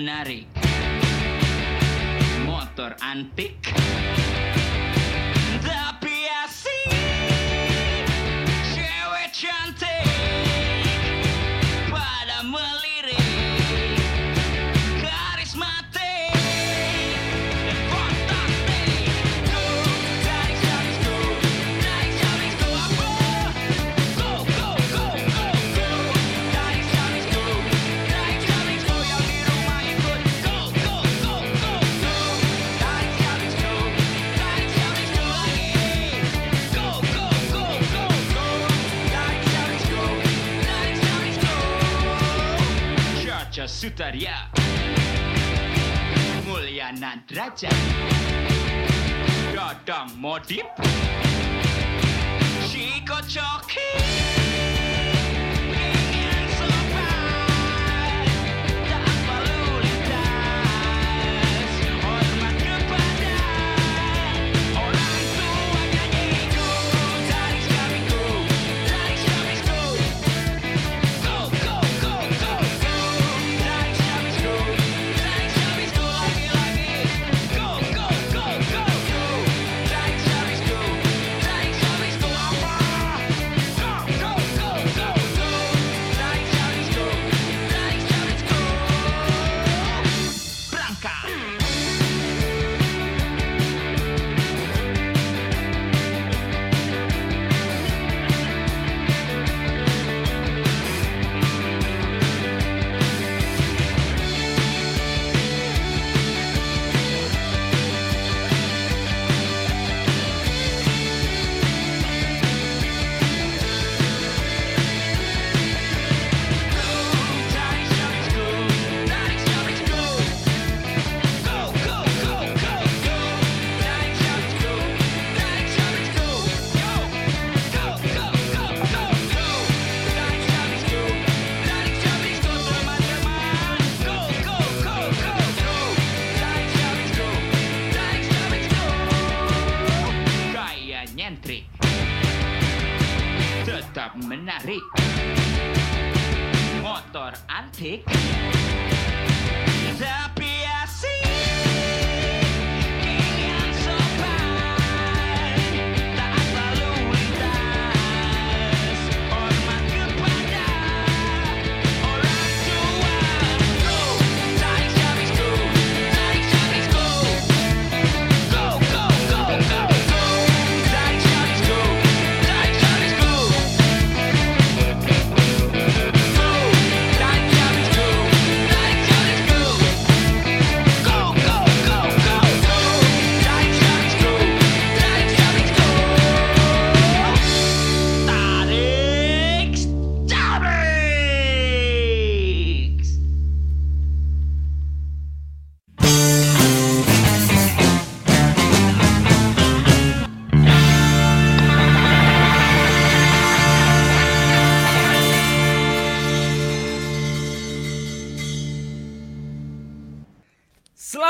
[0.00, 0.48] menarik.
[2.48, 3.68] Motor antik
[43.80, 44.36] Sutaria
[46.44, 47.72] Mulyana Derajat
[49.56, 50.68] Dadang Modip
[52.68, 54.19] Chico Coki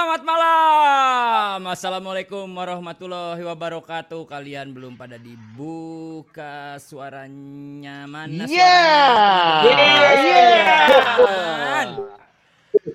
[0.00, 1.60] Selamat malam.
[1.68, 4.24] Assalamualaikum warahmatullahi wabarakatuh.
[4.24, 9.60] Kalian belum pada dibuka suaranya mana Yeah.
[11.20, 12.16] suaranya?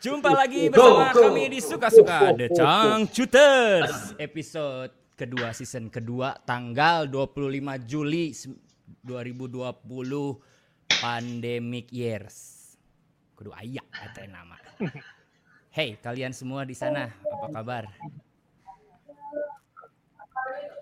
[0.02, 8.34] Jumpa lagi bersama kami di Suka-Suka The Changcuters episode kedua season kedua tanggal 25 Juli
[8.34, 8.50] se-
[9.06, 10.42] 2020
[10.90, 12.66] pandemic years.
[13.38, 14.58] Kudu ayak eta nama.
[15.76, 17.84] Hey, kalian semua di sana, apa kabar?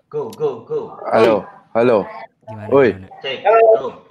[0.06, 0.94] Go, go, go.
[1.10, 1.42] Halo,
[1.74, 2.06] halo.
[2.46, 2.68] Gimana?
[2.70, 2.88] Oi.
[2.94, 3.08] gimana?
[3.18, 3.38] Cek.
[3.42, 4.06] Go.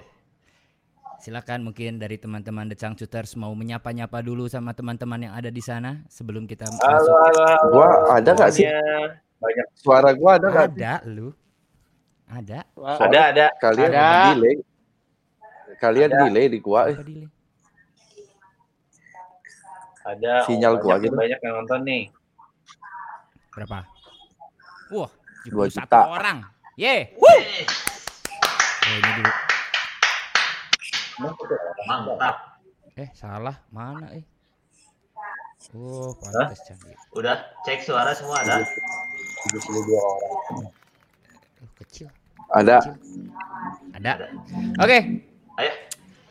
[1.24, 6.04] Silakan mungkin dari teman-teman The Changcuters mau menyapa-nyapa dulu sama teman-teman yang ada di sana
[6.12, 7.16] sebelum kita Halo, masuk.
[7.16, 7.68] halo, halo.
[7.72, 8.68] Gua ada nggak sih?
[9.40, 9.66] Banyak.
[9.80, 10.68] Suara gua ada nggak?
[10.76, 11.32] Ada lu.
[12.28, 12.60] Ada.
[12.76, 13.46] Ada, ada.
[13.56, 14.04] Kalian Ada.
[14.36, 14.56] delay.
[15.80, 16.20] Kalian Ada.
[16.28, 16.92] delay di gua.
[16.92, 16.96] eh.
[17.00, 17.24] Apa delay?
[20.04, 20.44] Ada.
[20.44, 21.16] Sinyal oh, gua banyak, gitu.
[21.16, 22.02] banyak yang nonton nih.
[23.56, 23.88] Berapa?
[24.92, 25.10] Wah,
[25.48, 25.98] Dua 71 juta.
[26.12, 26.38] orang.
[26.76, 27.16] Ye.
[27.16, 27.40] Oh,
[28.84, 29.32] ini dulu.
[31.88, 32.36] Mantap.
[33.00, 33.56] Eh, salah.
[33.72, 34.24] Mana eh?
[35.72, 36.92] Oh, pantas canggih.
[37.16, 38.60] Udah cek suara semua ada.
[38.60, 40.32] 72 orang.
[41.64, 42.12] Oh, kecil.
[42.52, 42.76] Ada.
[43.96, 44.28] Ada.
[44.84, 44.98] Oke,
[45.56, 45.72] Ayo,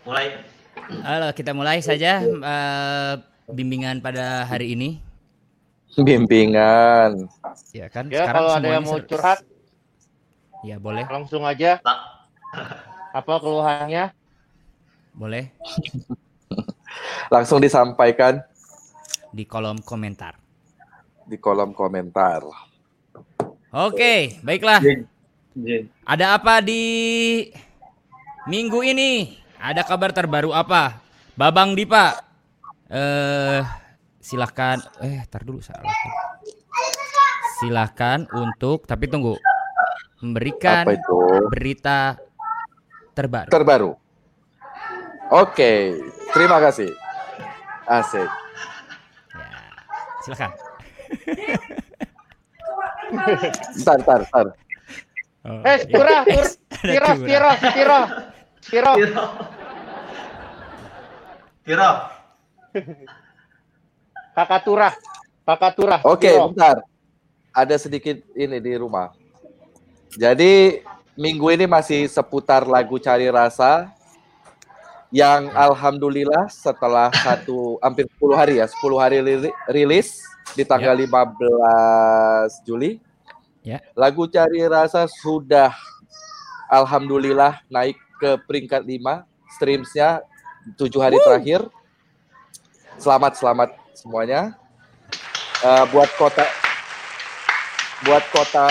[0.05, 0.37] mulai.
[1.01, 3.13] Halo, kita mulai saja eh,
[3.53, 4.97] bimbingan pada hari ini.
[5.93, 7.29] Bimbingan.
[7.69, 8.09] Ya kan?
[8.09, 9.45] Ya kalau ada yang mau curhat
[10.63, 11.83] Ya boleh, langsung aja.
[13.11, 14.15] Apa keluhannya?
[15.13, 15.53] boleh
[17.29, 18.41] Langsung disampaikan
[19.29, 20.39] di kolom komentar.
[21.27, 22.47] di kolom komentar.
[23.75, 24.79] Oke, baiklah.
[25.53, 25.91] Jin.
[26.07, 26.81] Ada apa di
[28.47, 29.35] minggu ini?
[29.59, 30.97] Ada kabar terbaru apa?
[31.35, 32.22] Babang Dipa.
[32.93, 33.61] Eh
[34.21, 34.77] silahkan.
[35.01, 35.89] Eh, tar dulu salah.
[37.57, 39.33] Silahkan untuk tapi tunggu
[40.21, 41.17] memberikan Apa itu?
[41.49, 42.21] berita
[43.17, 43.49] terbaru.
[43.49, 43.91] Terbaru.
[45.33, 45.97] Oke,
[46.31, 46.93] terima kasih.
[47.89, 48.29] Asik.
[49.33, 49.49] Ya,
[50.21, 50.51] silakan.
[53.77, 54.47] Ntar, ntar, ntar.
[55.45, 56.25] Oh, Eh, curah.
[56.81, 57.99] Tira, Tira, Tira.
[58.63, 58.93] Tiro.
[61.61, 62.12] Tiro.
[64.37, 64.89] Kakak Tura,
[65.45, 65.97] Kakak Tura.
[66.01, 66.49] Oke, Tiro.
[66.49, 66.81] bentar.
[67.53, 69.13] Ada sedikit ini di rumah.
[70.17, 70.81] Jadi
[71.13, 73.93] minggu ini masih seputar lagu Cari Rasa
[75.13, 79.17] yang alhamdulillah setelah satu hampir 10 hari ya, 10 hari
[79.69, 80.25] rilis
[80.57, 82.97] di tanggal 15 Juli.
[83.61, 83.85] Ya.
[83.93, 85.77] Lagu Cari Rasa sudah
[86.73, 89.21] alhamdulillah naik ke peringkat 5
[89.53, 90.25] streamsnya
[90.73, 91.61] 7 hari terakhir.
[93.03, 94.55] Selamat selamat semuanya.
[95.59, 96.47] Eh, buat kota
[98.07, 98.67] buat kota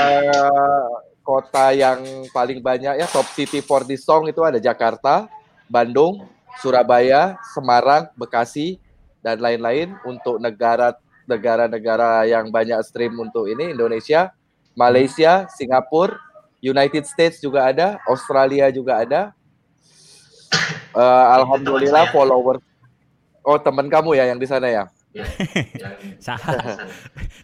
[1.20, 2.00] kota yang
[2.32, 5.28] paling banyak ya top city for this song itu ada Jakarta,
[5.68, 6.24] Bandung,
[6.64, 8.80] Surabaya, Semarang, Bekasi
[9.20, 10.96] dan lain-lain untuk negara
[11.28, 14.32] negara-negara yang banyak stream untuk ini Indonesia,
[14.72, 16.16] Malaysia, Singapura,
[16.64, 19.36] United States juga ada, Australia juga ada.
[20.96, 22.16] Eh, Alhamdulillah teman saya.
[22.16, 22.71] follower.
[23.42, 24.84] Oh teman kamu ya yang di sana ya?
[25.12, 25.28] Ya,
[26.24, 26.88] Salah.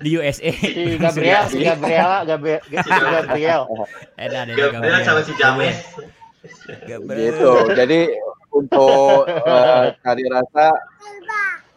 [0.01, 0.49] di USA.
[0.49, 3.63] Si Gabriel, si Gabriel, Gabriel.
[4.17, 5.77] Eh, ada ada Gabriel sama si James.
[6.89, 7.51] Gitu.
[7.75, 8.01] Jadi
[8.49, 9.27] untuk
[10.01, 10.73] cari rasa,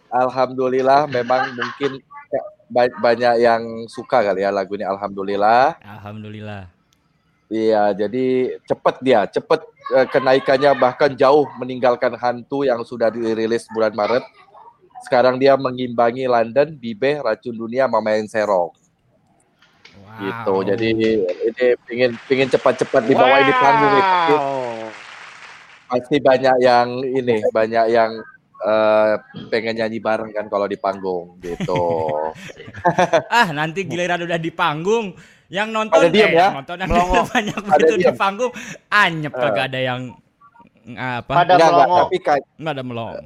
[0.09, 1.99] alhamdulillah memang mungkin
[2.31, 4.85] ya, ba- banyak yang suka kali ya lagu ini.
[4.85, 5.75] Alhamdulillah.
[5.81, 6.71] Alhamdulillah.
[7.51, 9.59] Iya, jadi cepet dia, cepet
[9.91, 14.23] eh, kenaikannya bahkan jauh meninggalkan hantu yang sudah dirilis bulan Maret.
[15.03, 18.71] Sekarang dia mengimbangi London, Bibe, Racun Dunia, Mamain Serong.
[18.71, 20.15] Wow.
[20.23, 20.53] Gitu.
[20.71, 20.87] Jadi
[21.27, 24.05] ini pingin pingin cepat-cepat dibawa di panggung nih.
[24.05, 24.87] Pasti- Wow.
[25.91, 28.11] pasti banyak yang ini banyak yang
[28.61, 29.13] eh,
[29.51, 31.83] pengen nyanyi bareng kan kalau di panggung gitu.
[33.41, 35.11] ah nanti giliran udah di panggung
[35.51, 37.21] yang nonton Pada diem eh, ya, yang nonton yang melongo.
[37.35, 38.15] banyak Pada begitu di diem.
[38.15, 38.51] panggung
[38.87, 39.37] anyep Eh.
[39.37, 40.01] kagak ada yang
[40.91, 41.99] apa Pada Enggak, enggak, melongo.
[42.01, 43.19] tapi ka- nggak ada melongo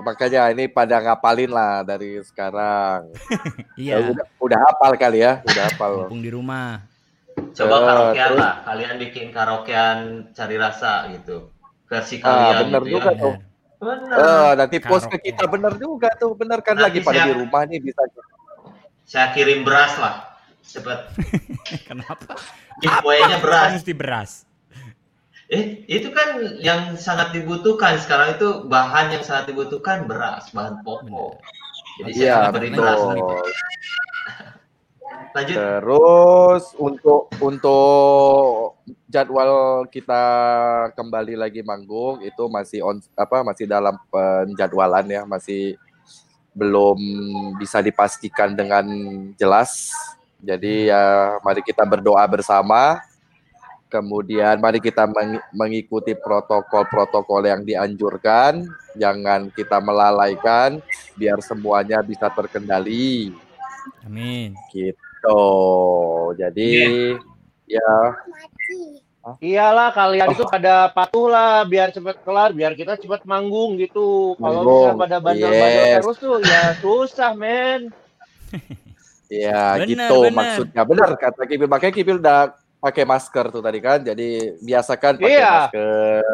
[0.00, 3.12] makanya ini pada ngapalin lah dari sekarang.
[3.76, 5.92] iya Udah, udah hafal kali ya, udah hafal.
[6.02, 6.80] mumpung di rumah
[7.52, 8.54] Coba Eh, karaokean terus- lah.
[8.62, 9.98] Kalian bikin karaokean
[10.30, 11.52] cari rasa gitu.
[11.84, 13.20] Versi Ah, kalian bener gitu juga ya.
[13.20, 13.34] tuh.
[13.78, 14.16] Bener.
[14.16, 17.26] Eh, nanti post ke kita bener juga tuh, bener kan Nanti lagi pada siap.
[17.26, 18.00] di rumah nih bisa.
[19.04, 20.29] Saya kirim beras lah.
[20.62, 21.00] Cepet.
[21.88, 22.36] kenapa
[22.78, 23.70] Giveaway-nya beras.
[23.76, 24.30] mesti beras
[25.50, 31.42] Eh, itu kan yang sangat dibutuhkan sekarang itu bahan yang sangat dibutuhkan beras, bahan pokok.
[31.98, 33.00] Jadi saya Iya, akan beri beras.
[33.02, 33.42] betul.
[35.30, 35.56] Lanjut.
[35.58, 38.78] Terus untuk untuk
[39.10, 39.50] jadwal
[39.90, 40.22] kita
[40.94, 45.74] kembali lagi manggung itu masih on apa masih dalam penjadwalan ya, masih
[46.54, 46.98] belum
[47.58, 48.86] bisa dipastikan dengan
[49.34, 49.90] jelas.
[50.40, 53.00] Jadi ya mari kita berdoa bersama.
[53.90, 58.62] Kemudian mari kita meng- mengikuti protokol-protokol yang dianjurkan,
[58.94, 60.78] jangan kita melalaikan
[61.18, 63.34] biar semuanya bisa terkendali
[64.06, 65.42] amin gitu.
[66.38, 66.70] Jadi
[67.66, 67.94] ya
[69.36, 74.32] Iyalah kalian itu pada patuh lah biar cepet kelar, biar kita cepet manggung gitu.
[74.40, 75.96] Kalau misalnya pada bandel-bandel yes.
[76.00, 77.92] terus tuh ya susah men.
[79.30, 80.34] ya Benar, gitu benar.
[80.34, 80.82] maksudnya.
[80.82, 81.68] Benar kata Kipil.
[81.70, 82.40] Makanya Kipil udah
[82.82, 84.02] pakai masker tuh tadi kan.
[84.02, 85.52] Jadi biasakan pakai Iya.
[85.70, 86.24] masker.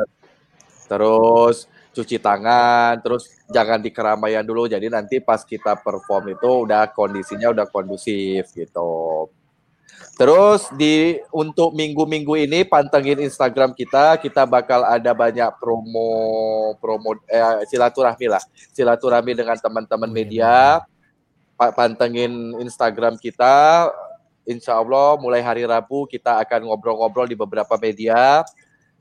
[0.89, 1.57] Terus
[1.93, 4.65] cuci tangan, terus jangan di keramaian dulu.
[4.65, 9.29] Jadi nanti pas kita perform itu udah kondisinya udah kondusif gitu.
[10.17, 16.09] Terus di untuk minggu-minggu ini pantengin Instagram kita, kita bakal ada banyak promo
[16.81, 18.41] promo eh, silaturahmi lah,
[18.73, 20.55] silaturahmi dengan teman-teman Oh, iya, media.
[21.57, 23.89] Pa- Pantengin Instagram kita.
[24.47, 28.47] Insya Allah mulai hari Rabu kita akan ngobrol-ngobrol di beberapa media.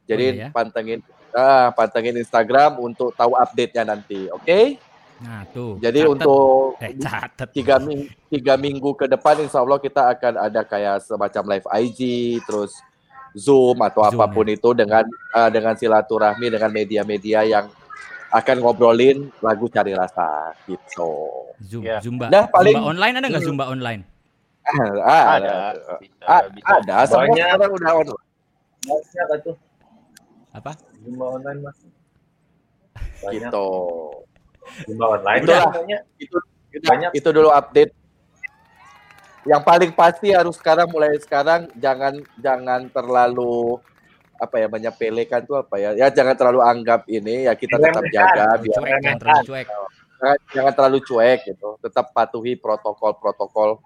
[0.07, 0.49] Jadi Oh, ya?
[0.49, 0.99] pantengin
[1.35, 4.79] Ah, pantengin Instagram untuk tahu update-nya nanti, oke?
[5.19, 5.75] Nah, tuh.
[5.83, 6.13] Jadi catet.
[6.15, 7.47] untuk eh catet.
[7.51, 11.99] tiga minggu, tiga minggu ke depan, insya Allah kita akan ada kayak semacam live IG,
[12.47, 12.71] terus
[13.35, 15.03] Zoom atau Zoom, apa pun itu dengan
[15.35, 17.67] ah, dengan silaturahmi dengan media-media yang
[18.31, 21.44] akan ngobrolin lagu cari rasa gitu.
[21.61, 21.97] Zoom, Ya.
[21.99, 22.27] Zumba.
[22.27, 24.01] Nah, paling- Zumba online ada nggak Zumba online?
[24.65, 25.37] Ah, Ada.
[25.37, 25.53] ada,
[26.01, 26.73] Bisa, Ah, bisa.
[26.73, 26.95] ada.
[27.05, 27.37] Semua Banyak.
[27.37, 28.23] sekarang udah online.
[28.81, 29.55] Banyak kan tuh.
[30.51, 30.71] Apa?
[30.97, 31.77] Zumba online mas.
[33.21, 33.41] Banyak.
[33.45, 33.67] Gitu.
[34.83, 35.41] Zumba online.
[35.41, 35.69] Itulah.
[35.71, 36.01] Banyak.
[36.17, 36.37] Itu
[36.71, 37.11] itu, Banyak.
[37.13, 37.93] itu dulu update.
[39.45, 43.77] Yang paling pasti harus sekarang mulai sekarang jangan jangan terlalu
[44.35, 48.57] apa ya menyepelekan tuh apa ya ya jangan terlalu anggap ini ya kita tetap jaga
[48.57, 49.65] biar cuek kan, terlalu cuek.
[50.15, 53.79] Jangan, jangan terlalu cuek gitu tetap patuhi protokol-protokol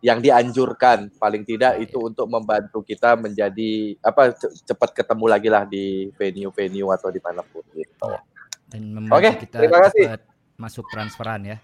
[0.00, 5.64] yang dianjurkan paling tidak itu untuk membantu kita menjadi apa ce- cepat ketemu lagi lah
[5.64, 8.12] di venue-venue atau di mana pun gitu.
[8.66, 10.04] Dan membantu Oke, kita terima kasih.
[10.54, 11.56] masuk transferan ya.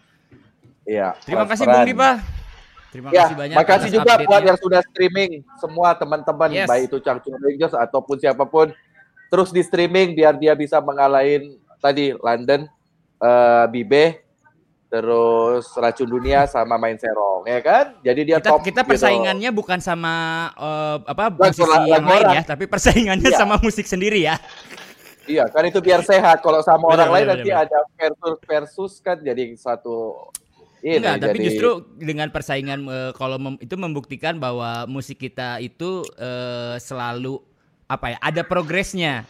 [0.82, 1.14] Iya.
[1.22, 1.64] Terima kasih.
[1.66, 2.10] Bung Dipa.
[2.90, 3.56] Terima Ya, kasih banyak.
[3.56, 6.68] makasih juga buat yang sudah streaming semua teman-teman Yes.
[6.68, 8.68] baik itu Changchun Rangers ataupun siapa pun
[9.28, 12.68] terus di streaming biar dia bisa mengalahin tadi London,
[13.22, 14.18] eh Bibe,
[14.88, 17.84] terus Racun Dunia sama Main Serong ya kan?
[18.02, 18.60] Jadi dia kita top.
[18.60, 18.90] kita gitu.
[18.92, 20.14] persaingannya bukan sama
[20.52, 23.38] eh, apa Lagu- musisi yang lain ya, tapi persaingannya Iya.
[23.38, 24.36] sama musik sendiri ya.
[25.22, 26.42] Iya, kan itu biar sehat.
[26.42, 27.64] Kalau sama orang lain benar, nanti benar.
[27.64, 30.28] ada versus versus kan jadi satu
[30.82, 35.62] ini Enggak, tapi jadi justru dengan persaingan eh, kalau mem- itu membuktikan bahwa musik kita
[35.62, 37.38] itu eh, selalu
[37.86, 39.22] apa ya, ada progresnya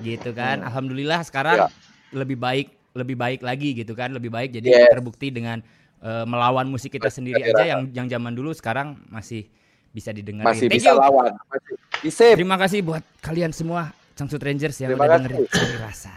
[0.00, 0.64] gitu kan.
[0.64, 1.68] Alhamdulillah sekarang Ya.
[2.10, 4.90] lebih baik lebih baik lagi gitu kan, lebih baik jadi Yes.
[4.90, 5.58] terbukti dengan
[5.98, 9.48] eh, melawan musik kita sendiri aja yang yang zaman dulu sekarang masih
[9.88, 10.44] bisa didengar.
[10.44, 11.00] masih Thank bisa you.
[11.00, 11.32] lawan.
[11.48, 12.34] Masih.
[12.34, 16.14] Terima kasih buat kalian semua Changsut Rangers yang Terima udah dengerin Cari Rasa.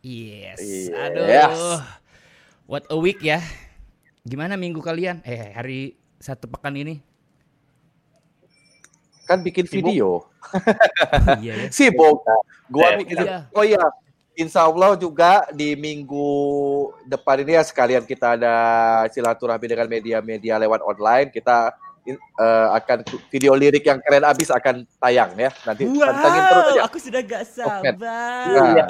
[0.00, 0.58] Yes.
[0.58, 0.90] Yes.
[0.92, 1.80] Aduh.
[2.68, 3.40] What a week ya.
[4.22, 5.22] Gimana minggu kalian?
[5.22, 7.00] Eh, hari satu pekan ini?
[9.24, 9.86] Kan bikin Sibuk.
[9.86, 10.08] video.
[11.40, 11.68] iya ya.
[11.76, 12.20] Sibuk.
[12.68, 13.46] Gua Eh, bikin iya.
[13.52, 13.80] Oh iya,
[14.32, 16.28] Insya Allah juga di minggu
[17.04, 18.54] depan ini ya sekalian kita ada
[19.12, 21.28] silaturahmi dengan media-media lewat online.
[21.28, 21.68] Kita
[22.08, 25.52] eh, akan video lirik yang keren abis akan tayang ya.
[25.68, 26.80] Nanti pantengin terus aja.
[26.88, 27.92] aku sudah gak sabar.
[27.92, 28.88] Nah,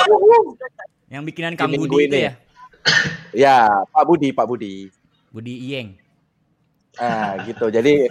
[1.10, 2.22] Yang bikinan Kang minggu Budi itu ini.
[2.22, 2.32] ya?
[3.34, 3.58] ya,
[3.90, 4.74] Pak Budi, Pak Budi.
[5.34, 5.98] Budi Iyeng.
[7.02, 7.66] Nah, gitu.
[7.66, 8.06] Jadi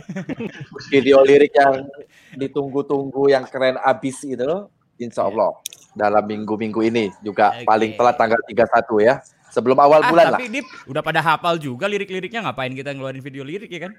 [0.92, 1.88] video lirik yang
[2.36, 4.68] ditunggu-tunggu yang keren abis itu,
[5.00, 5.56] insya Allah
[5.92, 7.66] dalam minggu-minggu ini juga Oke.
[7.66, 8.68] paling telat tanggal 31
[9.00, 9.16] ya.
[9.48, 10.40] Sebelum awal Ah, bulan lah.
[10.40, 13.94] tapi Dip, udah pada hafal juga lirik-liriknya ngapain kita ngeluarin video lirik ya kan?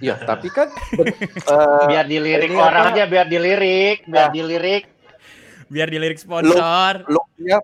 [0.00, 0.72] Iya, tapi kan
[1.52, 2.96] eh, Biar dilirik ini orang apa?
[2.96, 4.32] aja, biar dilirik, biar Nah.
[4.32, 4.84] dilirik.
[5.66, 7.04] Biar dilirik sponsor.
[7.06, 7.60] looknya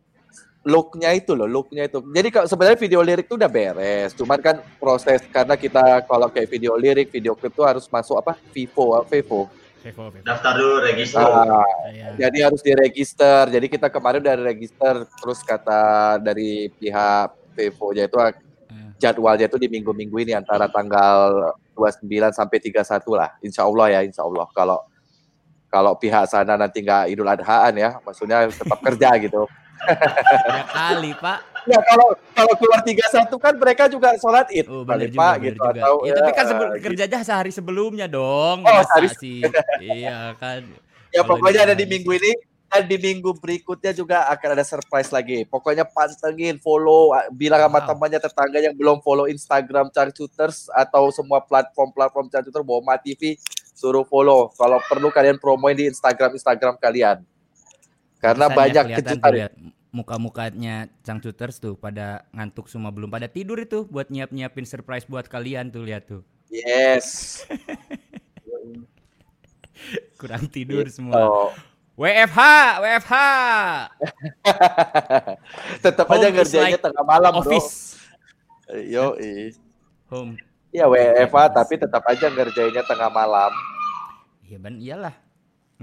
[0.60, 4.60] looknya itu loh looknya itu jadi kalau sebenarnya video lirik itu udah beres cuman kan
[4.76, 9.00] proses karena kita kalau kayak video lirik video klip tuh harus masuk apa Vivo ah,
[9.80, 10.12] Vivo.
[10.20, 11.24] Daftar dulu register.
[11.24, 12.06] Ah, Iya.
[12.20, 15.80] jadi harus diregister jadi kita kemarin udah register terus kata
[16.18, 18.30] dari pihak Vivo nya itu ah,
[18.70, 18.94] Hmm.
[18.96, 24.22] jadwalnya itu di minggu-minggu ini antara tanggal 29 sampai 31 lah insya Allah ya insya
[24.22, 24.78] Allah kalau
[25.66, 29.42] kalau pihak sana nanti nggak idul adhaan ya maksudnya tetap kerja gitu
[29.80, 31.40] Ya kali, Pak.
[31.66, 35.56] Ya kalau kalau keluar 31 kan mereka juga sholat id Oh, kali juga, Pak gitu
[35.56, 35.70] juga.
[35.76, 36.84] atau ya, tapi kan ya, sebelum gitu.
[36.88, 38.64] kerjanya sehari sebelumnya dong.
[38.64, 39.40] Oh, Masa sehari sih?
[39.82, 40.64] iya kan.
[41.10, 42.32] Ya Kalau pokoknya ada di minggu ini
[42.70, 45.42] dan di minggu berikutnya juga akan ada surprise lagi.
[45.42, 47.88] Pokoknya pantengin, follow, bilang sama Wow.
[47.90, 53.34] temannya tetangga yang belum follow Instagram Charcuters atau semua platform-platform Charcuter Boma TV
[53.74, 54.54] suruh follow.
[54.54, 57.26] Kalau perlu kalian promoin di Instagram Instagram kalian.
[58.22, 59.32] Karena Pesan ya, banyak kejutan.
[59.90, 65.74] Muka-mukanya Cangcuters tuh pada ngantuk semua belum pada tidur itu buat nyiap-nyiapin surprise buat kalian
[65.74, 66.22] tuh lihat tuh.
[66.50, 67.42] Yes.
[70.20, 71.02] Kurang tidur Gitu.
[71.02, 71.50] semua.
[71.98, 72.40] WFH,
[72.80, 73.14] WFH.
[75.84, 77.40] Tetap Home aja is ngerjainnya like tengah malam, Bro.
[77.44, 78.00] Office.
[78.94, 79.18] Yo,
[80.08, 80.38] Home.
[80.70, 83.50] Iya WFA tapi tetap aja ngerjainnya tengah malam.
[84.46, 85.14] Iya ban iyalah.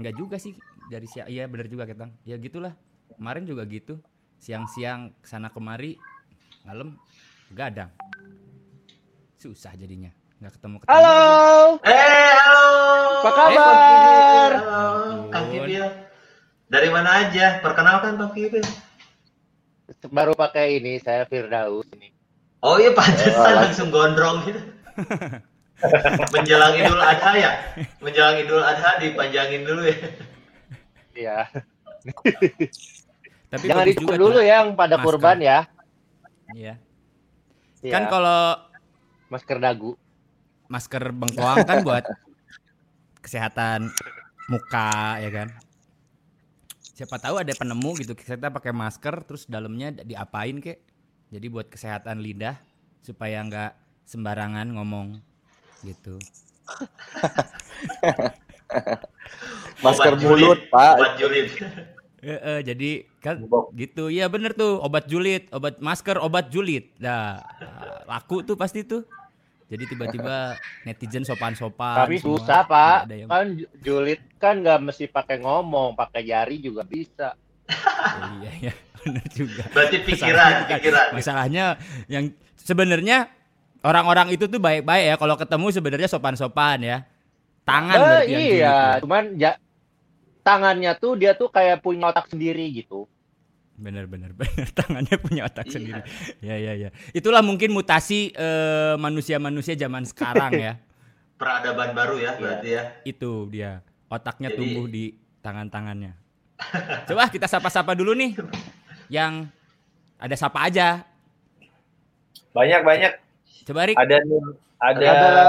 [0.00, 0.56] Enggak juga sih
[0.88, 1.28] dari siang.
[1.28, 2.16] Iya benar juga Ketang.
[2.24, 2.72] Ya gitulah.
[3.14, 3.96] Kemarin juga gitu.
[4.38, 5.98] Siang-siang sana kemari
[6.62, 6.94] malam
[7.50, 7.90] gadang.
[9.36, 10.10] Susah jadinya.
[10.38, 10.92] Nggak ketemu ketemu.
[10.94, 11.18] Halo,
[11.82, 11.94] Eh,
[12.38, 12.66] halo.
[13.18, 14.50] apa kabar?
[14.54, 14.82] Halo,
[15.28, 15.46] Kang.
[15.50, 15.86] Kibil.
[16.68, 17.58] Dari mana aja?
[17.58, 18.62] Perkenalkan Kang Kibil.
[20.12, 22.12] Baru pakai ini, saya Firdaus ini.
[22.60, 24.60] Oh iya pantesan Oh, langsung gondrong gitu.
[26.34, 27.50] Menjelang Idul Adha ya?
[28.02, 29.98] Menjelang Idul Adha dipanjangin dulu ya.
[31.14, 31.38] Iya.
[33.48, 34.44] Tapi Jangan juga dulu tuh.
[34.44, 35.06] ya yang pada Masker.
[35.08, 35.58] kurban ya.
[36.52, 36.74] Iya.
[37.78, 38.40] Iya, Kan kalau
[39.28, 39.92] masker dagu.
[40.66, 42.04] masker bengkoang kan buat
[43.18, 43.88] kesehatan
[44.46, 45.48] muka ya kan.
[46.92, 50.82] Siapa tahu ada penemu gitu kita pakai masker terus dalamnya diapain kek.
[51.30, 52.56] Jadi buat kesehatan lidah
[53.00, 53.72] supaya nggak
[54.04, 55.20] sembarangan ngomong
[55.84, 56.18] gitu.
[59.80, 60.92] Masker mulut, Pak.
[60.98, 61.48] Obat julid.
[62.18, 63.70] Eh, eh, jadi kan Bok.
[63.72, 64.06] gitu.
[64.06, 66.90] Iya bener tuh obat julid, obat masker, obat julid.
[66.96, 67.38] Nah,
[68.04, 69.06] laku tuh pasti tuh.
[69.66, 71.94] Jadi tiba-tiba netizen sopan-sopan.
[71.96, 72.36] Tapi semua.
[72.36, 72.98] susah pak.
[73.04, 77.38] ada yang- Kan ju- julid kan nggak mesti pakai ngomong, pakai jari juga bisa.
[77.68, 79.62] Oh, iya iya bener juga.
[79.70, 81.06] Berarti pikiran, Masalahnya pikiran.
[81.12, 81.64] Masalahnya
[82.08, 82.24] yang
[82.56, 83.18] sebenarnya
[83.80, 86.98] orang-orang itu tuh baik-baik ya kalau ketemu sebenarnya sopan-sopan ya.
[87.62, 88.76] Tangan Eh, berarti julid iya, ya.
[88.98, 89.52] cuman ya
[90.48, 93.04] tangannya tuh dia tuh kayak punya otak sendiri gitu.
[93.76, 95.74] Bener bener bener tangannya punya otak Iya.
[95.76, 96.00] sendiri.
[96.40, 96.88] Ya ya ya.
[97.12, 100.72] Itulah mungkin mutasi eh, manusia-manusia zaman sekarang ya.
[101.40, 102.82] Peradaban baru ya berarti ya.
[103.04, 103.84] Itu dia.
[104.08, 105.12] Otaknya Jadi- tumbuh di
[105.44, 106.16] tangan-tangannya.
[107.06, 108.34] Coba kita sapa-sapa dulu nih.
[109.06, 109.46] Yang
[110.18, 111.06] ada sapa aja.
[112.50, 113.12] Banyak banyak.
[113.62, 113.94] Coba Rik.
[113.94, 114.40] Ada nih,
[114.80, 115.44] ada, Ada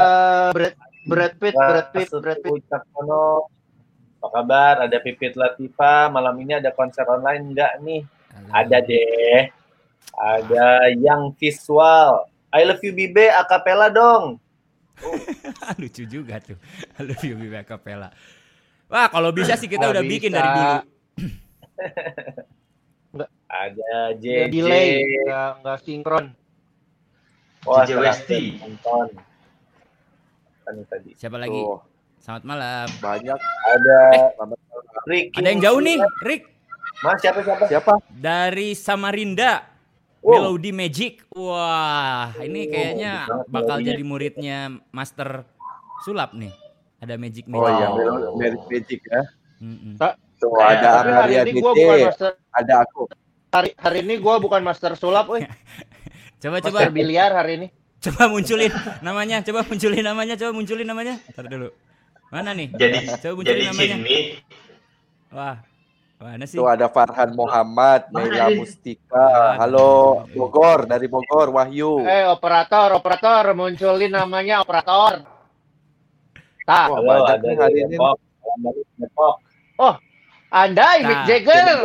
[0.53, 0.75] Brad
[1.07, 2.53] Brad Pitt, Brad Pitt, Brad Pitt.
[2.61, 3.49] Ucaksono.
[4.19, 4.73] Apa kabar?
[4.83, 6.11] Ada Pipit Latifa.
[6.11, 8.03] Malam ini ada konser online enggak nih?
[8.51, 9.47] Ada deh.
[10.19, 12.27] Ada yang visual.
[12.51, 14.43] I love you Bibe akapela dong.
[15.81, 16.57] Lucu juga tuh.
[16.99, 18.09] Love you Bibi Acapella.
[18.89, 20.75] Wah, kalau bisa sih kita udah bikin dari dulu.
[23.49, 24.53] Ada JJ.
[24.53, 26.25] delay, nggak nggak sinkron.
[27.65, 28.41] Wah, JJ Westi.
[28.61, 29.07] Nonton.
[30.69, 31.17] Tadi?
[31.17, 31.57] Siapa lagi?
[31.65, 31.81] Tuh,
[32.19, 32.87] Selamat malam.
[32.99, 33.39] banyak.
[33.65, 33.99] Ada
[35.07, 35.25] Rick.
[35.33, 36.43] Ada yang jauh nih, Rik.
[36.99, 37.63] Mas siapa siapa?
[37.65, 37.93] Siapa?
[38.11, 39.65] Dari Samarinda.
[40.19, 40.35] Wow.
[40.35, 41.23] Melody Magic.
[41.31, 43.89] Wah, ini kayaknya banget bakal melodinya.
[43.89, 44.57] jadi muridnya
[44.91, 45.47] Master
[46.03, 46.51] Sulap nih.
[46.99, 47.63] Ada Magic Magic.
[47.63, 47.87] Oh iya,
[48.35, 49.21] Merit Magic ya.
[49.63, 49.95] Mm-mm.
[49.95, 51.03] Tuh Eh, ada
[51.51, 53.01] gua bukan master ada aku.
[53.49, 55.43] hari, hari ini gua bukan master sulap, weh.
[56.39, 57.67] Coba coba Master biliar hari ini.
[57.99, 58.71] coba munculin
[59.03, 61.19] namanya, coba munculin namanya, coba munculin namanya.
[61.31, 61.67] Ntar dulu.
[62.29, 62.69] Mana nih?
[62.77, 63.97] Jadi Coba jadi namanya.
[63.97, 64.17] Jimmy.
[65.33, 65.57] Wah.
[66.19, 66.59] Mana sih?
[66.59, 68.59] Tuh ada Farhan Muhammad, ini?
[68.59, 69.55] Mustika.
[69.55, 72.03] Halo, Bogor dari Bogor, Wahyu.
[72.03, 75.23] Eh, operator, operator, munculin namanya operator.
[76.67, 77.97] Wah, Halo, banyak ada hari ini.
[78.99, 79.35] Depok.
[80.49, 81.77] Anda Mick Nah, Jagger.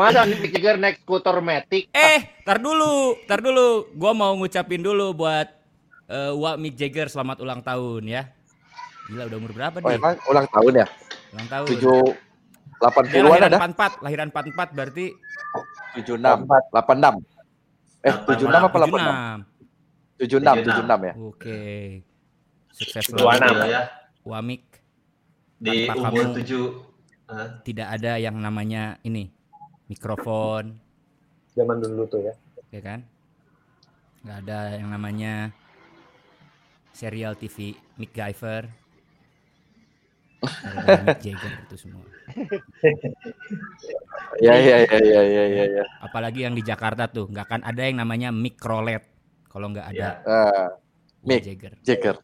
[0.00, 1.86] Masa Mick Jagger naik skuter Matic?
[1.94, 3.86] Eh, tar dulu, tar dulu.
[3.94, 5.61] Gua mau ngucapin dulu buat
[6.12, 8.22] eh, Wak Mick Jagger selamat ulang tahun ya.
[9.08, 9.96] Gila udah umur berapa Oh dia?
[9.96, 10.86] emang ulang tahun ya?
[11.32, 11.66] Ulang tahun.
[11.66, 11.80] 7
[12.82, 13.58] Dia 80-an lahiran ada?
[13.62, 15.06] 44, lahiran 44 berarti
[15.94, 17.22] 76, 86.
[18.02, 19.46] Eh, 76 apa 86?
[20.18, 21.14] 76, 76 ya.
[21.16, 21.60] Oke.
[22.70, 23.54] Sukses selalu enam.
[23.64, 23.82] Ya.
[24.22, 24.62] Wamik.
[25.56, 26.34] Di Tanpa umur kamu.
[26.42, 26.64] tujuh.
[27.28, 29.30] eh, Tidak ada yang namanya ini
[29.86, 30.74] mikrofon,
[31.52, 32.34] Zaman dulu tuh ya.
[32.70, 33.00] ya kan?
[34.22, 35.32] Nggak ada yang namanya
[36.92, 38.68] serial TV MacGyver.
[40.42, 42.02] Gara-gara Mick Jagger itu semua.
[44.42, 45.84] Ya ya ya ya ya ya ya.
[46.00, 49.06] Apalagi yang di Jakarta tuh nggak akan ada yang namanya mikrolet
[49.46, 50.10] kalau nggak ada Ya.
[50.26, 50.66] Ah,
[51.22, 51.42] Mick Mick.
[51.46, 51.72] Jagger.
[51.82, 52.16] Jagger.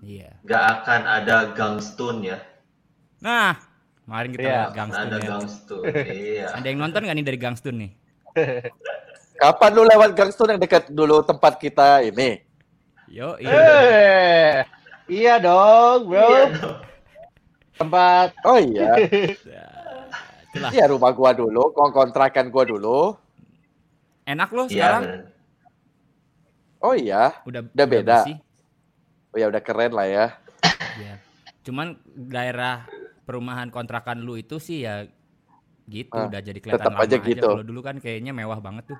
[0.00, 0.30] Iya.
[0.44, 2.36] Gak akan ada gangstun ya.
[3.16, 3.56] Nah,
[4.04, 5.20] kemarin kita Iya, lihat Ada Gangstun ya.
[5.26, 5.82] gangstun.
[6.06, 6.46] iya.
[6.52, 7.90] Ada yang nonton nggak nih dari Gangstun nih?
[9.36, 12.44] Kapan lu lewat Gangstone yang dekat dulu tempat kita ini?
[13.06, 13.50] Yo, iya.
[13.50, 14.54] Eh,
[15.08, 16.26] iya dong, bro.
[16.26, 16.78] Iya dong.
[17.76, 18.96] Tempat Oh iya,
[20.48, 20.70] Itulah.
[20.72, 23.14] iya rumah gua dulu, kon- kontrakan gua dulu.
[24.24, 24.72] Enak loh Iya.
[24.72, 25.02] sekarang.
[25.04, 25.22] bener.
[26.78, 28.16] Oh iya, Udah Udah beda.
[28.20, 28.36] bersih.
[29.28, 30.26] oh ya udah keren lah ya.
[30.96, 31.14] Iya.
[31.62, 32.88] Cuman daerah
[33.22, 35.04] perumahan kontrakan lu itu sih ya
[35.84, 37.26] gitu Ah, udah jadi kelihatan tetap lama aja aja.
[37.28, 37.46] gitu.
[37.46, 38.98] Kalau dulu kan kayaknya mewah banget tuh.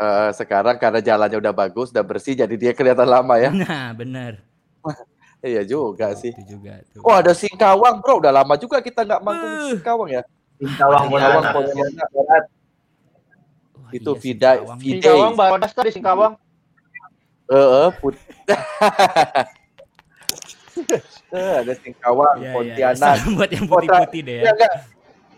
[0.00, 3.52] Eh, sekarang karena jalannya udah bagus, udah bersih, jadi dia kelihatan lama ya.
[3.52, 4.40] Nah, bener.
[5.40, 6.36] Iya juga sih.
[6.36, 7.00] Itu juga tuh.
[7.00, 9.72] Oh ada Singkawang bro, udah lama juga kita nggak manggung Uh.
[9.72, 10.22] Singkawang ya.
[10.60, 12.04] Singkawang Iya, Pontianak.
[12.12, 14.76] Wah, itu iya, Vida- Singkawang.
[14.76, 16.32] Vida- Singkawang bawa dasar di Singkawang.
[17.48, 18.20] Eh, put-
[21.30, 22.52] Eh, ada Singkawang, Iya, iya.
[22.52, 23.16] Pontianak.
[23.16, 24.42] Salam buat yang Oh, putih-putih deh ya.
[24.44, 24.72] Enggak, enggak.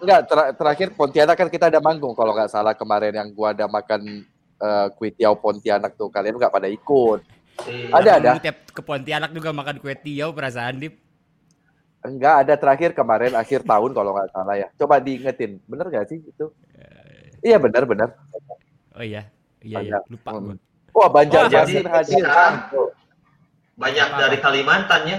[0.02, 3.70] Enggak, ter- terakhir Pontianak kan kita ada manggung kalau nggak salah kemarin yang gua ada
[3.70, 4.26] makan
[4.62, 6.08] eh, kue tiaw Pontianak tuh.
[6.08, 7.20] Kalian nggak pada ikut.
[7.66, 7.90] Iya.
[7.92, 8.30] Ada, ada.
[8.38, 10.94] Tiap ke Pontianak juga makan kue tiaw perasaan Dip.
[12.02, 14.68] Enggak ada terakhir kemarin akhir tahun kalau nggak salah ya.
[14.74, 16.50] Coba diingetin, bener nggak sih itu?
[17.42, 18.08] Iya benar benar.
[18.94, 19.26] Oh iya.
[19.62, 20.02] Iya iya, Banyak.
[20.10, 20.42] lupa Hmm.
[20.42, 20.54] gua.
[20.92, 22.24] Wah Banjar jadi Masin hadir.
[23.72, 24.18] banyak Apa?
[24.20, 25.18] dari Kalimantan ya.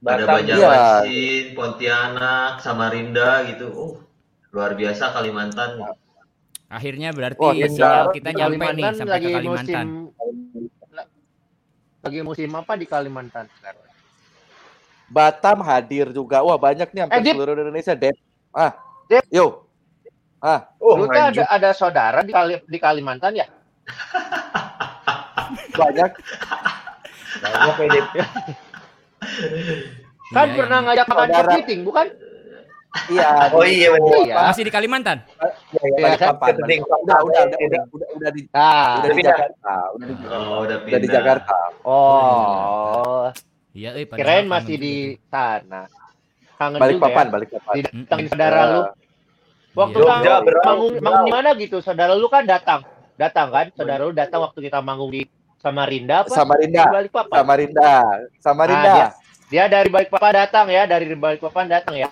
[0.00, 0.32] Ada Batam, iya.
[0.32, 3.68] Banjarmasin, Pontianak, Samarinda gitu.
[3.68, 3.92] Uh,
[4.52, 5.80] luar biasa Kalimantan.
[6.70, 9.86] Akhirnya berarti Wah, sinyal sekarang kita nyampe nih sampai lagi ke Kalimantan.
[9.90, 10.14] musim
[12.00, 13.84] lagi musim apa di Kalimantan sekarang?
[15.10, 16.40] Batam hadir juga.
[16.40, 17.92] Wah banyak nih hampir Eh, seluruh Indonesia.
[17.92, 18.14] Dep.
[18.54, 18.78] Ah.
[19.04, 19.26] Dip.
[19.28, 19.66] Yo.
[20.38, 20.70] Ah.
[20.78, 23.50] Oh, Lu tuh ada ada saudara di Kali, di Kalimantan ya?
[25.74, 26.10] Banyak.
[27.40, 28.06] banyak ya, Dip.
[30.30, 30.86] Kan Iya, pernah iya.
[30.86, 32.06] ngajak makan kepiting, bukan?
[33.06, 33.28] Iya.
[33.54, 34.18] Oh iya benar.
[34.20, 34.34] Iya.
[34.44, 35.18] Masih di Kalimantan?
[35.70, 36.28] Iya, Iya, Balik kan?
[36.34, 36.48] papan.
[36.56, 36.80] Kepiting.
[36.82, 39.30] Udah, udah, udah, udah, udah, udah di, Nah, udah di pindah.
[39.32, 39.74] Jakarta.
[39.94, 40.90] Udah di, Oh, udah pindah.
[40.90, 41.56] udah di Jakarta.
[41.84, 43.24] oh,
[43.70, 44.94] Iya, eh kirain masih di
[45.26, 45.86] sana.
[46.58, 47.30] Kangen Balik juga papan, ya.
[47.30, 47.74] balik papan.
[47.78, 48.28] Didatengin Mm-mm.
[48.28, 48.80] saudara lu.
[49.70, 50.10] Waktu Iya.
[50.10, 52.80] kamu Jogja, manggung, manggung di mana gitu, saudara lu kan datang.
[53.14, 53.66] Datang kan?
[53.72, 55.22] Saudara lu datang waktu kita manggung di
[55.56, 56.34] Samarinda apa?
[56.34, 56.82] Samarinda.
[56.82, 57.36] Di Balikpapan.
[57.38, 57.92] Samarinda.
[58.42, 58.90] Samarinda.
[58.90, 59.08] Ah,
[59.46, 62.08] Dia dari Balikpapan datang ya, dari Balikpapan datang ya.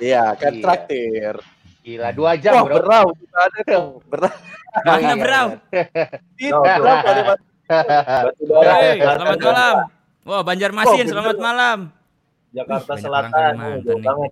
[0.00, 0.62] Iya, kan Iya.
[0.62, 1.34] traktir.
[1.80, 2.76] Gila, dua jam Wah, bro.
[2.76, 3.84] berau ada tuh.
[4.06, 4.32] Berau.
[4.80, 5.46] Mana Iya, berau?
[7.68, 9.76] Hei, selamat malam.
[10.20, 11.78] Wah, Banjarmasin, Oh, selamat malam.
[12.50, 13.52] Jakarta Selatan.
[13.56, 14.30] Oh, jauh banget.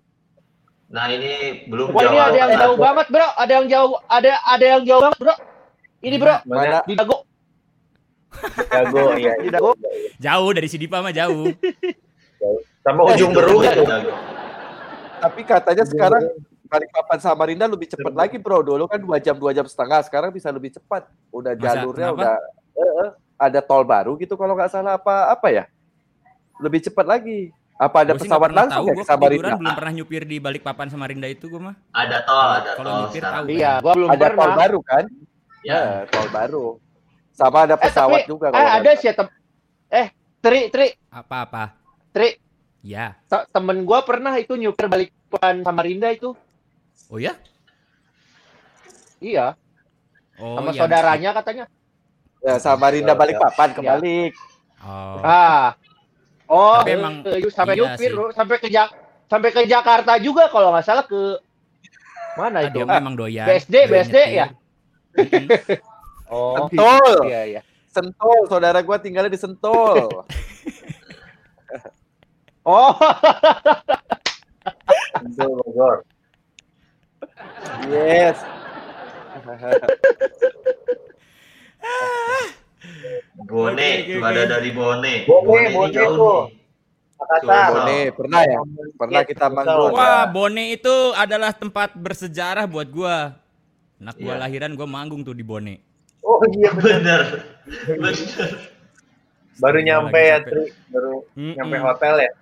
[0.89, 1.33] Nah, ini
[1.67, 5.01] belum Wah ini ada yang jauh banget bro, ada yang jauh, ada ada yang jauh
[5.03, 5.35] banget bro.
[5.99, 6.81] Ini bro, Mana?
[6.83, 7.17] di Dago,
[8.65, 9.35] Jago, iya.
[9.37, 9.71] di Dago.
[10.17, 11.53] Jauh dari Sidipa mah jauh.
[12.81, 13.73] Sama Eh, ujung itu berung dia.
[13.75, 13.85] itu.
[15.29, 16.25] Tapi katanya sekarang
[16.69, 18.61] Balikpapan Samarinda lebih cepat lagi bro.
[18.61, 21.05] Dulu kan dua jam dua jam setengah, sekarang bisa lebih cepat.
[21.29, 21.65] Udah Masa?
[21.65, 22.17] jalurnya Kenapa?
[22.21, 22.35] udah
[22.75, 25.65] eh, eh, ada tol baru gitu kalau nggak salah apa apa ya?
[26.61, 27.53] Lebih cepat lagi.
[27.79, 29.55] Apa ada Gua pesawat langsung tahu, ya gua ke Samarinda?
[29.55, 31.75] belum pernah nyupir di Balikpapan Samarinda itu gua mah.
[31.95, 33.45] Ada tol, ada Kalau tol nyupir tahu.
[33.55, 34.57] Iya, gua belum Ada tol pernah.
[34.59, 35.05] baru kan?
[35.63, 35.79] Ya.
[35.79, 36.65] Eh, tol baru.
[37.31, 38.47] Sama ada Eh pesawat tapi, juga.
[38.51, 39.37] eh ada sih tem-
[39.89, 40.07] eh
[40.43, 41.79] Tri Tri Apa-apa?
[42.11, 42.35] Tri
[42.81, 43.19] Ya.
[43.27, 46.33] te- temen gua pernah itu nyupir Balikpapan Samarinda itu.
[47.07, 47.35] Oh ya?
[49.19, 49.59] Iya,
[50.39, 51.65] Oh, sama yang- saudaranya katanya.
[52.39, 54.33] Ya, Samarinda Balikpapan kebalik.
[54.79, 55.19] Oh.
[55.21, 55.75] Ah.
[56.47, 58.15] Oh, Tapi emang- eh, sampai iya nyupir sih.
[58.15, 58.89] bro, sampai ke Jak
[59.27, 61.37] sampai ke Jakarta juga kalau nggak salah ke
[62.33, 62.79] mana Ah, itu?
[62.79, 63.45] dia memang doyan.
[63.45, 64.33] BSD, doyan BSD nyetir.
[64.33, 64.47] ya?
[66.29, 67.17] Oh, Sentul.
[67.25, 67.61] iya iya.
[67.89, 70.09] Sentul, saudara gua tinggalnya di Sentul.
[72.69, 72.93] Oh,
[75.17, 76.05] Sentul Bogor.
[77.89, 78.37] yes.
[83.41, 84.29] Bone, tuh oke.
[84.29, 85.25] ada dari Bone.
[85.25, 86.41] Bone, ini Bone jauh tuh.
[87.41, 88.59] Bone, pernah ya?
[89.01, 89.97] Pernah kita manggung.
[89.97, 93.33] Wah, Bone itu adalah tempat bersejarah buat gua.
[93.97, 94.43] Anak gua Iya.
[94.45, 95.81] lahiran gua manggung tuh di Bone.
[96.21, 97.49] Oh iya benar.
[97.89, 98.15] Bener.
[99.57, 100.69] Baru nyampe ya, Tri.
[100.93, 101.57] Baru Mm-mm.
[101.57, 102.33] nyampe hotel ya.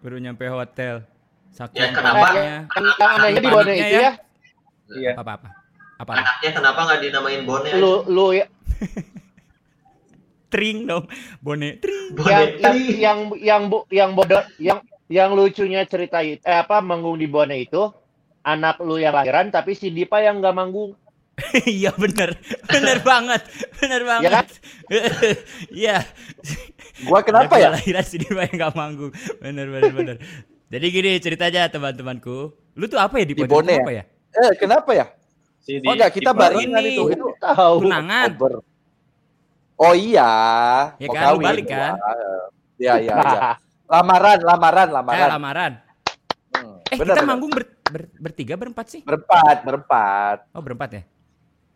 [0.00, 1.04] Baru nyampe hotel.
[1.50, 2.18] Saking Ya, kenapa?
[2.24, 2.56] paniknya.
[2.70, 4.00] yang yang anehnya di Bone itu ya.
[4.00, 4.12] ya,
[4.90, 5.12] Iya.
[5.14, 5.48] Apa-apa?
[5.96, 6.12] Apa?
[6.16, 7.66] Anaknya kenapa nggak dinamain Bone?
[7.66, 7.76] aja?
[7.76, 8.46] lu lu ya,
[10.48, 11.04] Tring dong.
[11.38, 11.78] Bone.
[11.78, 12.06] Tring.
[12.12, 12.30] Bone.
[12.30, 17.14] yang yang yang yang bu, yang bodoh yang yang lucunya cerita itu eh apa manggung
[17.14, 17.90] di Bone itu
[18.42, 20.94] anak lu yang lahiran tapi si Dipa yang nggak manggung
[21.66, 22.36] Iya bener.
[22.66, 23.42] Bener banget.
[23.76, 24.30] Bener banget.
[24.30, 24.46] kan?
[25.72, 26.04] Iya.
[27.02, 27.72] Gua kenapa ya?
[27.72, 29.12] Lahiran sini yang gak manggung.
[29.38, 30.16] Bener bener bener.
[30.70, 32.38] Jadi gini ceritanya teman-temanku.
[32.74, 33.80] Lu tuh apa ya di, Di pojok Bone ya?
[33.80, 34.02] apa ya?
[34.30, 35.06] Eh, kenapa ya?
[35.60, 36.94] Si Oh enggak, kita barengan ini.
[36.94, 37.04] itu.
[37.10, 38.28] Itu tahu Tunangan.
[39.76, 40.30] Oh iya.
[40.96, 41.76] Ya mau kan, lu kawin balik kan?
[41.76, 41.90] gua.
[42.76, 43.40] Iya, iya, iya.
[43.84, 45.28] Lamaran, lamaran, Eh, lamaran.
[45.28, 45.72] lamaran.
[46.50, 47.26] Hmm, Eh bener, kita bener.
[47.26, 49.00] manggung ber, ber- bertiga berempat sih?
[49.02, 50.38] berempat, berempat.
[50.52, 51.02] Oh berempat ya?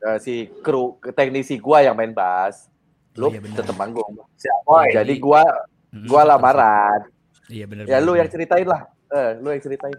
[0.04, 2.68] Eh, si kru teknisi gua yang main bass.
[3.14, 3.57] Oh, Lu iya bener.
[3.57, 4.11] tetap manggung.
[4.62, 4.90] Apoy.
[4.90, 5.42] Jadi gua
[6.05, 7.07] gua lamaran.
[7.46, 7.85] Iya bener.
[7.87, 8.83] Ya bener, lu yang ceritain lah.
[9.09, 9.94] Eh, lu yang ceritain.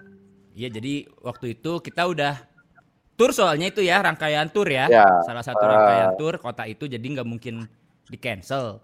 [0.52, 2.36] Iya jadi waktu itu kita udah
[3.16, 4.88] tur soalnya itu ya rangkaian tur ya.
[4.88, 5.08] Ya.
[5.24, 5.72] Salah satu Ah.
[5.72, 7.64] rangkaian tur kota itu jadi nggak mungkin
[8.06, 8.84] di cancel.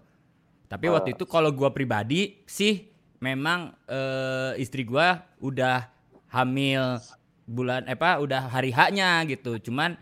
[0.66, 0.96] Tapi Ah.
[0.96, 2.88] waktu itu kalau gua pribadi sih
[3.20, 5.92] memang eh, istri gua udah
[6.32, 6.96] hamil
[7.44, 9.60] bulan eh, apa udah hari haknya gitu.
[9.60, 10.00] Cuman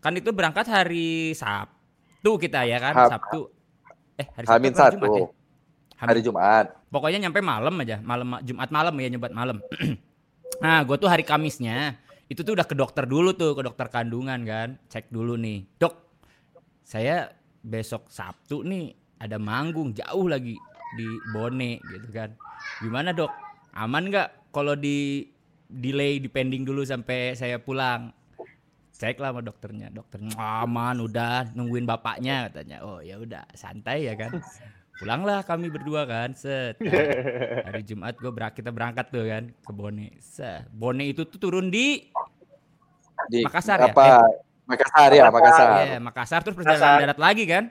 [0.00, 3.52] kan itu berangkat hari Sabtu kita ya kan Sabtu.
[4.18, 5.14] Eh hari Hamin apa hari Jumat satu.
[5.14, 5.28] ya?
[5.98, 6.08] Hamin.
[6.10, 6.66] Hari Jumat.
[6.88, 9.58] pokoknya nyampe malam aja malam Jumat malam ya nyebat malam.
[10.58, 11.94] Nah gue tuh hari Kamisnya
[12.26, 14.74] itu tuh udah ke dokter dulu tuh ke dokter kandungan kan.
[14.90, 15.62] Cek dulu nih.
[15.78, 15.94] Dok
[16.82, 17.30] saya
[17.62, 18.90] besok Sabtu nih
[19.22, 20.58] ada manggung jauh lagi
[20.98, 22.34] di Bone gitu kan.
[22.82, 23.30] Gimana dok?
[23.70, 25.30] Aman nggak kalau di
[25.68, 28.10] delay di pending dulu sampai saya pulang
[28.98, 34.18] cek lah sama dokternya dokternya aman udah nungguin bapaknya katanya oh ya udah santai ya
[34.18, 34.34] kan
[34.92, 36.98] pulanglah kami berdua kan set Nah,
[37.64, 41.70] hari Jumat gue berak kita berangkat tuh kan ke Bone set Bone itu tuh turun
[41.70, 42.10] di
[43.26, 43.90] Di Makassar ya?
[43.90, 44.24] apa?
[44.64, 45.68] Makassar ya, Makassar.
[45.86, 47.70] ya Makassar terus perjalanan darat lagi kan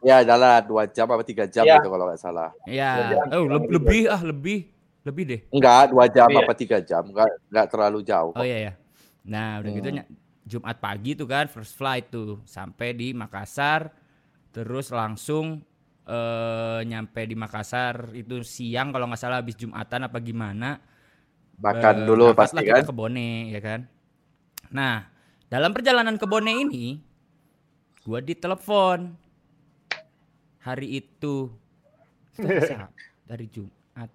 [0.00, 1.76] Ya, jalan dua jam apa tiga jam Ya.
[1.76, 2.52] gitu kalau nggak salah.
[2.64, 2.92] ya
[3.32, 4.68] oh le- lebih ah lebih
[5.00, 6.40] lebih deh Enggak, dua jam Iya.
[6.40, 8.32] apa tiga jam, enggak enggak terlalu jauh.
[8.32, 8.72] Oh iya ya.
[9.24, 9.96] Nah, udah gitu Hmm.
[10.00, 10.08] ny-
[10.44, 13.88] Jumat pagi tuh kan first flight tuh sampai di Makassar
[14.52, 15.64] terus langsung
[16.04, 20.76] eh nyampe di Makassar itu siang kalau nggak salah habis Jumatan apa gimana.
[21.54, 22.84] Makan Eh, dulu pasti kan.
[22.84, 23.88] ke Bone ya kan.
[24.68, 25.06] Nah,
[25.48, 27.00] dalam perjalanan ke Bone ini
[28.04, 29.16] gua ditelepon
[30.60, 31.48] hari itu
[33.30, 34.10] dari Jumat.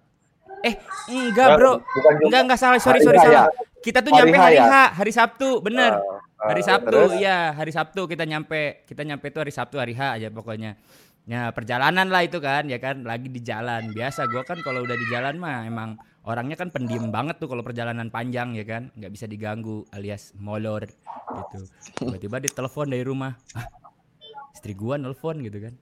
[0.60, 0.76] Eh,
[1.08, 1.80] enggak, Bro.
[2.22, 2.76] Enggak, enggak salah.
[2.78, 3.48] Sorry, sorry, salah.
[3.48, 3.66] ya?
[3.80, 4.64] Kita tuh Hari nyampe H hari ya?
[4.68, 5.96] H, hari Sabtu, bener.
[5.96, 7.12] Uh, hari uh, Sabtu, terus?
[7.20, 8.84] iya, hari Sabtu kita nyampe.
[8.88, 10.80] Kita nyampe tuh hari Sabtu, hari H aja pokoknya.
[11.28, 13.92] Ya, perjalanan lah itu kan, ya kan, lagi di jalan.
[13.92, 17.60] Biasa gua kan kalau udah di jalan mah emang orangnya kan pendiam banget tuh kalau
[17.60, 21.60] perjalanan panjang ya kan, nggak bisa diganggu alias molor gitu.
[22.02, 23.36] Tiba-tiba ditelepon dari rumah.
[23.54, 23.68] Hah,
[24.56, 25.74] istri gua nelpon gitu kan.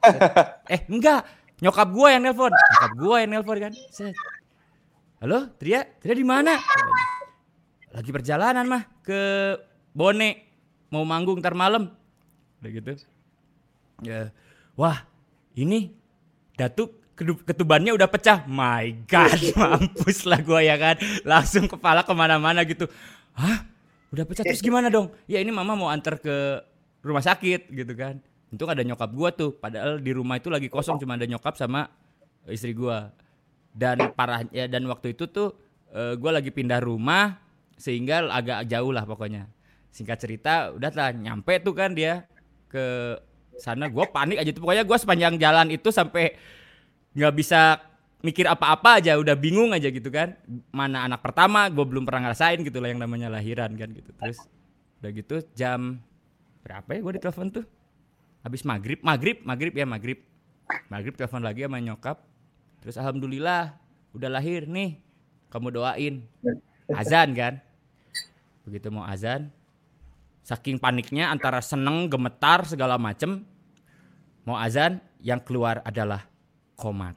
[0.72, 1.26] eh, enggak,
[1.60, 2.52] nyokap gua yang nelpon.
[2.54, 3.72] Nyokap gua yang nelpon kan.
[3.90, 4.14] Set.
[5.20, 5.84] Halo, Tria?
[6.00, 6.56] Tria di mana?
[7.92, 9.20] Lagi perjalanan mah ke
[9.92, 10.46] Bone.
[10.90, 11.94] Mau manggung ntar malam.
[12.60, 12.92] Udah gitu.
[14.02, 14.34] Ya.
[14.74, 15.06] Wah,
[15.54, 15.94] ini
[16.58, 17.00] Datuk
[17.44, 18.44] ketubannya udah pecah.
[18.48, 20.96] My God, mampus lah gua ya kan.
[21.24, 22.88] Langsung kepala ke mana-mana gitu.
[23.36, 23.64] Hah?
[24.10, 25.14] Udah pecah terus gimana dong?
[25.30, 26.60] Ya ini mama mau antar ke
[27.04, 28.18] rumah sakit gitu kan.
[28.50, 29.54] Untung ada nyokap gua tuh.
[29.54, 31.86] Padahal di rumah itu lagi kosong cuma ada nyokap sama
[32.50, 33.14] istri gua.
[33.70, 35.54] Dan parah ya dan waktu itu tuh
[35.94, 37.38] eh, gua lagi pindah rumah
[37.78, 39.46] sehingga agak jauh lah pokoknya.
[39.90, 42.24] Singkat cerita udah lah nyampe tuh kan dia
[42.70, 43.18] ke
[43.58, 43.90] sana.
[43.90, 44.62] Gua panik aja tuh.
[44.62, 46.38] Pokoknya gua sepanjang jalan itu sampai
[47.18, 47.82] nggak bisa
[48.22, 49.18] mikir apa-apa aja.
[49.18, 50.38] Udah bingung aja gitu kan.
[50.70, 54.14] Mana anak pertama gue belum pernah ngerasain gitu lah yang namanya lahiran kan gitu.
[54.14, 54.38] Terus
[55.02, 55.98] udah gitu jam
[56.62, 57.66] berapa ya gue ditelepon tuh?
[58.46, 60.18] Habis maghrib maghrib maghrib ya maghrib.
[60.86, 62.22] Maghrib telepon lagi sama nyokap.
[62.78, 63.74] Terus alhamdulillah
[64.14, 65.02] udah lahir nih.
[65.50, 66.22] Kamu doain.
[66.94, 67.58] Azan kan?
[68.62, 69.50] Begitu mau azan
[70.44, 73.44] saking paniknya antara seneng gemetar segala macem
[74.44, 76.24] mau azan yang keluar adalah
[76.74, 77.14] komat.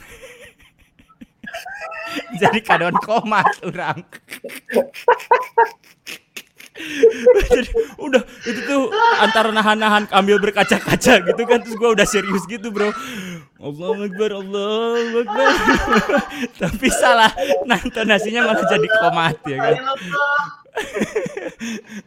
[2.40, 4.00] Jadi kadon komat orang
[7.54, 8.82] Jadi, udah itu tuh
[9.18, 12.90] antara nahan-nahan ambil berkaca-kaca gitu kan terus gua udah serius gitu bro.
[13.58, 15.48] Allah Akbar Allah Akbar.
[16.60, 17.30] Tapi salah
[17.64, 19.74] nah intonasinya malah jadi komat ya kan?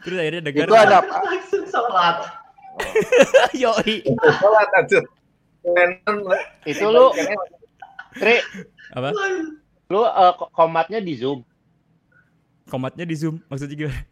[0.04, 2.16] Terus akhirnya dengar Itu ada langsung sholat.
[3.56, 3.96] yoi.
[4.38, 5.00] Sholat aja.
[6.63, 7.06] Itu lu,
[8.13, 8.38] Tri,
[8.92, 9.10] apa?
[9.88, 11.42] Lu eh, ko- komatnya di Zoom.
[12.68, 14.04] komatnya di zoom maksudnya gimana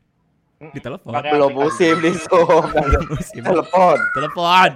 [0.56, 2.64] di telepon belum musim di Zoom.
[3.12, 3.44] Musim.
[3.44, 3.98] Telepon.
[4.16, 4.70] telepon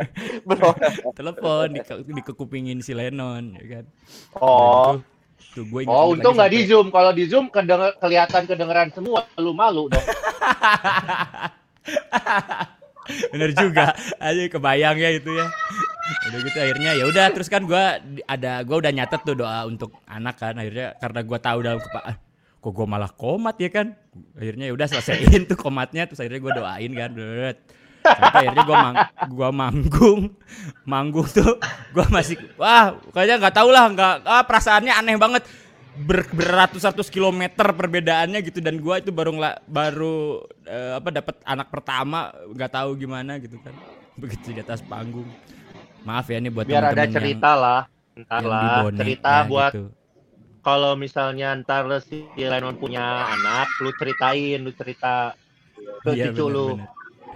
[0.48, 0.74] Belum.
[1.10, 3.84] telepon di, di kekupingin si Lennon ya kan
[4.38, 5.02] Oh,
[5.52, 6.88] tuh gue oh untung nggak di Zoom.
[6.88, 9.26] Kalau di Zoom kedenger, kelihatan kedengeran semua.
[9.36, 10.02] Lu malu dong.
[13.04, 15.44] bener juga aja kebayang ya itu ya
[16.24, 19.68] udah gitu akhirnya ya udah terus kan gua di- ada gua udah nyatet tuh doa
[19.68, 22.16] untuk anak kan akhirnya karena gua tahu dalam kepala
[22.64, 23.92] kok gua malah komat ya kan
[24.32, 27.56] akhirnya ya udah selesaiin tuh komatnya terus akhirnya gua doain kan Dut.
[28.00, 28.96] sampai akhirnya gua mang
[29.28, 30.20] gua manggung
[30.84, 31.60] manggung tuh
[31.92, 35.44] gua masih wah kayaknya nggak tahu lah nggak ah, perasaannya aneh banget
[35.94, 41.68] ber, beratus-ratus kilometer perbedaannya gitu dan gua itu baru ngela- baru eh, apa dapat anak
[41.68, 43.76] pertama nggak tahu gimana gitu kan
[44.16, 45.28] begitu di atas panggung
[46.00, 47.80] maaf ya nih buat Biar ada teman-teman yang- cerita lah.
[48.14, 49.84] Ntar yang lah, cerita ya buat gitu.
[50.64, 55.36] Kalau misalnya ntar si Lennon punya anak, lu ceritain, lu cerita
[56.00, 56.66] ke Iya, cucu bener, lu.
[56.74, 56.88] bener.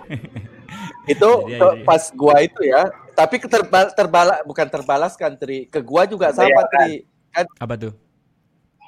[1.13, 5.65] Itu Jadi ke- akhirnya- pas gua itu ya, tapi terbal terbala bukan terbalas kan Tri.
[5.65, 7.05] Ke gua juga sama Tri.
[7.61, 7.93] apa tuh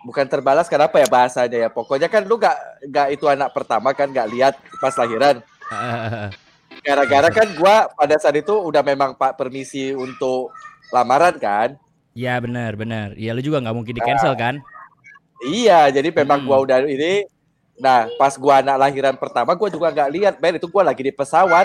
[0.01, 1.69] Bukan terbalas kenapa ya bahasanya ya.
[1.69, 2.57] Pokoknya kan lu gak,
[2.89, 5.45] gak itu anak pertama kan gak lihat pas lahiran.
[6.87, 10.53] Gara-gara kan gua pada saat itu udah memang Pak permisi untuk
[10.89, 11.77] lamaran kan.
[12.21, 13.17] Iya benar benar.
[13.17, 14.61] Iya lu juga nggak mungkin di cancel kan?
[15.41, 16.47] Iya, jadi memang Hmm.
[16.53, 17.25] gua udah ini.
[17.81, 20.61] Nah, pas gua anak lahiran pertama, gua juga nggak lihat, Ben.
[20.61, 21.65] Itu gua lagi di pesawat.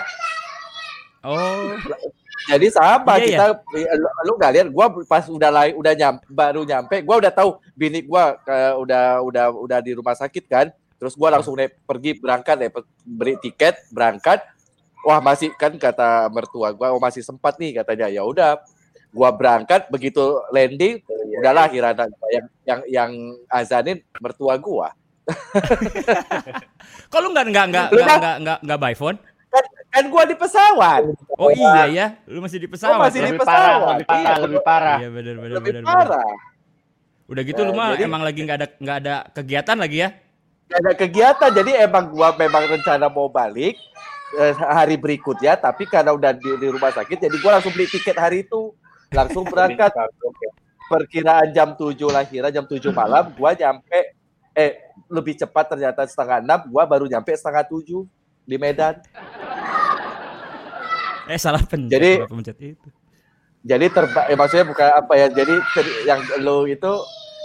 [1.28, 1.76] Oh,
[2.46, 6.62] Jadi sama Iya, kita lu, lu nggak lihat gua pas udah lai, udah nyam, baru
[6.62, 10.70] nyampe gua udah tahu bini gua ke- udah udah udah di rumah sakit kan.
[10.96, 12.70] Terus gua langsung naik pergi berangkat deh
[13.04, 14.40] beli tiket berangkat.
[15.04, 18.08] Wah, masih kan kata mertua gua oh, masih sempat nih katanya.
[18.14, 18.62] Ya udah
[19.16, 21.00] gua berangkat begitu landing
[21.40, 23.12] udahlah akhirnya yang yang yang
[23.48, 24.92] azanin mertua gua.
[27.10, 29.18] kok lu nggak nggak nggak Lu nggak nggak nggak nggak by phone?
[29.88, 31.08] Kan gua di pesawat.
[31.34, 33.00] Oh iya ya, lu masih di pesawat.
[33.02, 33.32] masih ya?
[33.32, 33.88] di parah, pesawat.
[33.96, 34.98] lebih parah, Iya, lebih parah.
[35.00, 35.82] Iya benar benar Lebih benar.
[35.82, 35.96] benar.
[36.04, 36.30] parah.
[37.26, 40.10] Udah gitu lu Nah, mah jadi- emang lagi nggak ada nggak ada kegiatan lagi ya?
[40.66, 43.78] Gak ada kegiatan jadi emang gua memang rencana mau balik
[44.36, 48.14] eh, hari berikutnya tapi karena udah di, di rumah sakit jadi gua langsung beli tiket
[48.14, 48.74] hari itu
[49.10, 49.92] langsung berangkat
[50.86, 54.14] perkiraan jam 7 lahiran jam 7 malam gua nyampe
[54.52, 54.72] eh
[55.06, 58.06] lebih cepat ternyata setengah enam gua baru nyampe setengah tujuh
[58.42, 59.02] di Medan
[61.26, 61.90] Eh salah pencet.
[61.90, 62.88] Jadi- pencet itu.
[63.60, 66.94] jadi terba eh, maksudnya bukan apa ya jadi ter- yang lo itu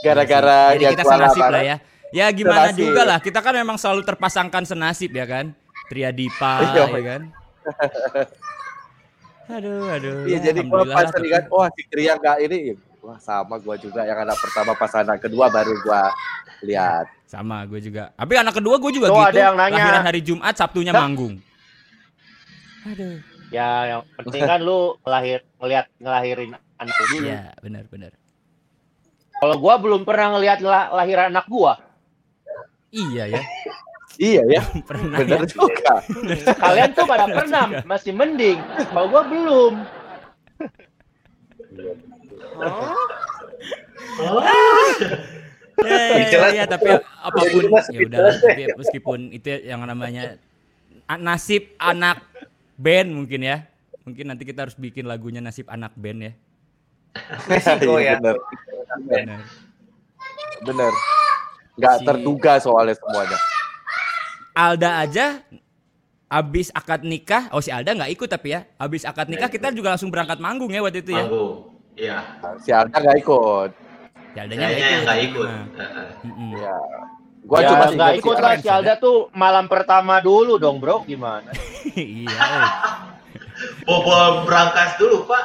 [0.04, 1.76] gara-gara Jadi yang kita senasib lah ya.
[2.10, 2.82] Ya gimana Senasib.
[2.84, 5.56] juga lah, kita kan memang selalu terpasangkan senasib ya kan.
[5.88, 7.22] Triadipa Iya, ya kan.
[9.50, 10.30] Aduh, aduh.
[10.30, 14.06] Iya ya, jadi gua pas lihat wah si Tria nggak ini wah sama gua juga
[14.06, 16.14] yang anak pertama pas anak kedua baru gua
[16.64, 17.08] lihat.
[17.24, 18.12] Sama gue juga.
[18.18, 19.32] Tapi anak kedua gue juga Tuh, gitu.
[19.32, 19.80] ada yang nanya.
[19.80, 21.06] Lahiran hari Jumat, Sabtunya Hah?
[21.06, 21.34] manggung.
[22.84, 23.16] Aduh.
[23.50, 27.26] Ya, yang penting kan lu ngelahir ngelihat ngelahirin anak lu dulu.
[27.26, 28.12] Iya, benar benar.
[29.40, 30.58] Kalau gua belum pernah ngelihat
[30.92, 31.80] lahiran anak gua.
[32.90, 33.42] Iya ya.
[34.20, 35.48] Iya ya, Pernah benar ya.
[35.48, 35.94] juga.
[36.60, 38.60] Kalian tuh pada pernah, masih mending.
[38.92, 39.74] Kalau gua belum.
[45.80, 46.52] Ya, Speechless.
[46.52, 50.36] ya, tapi apa pun ya speechless Tapi meskipun itu yang namanya
[51.16, 52.20] nasib anak
[52.76, 53.64] band mungkin ya.
[54.04, 56.32] Mungkin nanti kita harus bikin lagunya nasib anak band ya.
[57.48, 58.14] Risiko Iya, ya.
[58.20, 58.36] benar.
[59.08, 59.40] Benar.
[60.62, 60.92] Bener.
[61.80, 63.38] Nggak Si- terduga soalnya semuanya.
[64.60, 65.40] Alda aja
[66.30, 68.68] abis akad nikah, oh si Alda nggak ikut tapi ya.
[68.76, 71.24] Abis akad nikah kita juga langsung berangkat manggung ya waktu itu ya.
[71.24, 71.72] Manggung.
[71.96, 72.18] Iya.
[72.60, 73.70] Si Alda nggak ikut.
[74.30, 75.48] Si Aldanya Kayaknya yang nggak ikut.
[75.48, 76.08] Nah, Heeh.
[76.22, 76.50] mm-mm.
[76.54, 76.76] Ya.
[77.40, 78.62] Gua ya, cuma nggak ikut lah Alda.
[78.62, 81.02] si Alda tuh malam pertama dulu dong, Bro.
[81.08, 81.50] Gimana?
[81.98, 82.30] iya.
[82.30, 82.70] eh.
[83.84, 85.44] Bobol berangkas dulu, Pak.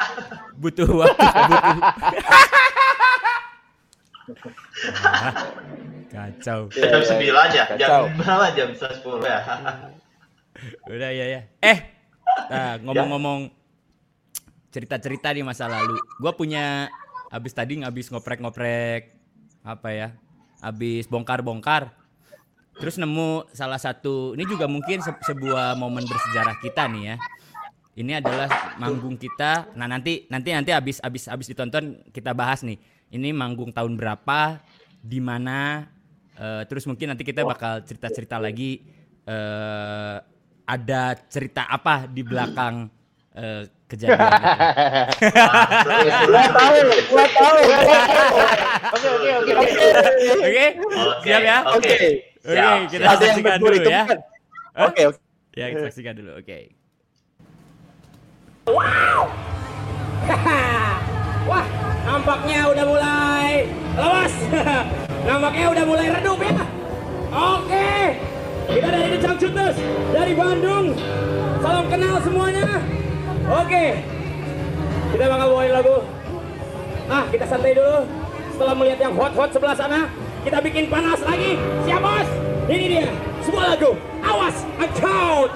[0.56, 1.20] Butuh waktu.
[1.24, 1.80] butuh.
[6.10, 6.60] Kacau.
[6.74, 7.44] Iya, Jam iya.
[7.52, 7.64] 9 ya.
[7.68, 8.02] Kacau.
[8.10, 8.46] Jam berapa?
[8.54, 9.40] Jam 10 ya.
[10.94, 11.42] Udah ya ya.
[11.60, 11.78] Eh,
[12.48, 13.52] nah, ngomong-ngomong
[14.72, 16.00] cerita-cerita di masa lalu.
[16.18, 16.88] Gua punya
[17.30, 19.14] habis tadi ngabis ngoprek-ngoprek
[19.62, 20.08] apa ya?
[20.64, 21.92] Habis bongkar-bongkar.
[22.76, 27.18] Terus nemu salah satu ini juga mungkin se- sebuah momen bersejarah kita nih ya.
[27.96, 29.72] Ini adalah manggung kita.
[29.80, 32.76] Nah, nanti nanti nanti habis habis habis ditonton kita bahas nih.
[33.14, 34.60] Ini manggung tahun berapa,
[35.02, 35.86] di mana
[36.38, 38.82] eh, terus mungkin nanti kita bakal cerita-cerita lagi
[39.26, 40.18] eh
[40.66, 42.90] ada cerita apa di belakang
[43.38, 44.18] eh, kejadian.
[46.26, 46.78] Gua tahu,
[47.14, 47.58] gua tahu.
[48.96, 49.52] Oke, oke, oke.
[49.54, 49.78] oke.
[50.42, 50.66] Oke?
[51.22, 51.58] Siap ya?
[51.70, 51.78] Oke.
[51.78, 52.34] Oke.
[52.46, 53.10] Oke, Siap, kita.
[53.10, 54.04] Ada saksikan dulu itu ya.
[54.06, 54.18] Hah?
[54.90, 55.20] Oke, oke.
[55.58, 56.32] Ya, kita saksikan dulu.
[56.38, 56.58] Oke.
[61.46, 61.66] Wah,
[62.16, 63.52] nampaknya udah mulai
[64.00, 64.34] lemas.
[65.28, 66.64] nampaknya udah mulai redup ya.
[67.36, 67.92] Oke.
[68.72, 69.78] Kita dari The Shooters
[70.16, 70.96] dari Bandung.
[71.60, 72.80] Salam kenal semuanya.
[73.52, 74.00] Oke.
[75.12, 75.98] Kita bakal bawain lagu.
[77.12, 78.08] Ah, kita santai dulu.
[78.56, 80.08] Setelah melihat yang hot-hot sebelah sana,
[80.48, 81.60] kita bikin panas lagi.
[81.84, 82.30] Siap, Bos?
[82.72, 83.08] Ini dia.
[83.44, 83.92] Sebuah lagu.
[84.24, 85.52] Awas, account.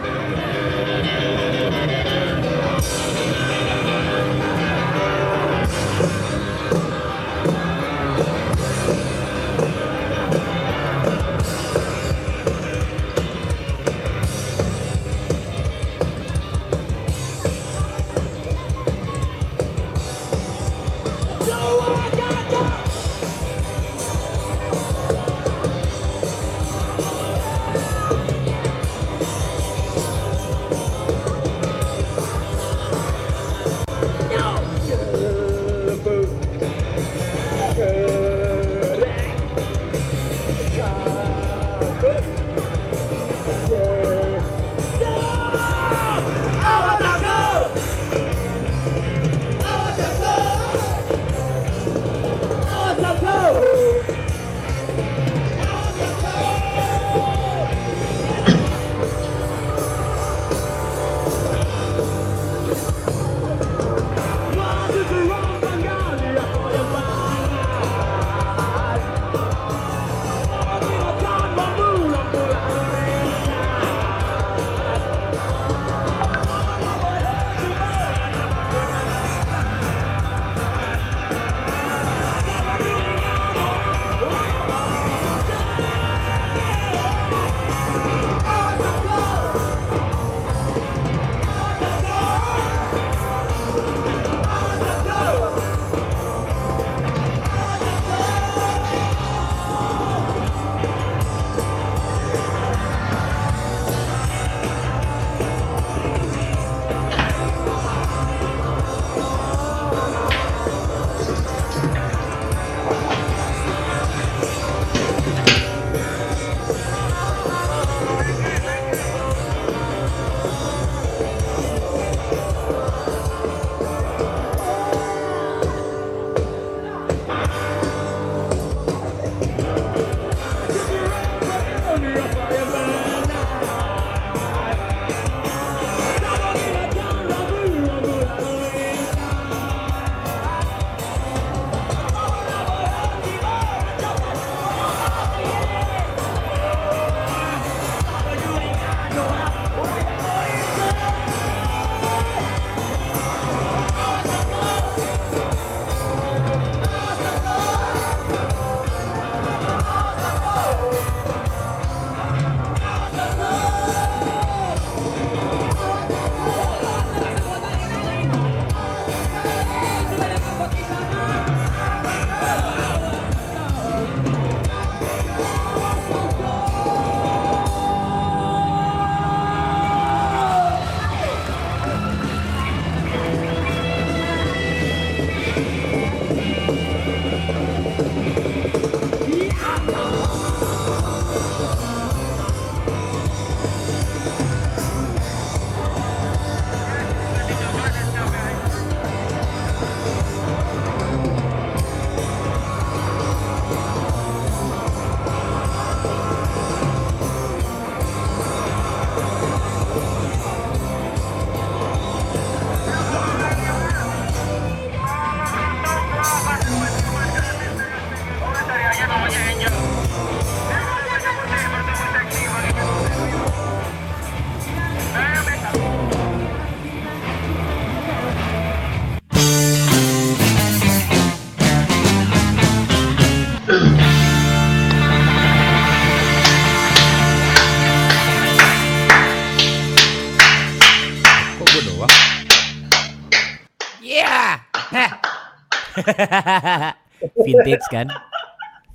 [247.45, 248.07] Vintage kan?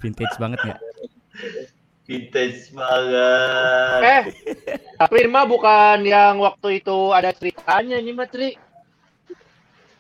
[0.01, 0.81] Vintage banget nggak?
[2.05, 4.01] Vintage banget.
[4.05, 4.23] Eh,
[5.01, 8.53] tapi ini mah bukan yang waktu itu ada ceritanya ini mah Tri.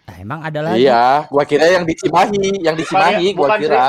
[0.04, 0.84] Nah, emang ada lagi.
[0.84, 3.88] Iya, gua kira yang di Cimahi, yang di Cimahi gua Bukan, kira.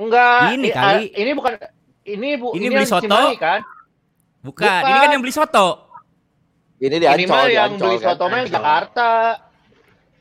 [0.00, 0.40] Enggak.
[0.56, 1.04] Ini kali.
[1.12, 1.52] ini bukan
[2.08, 3.04] ini bu Ini ini, beli yang soto.
[3.04, 3.60] Cimahi, kan?
[4.40, 4.88] Bukan, Bukan.
[4.88, 5.68] ini kan yang beli soto.
[6.80, 8.06] Ini di ini mah Ancol, di yang Ancol beli kan.
[8.08, 8.56] soto mah yang Ancol.
[8.56, 9.10] Jakarta.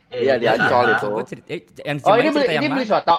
[0.10, 0.94] Iya, di Ancol Jakarta.
[0.98, 1.10] itu.
[1.24, 3.16] Cerita, eh, yang Oh, ini beli yang ini beli soto.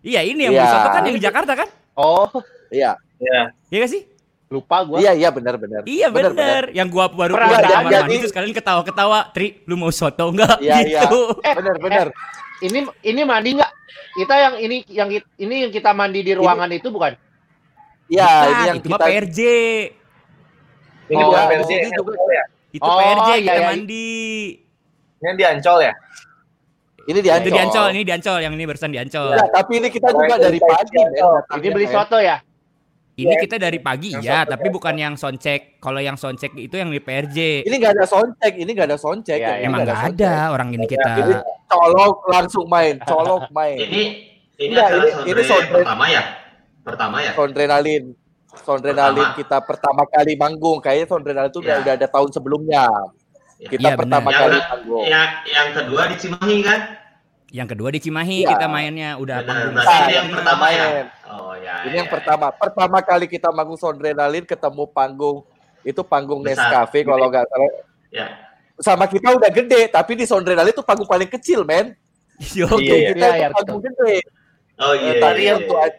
[0.00, 0.60] Iya, ini yang Iya.
[0.60, 1.68] beli soto kan yang di Jakarta kan?
[1.94, 2.26] Oh,
[2.70, 2.90] Iya,
[3.20, 3.40] Ya.
[3.68, 4.02] Iya gak sih?
[4.50, 4.98] lupa gua.
[4.98, 5.86] iya, iya benar benar.
[5.86, 6.64] Iya Bener, bener.
[6.72, 10.58] Yang gua baru Pernah jadi- kamar mandi terus kalian ketawa-ketawa, Tri, lu mau soto enggak?
[10.58, 11.00] Iya, iya.
[11.06, 11.38] gitu.
[11.38, 12.06] Eh, Benar, benar.
[12.58, 13.72] Ini ini mandi nggak?
[14.12, 15.08] Kita yang ini yang
[15.38, 17.14] ini yang kita mandi di ruangan itu bukan?
[18.10, 19.38] Iya, ini yang itu mah kita PRJ.
[21.06, 21.62] Ini Oh, bukan yang
[21.94, 22.12] juga.
[22.28, 22.44] Ya?
[22.70, 23.68] Itu Oh, PRJ iya, kita iya.
[23.70, 24.10] mandi.
[25.20, 25.92] Ini yang di Ancol ya?
[27.02, 27.48] ini di Ancol.
[27.48, 29.32] di Ancol, ini di Ancol, yang ini barusan di Ancol.
[29.32, 32.36] Iya, tapi ini kita juga dari pagi, datangnya, Ini beli soto ya?
[33.12, 33.40] Ini Iya.
[33.42, 34.72] kita dari pagi Yang ya, tapi ya.
[34.72, 35.76] bukan yang soundcheck.
[35.76, 37.66] Kalau yang soundcheck itu yang di PRJ.
[37.66, 39.36] Ini nggak ada soundcheck, ini nggak ada soundcheck.
[39.36, 41.12] Iya, yang ini Emang nggak nggak ada orang ini kita.
[41.18, 41.34] Ini
[41.66, 43.76] colok langsung main, colok main.
[43.76, 44.02] Ini
[44.58, 45.82] ini adalah ini- ini soundtrack.
[45.84, 46.22] pertama ya?
[46.80, 47.30] Pertama ya?
[47.34, 48.04] Soundrenalin.
[48.56, 49.36] Soundrenalin Pertama.
[49.36, 50.78] kita pertama kali manggung.
[50.78, 51.82] Kayaknya Soundrenalin itu udah, Iya.
[51.82, 52.84] udah ada tahun sebelumnya.
[53.60, 54.32] Kita Iya, pertama benar.
[54.32, 55.02] Yang, kali udah- manggung.
[55.04, 56.80] yang, yang kedua di Cimahi kan?
[57.50, 58.48] Yang kedua di Cimahi Iya.
[58.48, 60.86] kita mainnya udah Benar, panggung ini yang pertama ya?
[61.26, 61.74] Oh ya.
[61.82, 62.14] Ini ya, yang ya.
[62.14, 62.46] pertama.
[62.50, 65.36] Pertama kali kita manggung Soundrenalin ketemu panggung
[65.82, 66.70] itu panggung Besar.
[66.70, 67.70] Nescafe kalau nggak salah.
[68.08, 68.26] Ya.
[68.78, 71.92] Sama kita udah gede, tapi di Soundrenalin itu panggung paling kecil, men.
[72.56, 74.14] Yo, Iya, Kita iya, itu iya, panggung gede.
[74.78, 75.10] Oh iya.
[75.10, 75.76] Eh, tadi iya, iya.
[75.76, 75.98] a-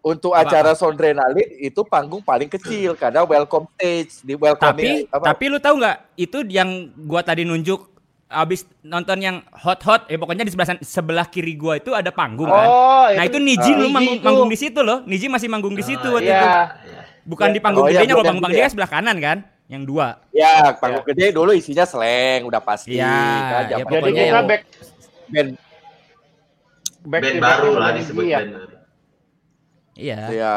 [0.00, 0.48] untuk Apa?
[0.48, 5.76] acara Soundrenalin itu panggung paling kecil karena welcome stage di welcome tapi tapi lu tahu
[5.76, 7.84] nggak itu yang gua tadi nunjuk
[8.26, 12.46] abis nonton yang hot hot eh pokoknya di sebelah sebelah kiri gua itu ada panggung
[12.46, 13.76] kan Oh, nah itu Niji Ah.
[13.76, 14.24] lu manggung, itu.
[14.24, 16.38] manggung di situ loh Niji masih manggung di situ Ah, waktu Iya.
[16.38, 16.48] itu
[17.26, 18.68] bukan di panggung Oh, iya, gedenya kalau panggung gede ya?
[18.68, 23.62] sebelah kanan kan yang dua ya panggung gede dulu isinya slang udah pasti Iya, kan
[23.66, 24.62] ya Jadi pokoknya kita yang- back
[25.28, 25.50] band
[27.02, 28.38] back Band to baru lah disebut ya.
[28.40, 28.50] band
[29.96, 30.56] iya ya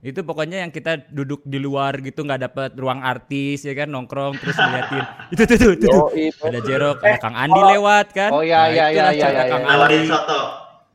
[0.00, 4.32] itu pokoknya yang kita duduk di luar gitu nggak dapet ruang artis ya kan nongkrong
[4.40, 5.04] terus ngeliatin
[5.36, 6.02] itu tuh tuh, tuh,
[6.40, 9.68] ada Jerok ada Kang Andi lewat kan Oh, iya, iya, iya, iya, Kang iya.
[9.68, 10.40] Andi Nawarin soto.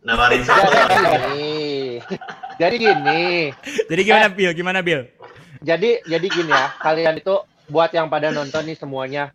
[0.01, 0.69] Nawarin soto.
[0.73, 1.45] Jadi gini.
[2.57, 3.23] Jadi gini.
[3.85, 5.01] jadi gimana Bill gimana Bill
[5.65, 7.35] Jadi jadi gini ya, kalian itu
[7.69, 9.33] buat yang pada nonton nih semuanya,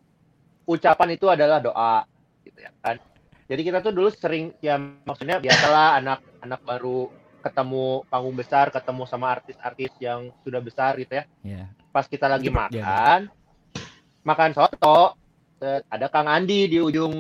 [0.63, 2.07] ucapan itu adalah doa,
[2.47, 3.03] gitu ya kan.
[3.51, 7.11] Jadi kita tuh dulu sering ya maksudnya biasalah anak-anak baru
[7.41, 11.25] ketemu panggung besar, ketemu sama artis-artis yang sudah besar gitu ya.
[11.43, 13.21] ya Pas kita lagi Pak, dia makan,
[14.23, 15.17] makan soto,
[15.89, 17.13] ada Kang Andi di ujung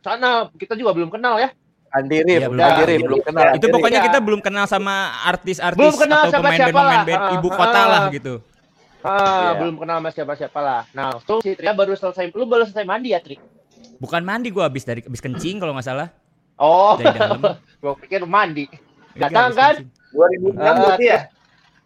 [0.00, 0.48] sana.
[0.52, 1.48] Kita juga belum kenal ya.
[1.90, 2.82] Andi Rif, Iya, belum Andi.
[2.86, 3.42] Rif, belum kenal.
[3.50, 3.74] itu Rif.
[3.74, 4.06] pokoknya Iya.
[4.06, 4.94] kita belum kenal sama
[5.26, 7.02] artis-artis Belum kenal atau pemain-pemain lah.
[7.02, 7.86] band Ah, ibu kota ah.
[7.90, 8.34] lah gitu.
[9.00, 9.50] Ah, Iya.
[9.58, 10.80] belum kenal sama siapa-siapa lah.
[10.94, 13.42] Nah, langsung si Tria baru selesai, lu baru selesai mandi ya, Tri?
[13.98, 16.08] Bukan mandi gua habis dari habis kencing kalau nggak salah.
[16.56, 17.40] Oh, Dari dalam.
[17.82, 18.68] gua pikir mandi.
[19.16, 19.74] Datang kan?
[19.80, 19.88] kencing.
[20.10, 21.18] 2006 Ah, berarti ya?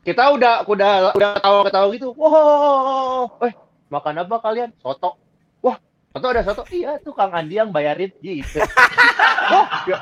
[0.05, 2.09] Kita udah udah udah ketawa-ketawa gitu.
[2.17, 3.53] Wow, eh
[3.89, 4.71] makan apa kalian?
[4.81, 5.17] Soto.
[5.65, 5.81] Wah,
[6.13, 6.63] soto ada soto.
[6.69, 8.61] Iya, tuh Kang Andi yang bayarin gitu.
[9.57, 9.99] oh, ya.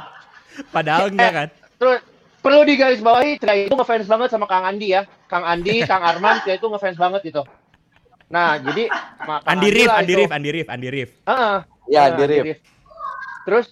[0.74, 1.48] Padahal Eh, enggak kan.
[1.78, 1.98] Terus
[2.42, 5.06] perlu digarisbawahi, Tria itu ngefans banget sama Kang Andi ya.
[5.30, 7.42] Kang Andi, Kang Arman, Tria itu ngefans banget gitu.
[8.26, 8.88] Nah, jadi
[9.46, 10.12] Andi Rif, Andi.
[10.18, 11.10] Rif, Andi Rif, Andi Rif.
[11.28, 11.56] Heeh.
[11.92, 12.58] Ya, Andi Rif.
[13.46, 13.66] Terus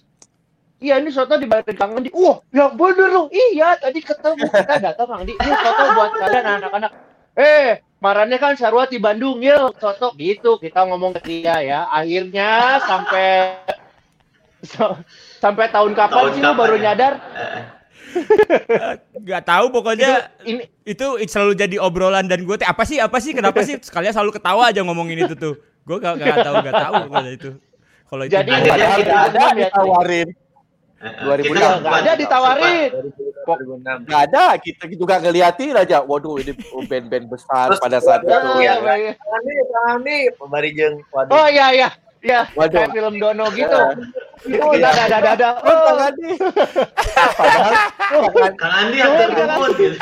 [0.81, 2.09] Iya ini soto dibayarin Kang Andi.
[2.09, 3.29] Wah, yang bener loh.
[3.29, 5.37] Iya, tadi ketemu kita datang Kang Andi.
[5.37, 6.91] Ini soto buat kalian anak-anak.
[7.37, 7.69] Eh,
[8.01, 10.57] marahnya kan Sarwa di Bandung, yuk soto gitu.
[10.57, 11.79] Kita ngomong ke dia ya.
[11.85, 13.61] Akhirnya sampai
[14.65, 14.97] so-
[15.37, 16.81] sampai tahun kapan Tahun sih lu baru ya?
[16.97, 17.13] nyadar?
[18.11, 23.21] Eh, Nggak tahu pokoknya Ini itu selalu jadi obrolan dan gue teh apa sih apa
[23.21, 25.61] sih kenapa sih sekalian selalu ketawa aja ngomongin itu tuh.
[25.85, 27.49] Gue gak, gak tahu gak tahu kalau itu.
[28.09, 30.29] Kalau itu Jadi, Padahal kita ada- ditawarin.
[31.01, 31.49] Eh, eh, 2006.
[31.49, 32.89] kita nggak sempat- ada ditawarin.
[33.41, 33.97] 2006.
[34.05, 35.97] Nggak ada, kita juga ngeliatin aja.
[36.01, 36.51] Waduh, ini
[36.83, 38.29] band-band besar Terus pada saat itu.
[38.59, 38.77] ya.
[38.79, 39.17] baik.
[39.17, 39.53] Ani,
[39.87, 40.95] Ani, Pembarijeng.
[41.09, 41.33] Waduh.
[41.35, 41.89] Oh iya iya.
[42.21, 42.85] Iya, Waduh.
[42.85, 43.79] kayak film Dono gitu.
[44.45, 44.61] Iya.
[44.61, 45.49] Oh, ada ada ada ada.
[45.57, 46.29] Oh, Kang Andi.
[47.33, 47.73] Padahal
[48.53, 49.57] Kang Andi hampir Oh, jangan.
[49.57, 49.97] ngumpul gitu.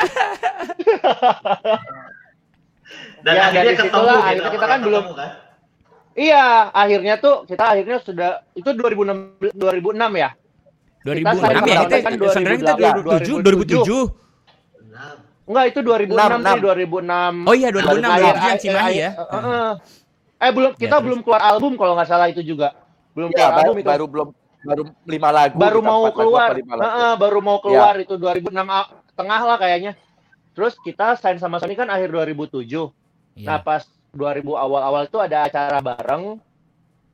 [3.20, 5.30] Dan Ya, akhirnya ketemu gitu, akhirnya kita kan belum- kan?
[6.12, 6.44] Iya,
[6.74, 9.16] akhirnya tuh kita akhirnya sudah itu 2006
[9.54, 10.30] 2006 ya.
[11.00, 14.12] 2006 Kita ya kita kan sebenarnya kita 2007 2007.
[14.86, 15.12] Nah,
[15.44, 17.32] Enggak, itu 2006 Enam, sih, 2006.
[17.42, 19.10] Oh iya 2006 Akhir- 2007 yang Cimahi ya.
[19.10, 19.70] eh, eh.
[20.40, 22.72] Eh belum kita Ya, belum keluar album kalau nggak salah itu juga.
[23.12, 23.88] Belum ya, keluar baru, album itu.
[23.88, 24.28] baru belum
[24.60, 26.48] baru lima lagu baru mau keluar.
[26.52, 29.92] Heeh, baru mau keluar itu 2006 a- tengah lah kayaknya.
[30.52, 32.92] Terus kita sign sama Sony kan akhir 2007.
[33.40, 33.64] Nah, Iya.
[33.64, 36.36] pas 2000 awal-awal itu ada acara bareng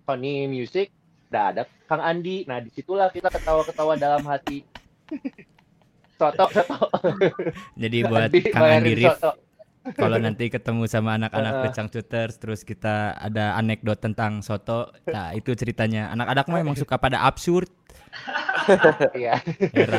[0.03, 0.91] Sony Music,
[1.29, 2.43] udah ada Kang Andi.
[2.45, 4.67] Nah, di situlah kita ketawa-ketawa dalam hati.
[6.19, 6.91] Soto, soto.
[7.79, 9.46] Jadi buat Andi Kang Andi Rif, soto.
[9.95, 11.65] Kalau nanti ketemu sama anak-anak Heeh.
[11.71, 16.99] kecang shooters terus kita ada anekdot tentang soto nah itu ceritanya anak-anak mah emang suka
[16.99, 17.71] pada absurd
[19.13, 19.39] Iya.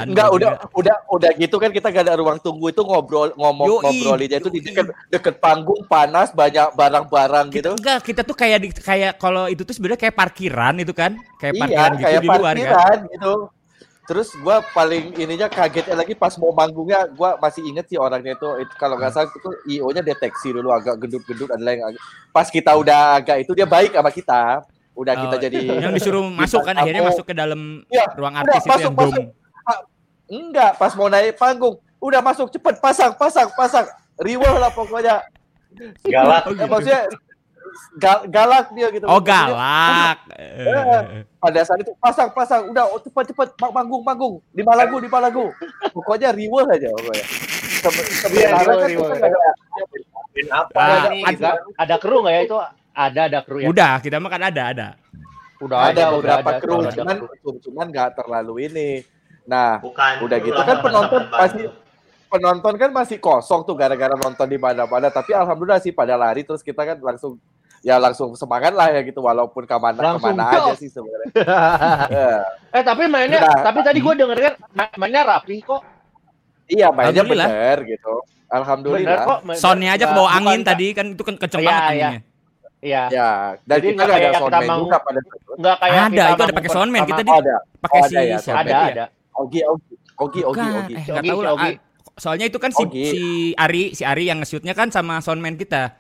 [0.03, 3.81] Enggak, udah udah udah gitu kan kita gak ada ruang tunggu itu ngobrol ngomong Yoi,
[3.85, 7.77] ngobrolinnya itu di deket, deket panggung panas banyak barang-barang gitu.
[7.77, 11.53] enggak kita tuh kayak di, kayak kalau itu tuh sebenarnya kayak parkiran itu kan kayak
[11.55, 13.33] Iya, parkiran gitu kayak di luar kan parkiran gitu.
[14.08, 18.47] Terus gua paling ininya kagetnya lagi pas mau manggungnya gua masih inget sih orangnya itu,
[18.64, 22.01] itu kalau nggak salah itu IO-nya deteksi dulu agak gendut-gendut adalah yang agak,
[22.32, 24.64] pas kita udah agak itu dia baik sama kita.
[24.97, 28.41] Udah kita Oh, jadi yang disuruh masuk kan akhirnya masuk ke dalam Iya, ruang udah,
[28.47, 29.14] artis itu masuk, yang masuk.
[29.14, 29.30] dome
[30.28, 33.86] enggak pas mau naik panggung udah masuk cepet pasang pasang pasang
[34.18, 35.22] riwah lah pokoknya
[36.01, 36.49] Galak.
[36.58, 37.01] Ya, maksudnya
[37.95, 43.32] gal- galak dia gitu oh galak Eh, pada saat itu pasang pasang udah oh, cepet
[43.32, 45.45] cepet Mang- manggung manggung lima lagu lima lagu
[45.89, 47.26] pokoknya riwah aja pokoknya
[47.78, 49.07] Sebe- sebenarnya kan riweh.
[49.07, 49.51] kita nggak ada
[50.30, 51.22] Band apa nih?
[51.26, 52.57] Ada, ada kru nggak ya itu?
[52.91, 53.68] Ada, ada kru ya.
[53.68, 54.88] udah kita makan ada ada
[55.57, 57.51] Udah ada udah beberapa ada, kru udah ada cuman kru.
[57.63, 58.89] cuman nggak terlalu ini
[59.43, 60.13] nah Bukan.
[60.22, 61.63] Udah gitu kan penonton pasti
[62.28, 66.59] penonton kan masih kosong tuh gara-gara nonton di mana-mana tapi alhamdulillah sih pada lari terus
[66.59, 67.39] kita kan langsung
[67.88, 70.59] ya langsung semangat lah ya gitu walaupun ke mana Langsung ke mana go.
[70.61, 71.31] aja sih sebenarnya
[72.11, 72.31] Ya.
[72.69, 75.81] eh tapi mainnya, Nah, tapi tadi gue denger kan ma- mainnya rapi kok.
[76.67, 77.47] iya mainnya Alhamdulillah.
[77.47, 79.39] bener gitu Bener alhamdulillah kok.
[79.41, 81.88] main- soundnya aja ke bawah angin bukan- tadi kan itu kan kenceng Iya, banget iya.
[81.88, 82.21] anginnya
[82.77, 83.03] Iya.
[83.09, 83.29] ya
[83.63, 85.19] dan Jadi kita nggak ada kayak kita soundman manggung- juga pada.
[85.57, 88.21] Nggak kayak ada kita itu ada pakai soundman kita di ada pakai Oh, si ada
[88.21, 88.81] ya, siapa Ada, ya?
[88.85, 89.05] ada.
[89.33, 91.53] Ogi Ogi Ogi Ogi Ogi eh, Ogi, tahu si lah.
[91.55, 91.71] Ogi.
[92.15, 93.21] Soalnya itu kan si, si
[93.55, 95.93] Ari, si Ari yang nge-shootnya kan sama soundman kita.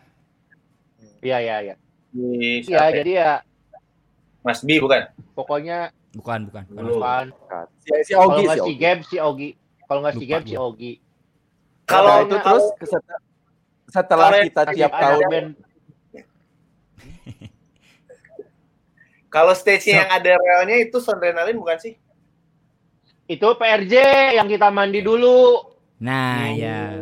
[1.27, 1.75] Iya, iya, iya.
[2.15, 2.87] Iya, ya?
[2.95, 3.31] jadi ya
[4.47, 5.11] Mas B bukan?
[5.35, 6.63] pokoknya Bukan, bukan.
[6.65, 6.81] bukan.
[6.81, 7.01] Belum.
[7.03, 7.27] kan.
[7.77, 9.49] si, si Kalau Ogi nggak si Ogi si Ogi.
[9.85, 10.55] Kalau nggak si Gab, si.
[10.57, 10.93] Ogi.
[11.87, 13.19] Kalau itu terus setelah,
[13.87, 15.49] setelah kita tiap ada tahun band.
[19.35, 21.93] kalau stage-nya yang ada relnya itu Sondrenalin bukan sih?
[23.27, 23.93] Itu PRJ
[24.39, 25.59] yang kita mandi dulu.
[25.99, 26.97] Nah, ya.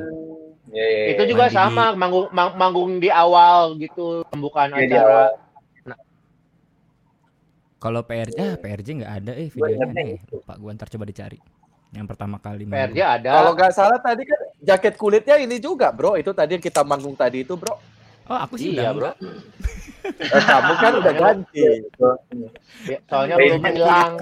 [0.76, 1.06] Ya, ya, ya.
[1.16, 5.24] itu juga mandi sama manggung mang- manggung di awal gitu pembukaan Iya, di acara.
[7.80, 10.20] Kalau PRJ, ah PRJ nggak ada eh videonya nih.
[10.28, 11.40] Lupa gua ntar coba dicari.
[11.96, 13.08] Yang pertama kali PRJ manggung.
[13.08, 13.32] ada.
[13.40, 17.16] kalau nggak salah tadi kan jaket kulitnya ini juga bro itu tadi yang kita manggung
[17.16, 17.78] tadi itu bro
[18.26, 19.14] Oh, aku sih Iya, bro.
[20.02, 21.62] Eh, kamu kan udah ganti
[22.90, 24.14] Ya, soalnya belum hilang.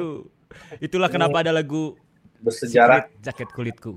[0.83, 1.95] Itulah kenapa ada lagu
[2.43, 3.07] bersejarah.
[3.07, 3.95] Secret jaket kulitku.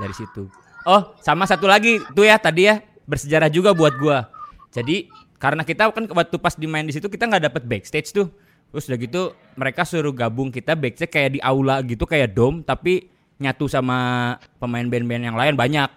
[0.00, 0.48] Dari situ.
[0.86, 4.30] Oh, sama satu lagi tuh ya tadi ya bersejarah juga buat gua.
[4.70, 5.08] Jadi
[5.38, 8.28] karena kita kan waktu pas dimain di situ kita nggak dapet backstage tuh.
[8.68, 9.22] Terus udah gitu
[9.56, 13.08] mereka suruh gabung kita backstage kayak di aula gitu kayak dom tapi
[13.40, 15.88] nyatu sama pemain band-band yang lain banyak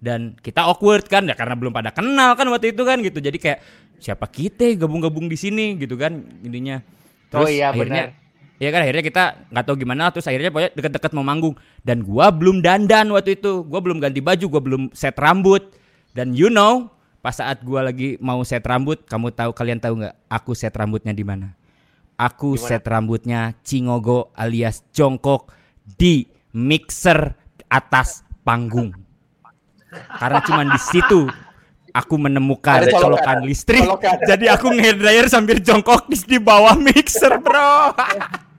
[0.00, 3.18] dan kita awkward kan ya karena belum pada kenal kan waktu itu kan gitu.
[3.18, 3.58] Jadi kayak
[4.00, 6.80] siapa kita gabung-gabung di sini gitu kan intinya.
[7.36, 8.19] Oh iya, benar.
[8.60, 11.56] Ya kan akhirnya kita nggak tahu gimana terus akhirnya pokoknya deket-deket mau manggung.
[11.80, 13.64] Dan gua belum dandan waktu itu.
[13.64, 15.64] Gua belum ganti baju gua belum set rambut.
[16.12, 16.92] Dan you know
[17.24, 21.16] pas saat gua lagi mau set rambut kamu tahu kalian tahu nggak aku set rambutnya
[21.16, 21.56] di mana?
[22.20, 22.68] Aku Di mana?
[22.68, 25.48] set rambutnya cingogo alias jongkok
[25.96, 27.32] di mixer
[27.64, 28.92] atas panggung.
[30.20, 31.32] Karena cuman di situ
[31.90, 33.02] aku menemukan Ada colokan.
[33.24, 33.80] colokan listrik.
[33.88, 34.20] Colokan.
[34.36, 37.88] jadi aku ngehairdryer sambil jongkok di bawah mixer bro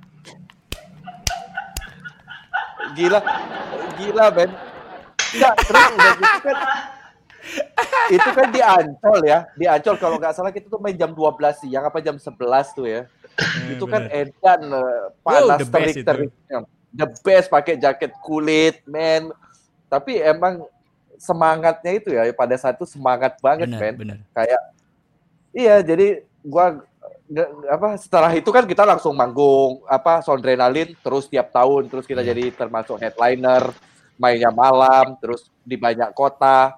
[2.97, 3.19] gila.
[3.99, 4.51] Gila Ben.
[5.31, 6.57] Enggak, terus udah gitu kan
[8.11, 9.39] itu kan di Ancol ya.
[9.57, 12.85] Di Ancol kalau nggak salah kita tuh main jam 12 siang apa jam 11 tuh
[12.85, 13.01] ya.
[13.71, 16.57] Itu kan edan eh, panas best terik teriknya.
[16.91, 19.31] The best pakai jaket kulit men.
[19.87, 20.67] Tapi emang
[21.21, 24.19] semangatnya itu ya pada saat itu semangat banget benar men.
[24.33, 24.61] kayak
[25.53, 26.81] iya jadi gua
[27.71, 32.36] apa setelah itu kan kita langsung manggung apa Sondrenalin terus tiap tahun terus kita Iya.
[32.36, 33.71] jadi termasuk headliner
[34.19, 36.75] mainnya malam terus di banyak kota.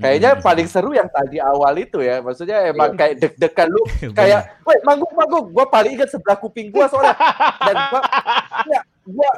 [0.00, 0.40] Kayaknya Hmm.
[0.40, 3.84] paling seru yang tadi awal itu ya maksudnya emang kayak deg-degan lu
[4.18, 5.46] kayak weh manggung manggung.
[5.52, 7.16] Gua paling ingat sebelah kuping gua soalnya.
[7.60, 8.00] Dan gua
[8.64, 9.30] ya, gua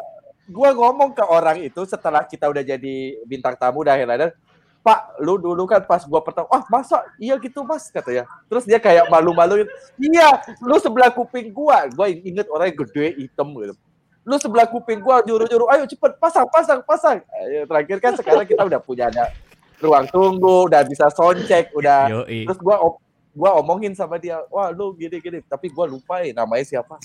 [0.47, 2.95] gua ngomong ke orang itu setelah kita udah jadi
[3.27, 4.35] bintang tamu dah headliner
[4.83, 8.27] Pak, lu dulu kan pas gua pertama, ah masa iya gitu mas katanya.
[8.51, 9.71] Terus dia kayak malu-maluin,
[10.03, 13.79] iya, lu sebelah kuping gua, gua inget orangnya gede hitam gitu.
[14.27, 17.23] Lu sebelah kuping gua juru-juru, ayo cepet pasang, pasang, pasang.
[17.47, 19.31] Ayo, terakhir kan sekarang kita udah punya ada
[19.79, 22.11] ruang tunggu, udah bisa sound check, udah.
[22.11, 22.51] Yoi.
[22.51, 22.99] Terus gua om-
[23.39, 26.99] gua omongin sama dia, wah lu gini-gini, tapi gua lupa ya namanya siapa.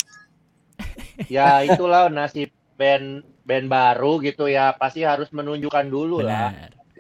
[1.30, 6.54] Ya itulah nasib band band baru gitu ya pasti harus menunjukkan dulu lah.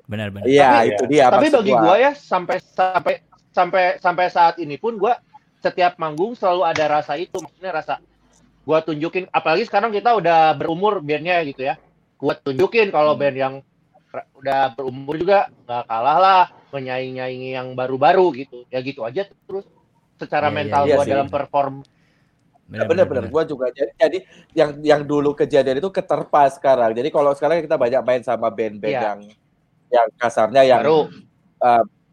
[0.08, 0.32] Benar.
[0.32, 0.46] Benar, benar.
[0.48, 1.26] Iya, Tapi- itu dia.
[1.28, 3.14] Tapi bagi gua ya sampai sampai
[3.52, 5.20] sampai sampai saat ini pun gua
[5.60, 8.00] setiap manggung selalu ada rasa itu, maksudnya rasa
[8.64, 11.76] gua tunjukin apalagi sekarang kita udah berumur bandnya gitu ya.
[12.16, 13.22] Gua tunjukin kalau Hmm.
[13.22, 13.54] band yang
[14.34, 18.64] udah berumur juga nggak kalah lah menyaing-nyaingi yang baru-baru gitu.
[18.72, 19.68] Ya gitu aja terus
[20.16, 21.12] secara Iya, iya, mental iya gua sih.
[21.12, 21.76] dalam perform
[22.68, 24.20] Ya, bener-bener, gue juga jadi, jadi
[24.52, 26.92] yang yang dulu kejadian itu keterpa sekarang.
[26.92, 29.04] Jadi kalau sekarang kita banyak main sama band-band Iya.
[29.08, 29.20] yang
[29.88, 31.00] yang kasarnya yang baru.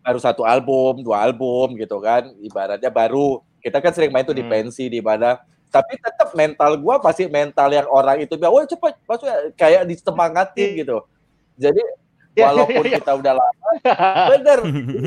[0.05, 3.41] baru satu album, dua album gitu kan, ibaratnya baru.
[3.65, 4.53] Kita kan sering main tuh di Hmm.
[4.53, 5.41] pensi di mana,
[5.73, 10.85] tapi tetap mental gua pasti mental yang orang itu bilang, "Woi cepet," maksudnya kayak disemangatin
[10.85, 11.01] gitu.
[11.57, 11.81] Jadi
[12.35, 12.99] Iya, walaupun iya, iya.
[12.99, 13.69] kita udah lama,
[14.35, 14.59] bener,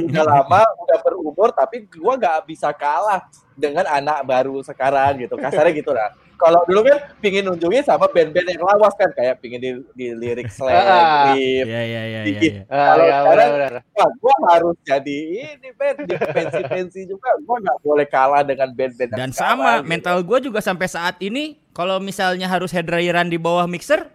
[0.07, 5.35] udah lama, udah berumur, tapi gua nggak bisa kalah dengan anak baru sekarang gitu.
[5.35, 6.15] Kasarnya gitu lah.
[6.37, 10.47] Kalau dulu kan pingin nunjukin sama band-band yang lawas kan, kayak pingin di, di lirik
[10.47, 11.33] slang, Ah.
[11.33, 11.65] riff.
[11.65, 12.41] Iya, iya, iya, Di- iya.
[12.41, 12.61] iya.
[12.63, 13.51] Ah, Kalau ya, sekarang-.
[13.91, 15.17] Wah, gua harus jadi
[15.51, 17.29] ini band di pensi-pensi juga.
[17.41, 19.87] Gua nggak boleh kalah dengan band-band Dan sama gitu.
[19.87, 24.05] mental gue juga sampai saat ini kalau misalnya harus head dryeran di bawah mixer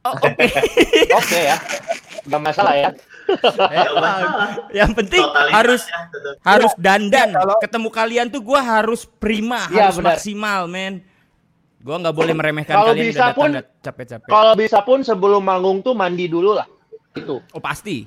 [0.00, 0.30] oh, oke
[1.18, 1.56] Oke ya.
[2.24, 2.90] Nggak masalah ya.
[3.84, 4.20] Emang.
[4.72, 6.00] yang penting Totalitas harus ya,
[6.42, 10.08] harus dandan Iya, kalau- ketemu kalian tuh gue harus prima Iya, harus benar.
[10.14, 11.04] maksimal men
[11.78, 15.92] gue nggak boleh meremehkan Kalau kalian bisa pun- capek-capek Kalau bisa pun sebelum manggung tuh
[15.92, 16.66] mandi dulu lah.
[17.12, 18.04] Itu oh pasti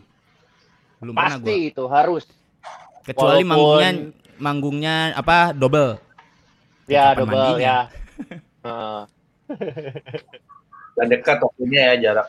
[0.98, 2.28] belum pasti gue itu harus.
[3.02, 3.92] kecuali Walaupun- manggungnya
[4.38, 5.98] manggungnya apa double
[6.86, 7.64] Ya Kapan double mandinya?
[7.64, 7.78] ya.
[8.66, 9.02] Heeh.
[10.92, 12.28] Dan dekat waktunya ya dekat.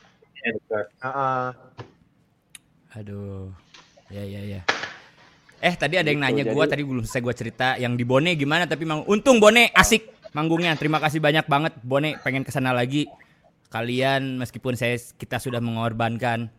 [0.96, 1.46] Heeh.
[2.94, 3.50] Aduh.
[4.08, 4.60] Ya ya ya.
[5.58, 8.02] Eh tadi ada yang Gitu, nanya jadi- gua tadi belum selesai gua cerita yang di
[8.02, 10.74] Bone gimana tapi mang untung Bone asik manggungnya.
[10.76, 13.08] Terima kasih banyak banget Bone pengen ke sana lagi.
[13.72, 16.52] Kalian meskipun saya kita sudah mengorbankan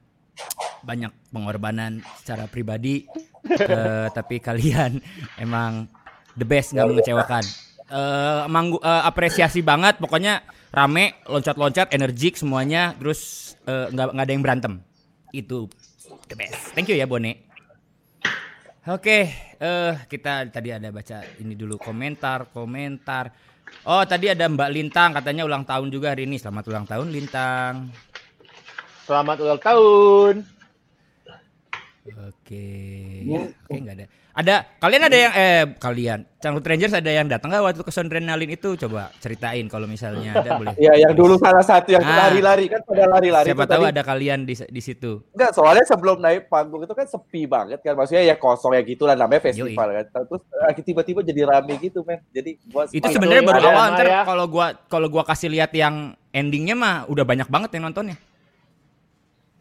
[0.82, 3.06] banyak pengorbanan secara pribadi
[3.46, 4.98] eh, tapi kalian
[5.38, 5.86] emang
[6.34, 7.44] the best nggak mengecewakan.
[7.94, 10.42] Eh manggu eh, apresiasi banget pokoknya
[10.74, 14.74] rame loncat-loncat energik semuanya terus nggak nggak ada yang berantem.
[15.30, 15.70] Itu
[16.26, 16.74] the best.
[16.74, 17.54] Thank you ya Bone.
[18.84, 19.32] Oke,
[19.64, 23.32] eh kita tadi ada baca ini dulu komentar, komentar.
[23.84, 26.38] Oh, tadi ada Mbak Lintang katanya ulang tahun juga hari ini.
[26.38, 27.92] Selamat ulang tahun Lintang.
[29.04, 30.36] Selamat ulang tahun.
[32.30, 32.68] Oke.
[33.28, 34.08] Ya, oke nggak ada.
[34.34, 38.50] Ada kalian ada yang eh kalian Changkut Rangers ada yang datang nggak waktu ke Sondrenalin
[38.50, 38.74] itu?
[38.76, 40.74] Coba ceritain kalau misalnya ada boleh.
[40.76, 42.28] Ya, yang dulu salah satu yang Ah.
[42.28, 43.94] lari-lari kan pada lari-lari Siapa tahu tadi.
[43.94, 45.22] ada kalian di di situ.
[45.32, 47.94] Enggak, soalnya sebelum naik panggung itu kan sepi banget kan.
[47.94, 50.06] Maksudnya ya kosong ya gitu lah namanya festival kan.
[50.10, 52.20] Terus eh, tiba-tiba jadi rame gitu, men.
[52.28, 54.22] Jadi gua Itu sebenarnya baru ada awal ntar ya.
[54.26, 58.18] kalau gua kalau gua kasih lihat yang endingnya mah udah banyak banget yang nontonnya.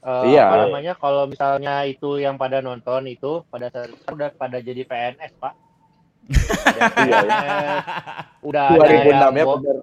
[0.02, 0.42] Eh, Iya.
[0.44, 0.92] Apa namanya?
[0.94, 5.54] Kalau misalnya itu yang pada nonton itu pada saat itu udah pada jadi PNS pak.
[6.24, 7.82] Udah Iya, PNS,
[8.42, 9.78] udah ada 2006 yang ya bener.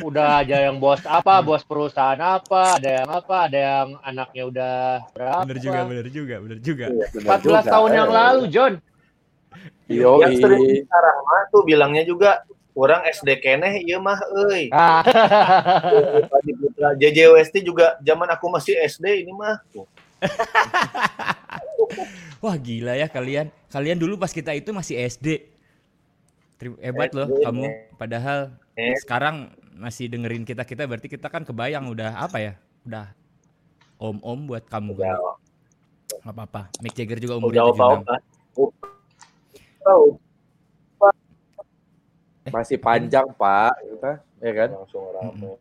[0.00, 4.76] udah aja yang bos apa, bos perusahaan apa, ada yang apa, ada yang anaknya udah
[5.10, 5.42] berapa?
[5.44, 6.86] bener juga, bener juga, bener juga.
[6.88, 7.60] Iya, bener 14 juga.
[7.68, 8.74] tahun yang Eh, lalu, John.
[9.84, 14.70] Yo, Yang sering sekarang mah tuh bilangnya juga orang SD keneh iya mah euy.
[14.70, 15.02] Ah,
[16.80, 19.60] Putra JJWST juga zaman aku masih SD ini mah.
[19.68, 19.84] Tuh.
[22.40, 23.52] Wah gila ya kalian.
[23.68, 25.44] Kalian dulu pas kita itu masih SD.
[26.80, 27.64] Hebat loh SD, kamu.
[28.00, 28.96] Padahal Eh.
[28.96, 32.52] sekarang masih dengerin kita kita berarti kita kan kebayang udah apa ya?
[32.88, 33.12] Udah
[34.00, 34.96] om-om buat kamu.
[34.96, 35.36] Udah,
[36.24, 36.72] Gak apa-apa.
[36.80, 38.08] Mick Jagger juga umurnya udah 76.
[38.08, 38.16] apa
[39.84, 40.06] tahu.
[42.48, 43.76] Masih panjang, Pak?
[44.40, 44.80] Ya kan?
[44.80, 45.60] Langsung rame.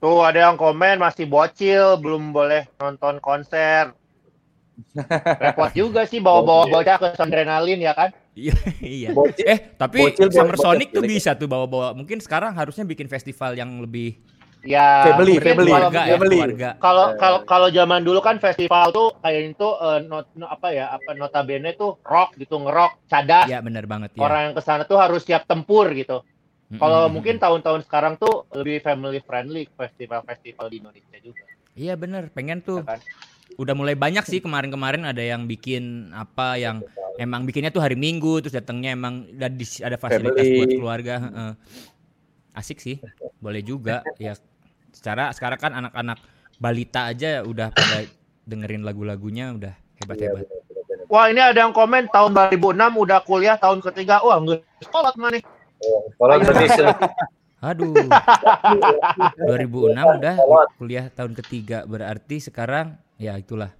[0.00, 3.92] Tuh ada yang komen masih bocil, belum boleh nonton konser.
[5.36, 8.10] Repot juga sih bawa-bawa bocah ke adrenalin ya kan?
[8.32, 9.08] Iya, iya.
[9.12, 11.10] Bocil- Eh, tapi bocil Summer banget, Sonic tuh boleh.
[11.12, 11.92] bisa tuh bawa-bawa.
[11.92, 14.16] Mungkin sekarang harusnya bikin festival yang lebih
[14.60, 16.36] Ya, Family, family, kalau- keluarga ya, family.
[16.36, 16.68] keluarga.
[16.76, 17.16] Kalau Eh.
[17.16, 21.16] kalau kalau zaman dulu kan festival tuh kayak itu eh, not, no- apa ya apa
[21.16, 24.20] notabene tuh rock gitu ngerok cadas Iya, benar banget ya.
[24.20, 26.20] orang yang ke sana tuh harus siap tempur gitu.
[26.78, 31.42] Kalau mungkin tahun-tahun sekarang tuh lebih family friendly festival-festival di Indonesia juga.
[31.74, 33.00] Iya bener, pengen tuh ya kan?
[33.58, 36.86] udah mulai banyak sih kemarin-kemarin ada yang bikin apa yang
[37.18, 40.58] emang bikinnya tuh hari Minggu terus datangnya emang ada, fasilitas Family.
[40.62, 41.14] buat keluarga.
[41.18, 41.52] heeh.
[42.54, 42.98] Asik sih,
[43.42, 44.38] boleh juga ya.
[44.90, 46.18] Secara sekarang kan anak-anak
[46.58, 48.06] balita aja udah pada
[48.46, 50.46] dengerin lagu-lagunya udah hebat-hebat.
[51.10, 54.22] Wah, ini ada yang komen tahun 2006 udah kuliah tahun ketiga.
[54.22, 55.42] Wah, enggak sekolah mana?
[56.16, 56.82] Kalau tradisi
[57.60, 57.92] Aduh.
[57.92, 60.34] 2006 udah
[60.80, 63.76] kuliah tahun ketiga berarti sekarang ya itulah.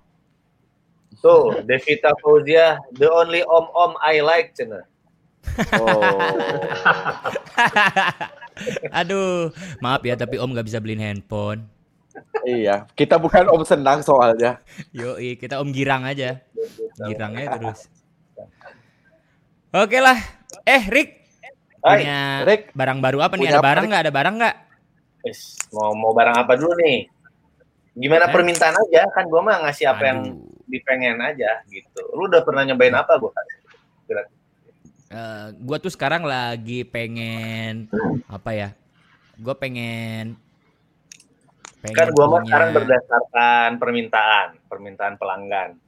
[1.20, 4.84] tuh Devita Fauzia, the only om-om I like cina.
[5.80, 6.20] Oh.
[9.00, 11.64] Aduh, maaf ya tapi Om nggak bisa beliin handphone.
[12.44, 14.60] iya, kita bukan om senang soalnya.
[14.92, 16.44] Yoi, kita Om girang aja.
[17.00, 17.88] Girangnya terus.
[19.72, 20.18] Oke lah.
[20.66, 21.19] Eh, Rick.
[21.80, 22.62] Hai, Punya Rick.
[22.76, 23.40] barang baru apa nih?
[23.40, 24.02] Punya Ada apa, barang nggak?
[24.04, 24.56] Ada barang nggak?
[25.72, 26.98] Mau mau barang apa dulu nih?
[27.96, 28.32] Gimana Eh?
[28.32, 30.64] permintaan aja kan gua mah ngasih apa yang Aduh.
[30.68, 32.00] dipengen aja gitu.
[32.12, 33.32] Lu udah pernah nyobain apa gua?
[35.10, 37.88] Eh, gua tuh sekarang lagi pengen
[38.28, 38.68] apa ya?
[39.40, 40.36] Gua pengen
[41.80, 45.80] pengen Kan gua mah sekarang berdasarkan permintaan, permintaan pelanggan.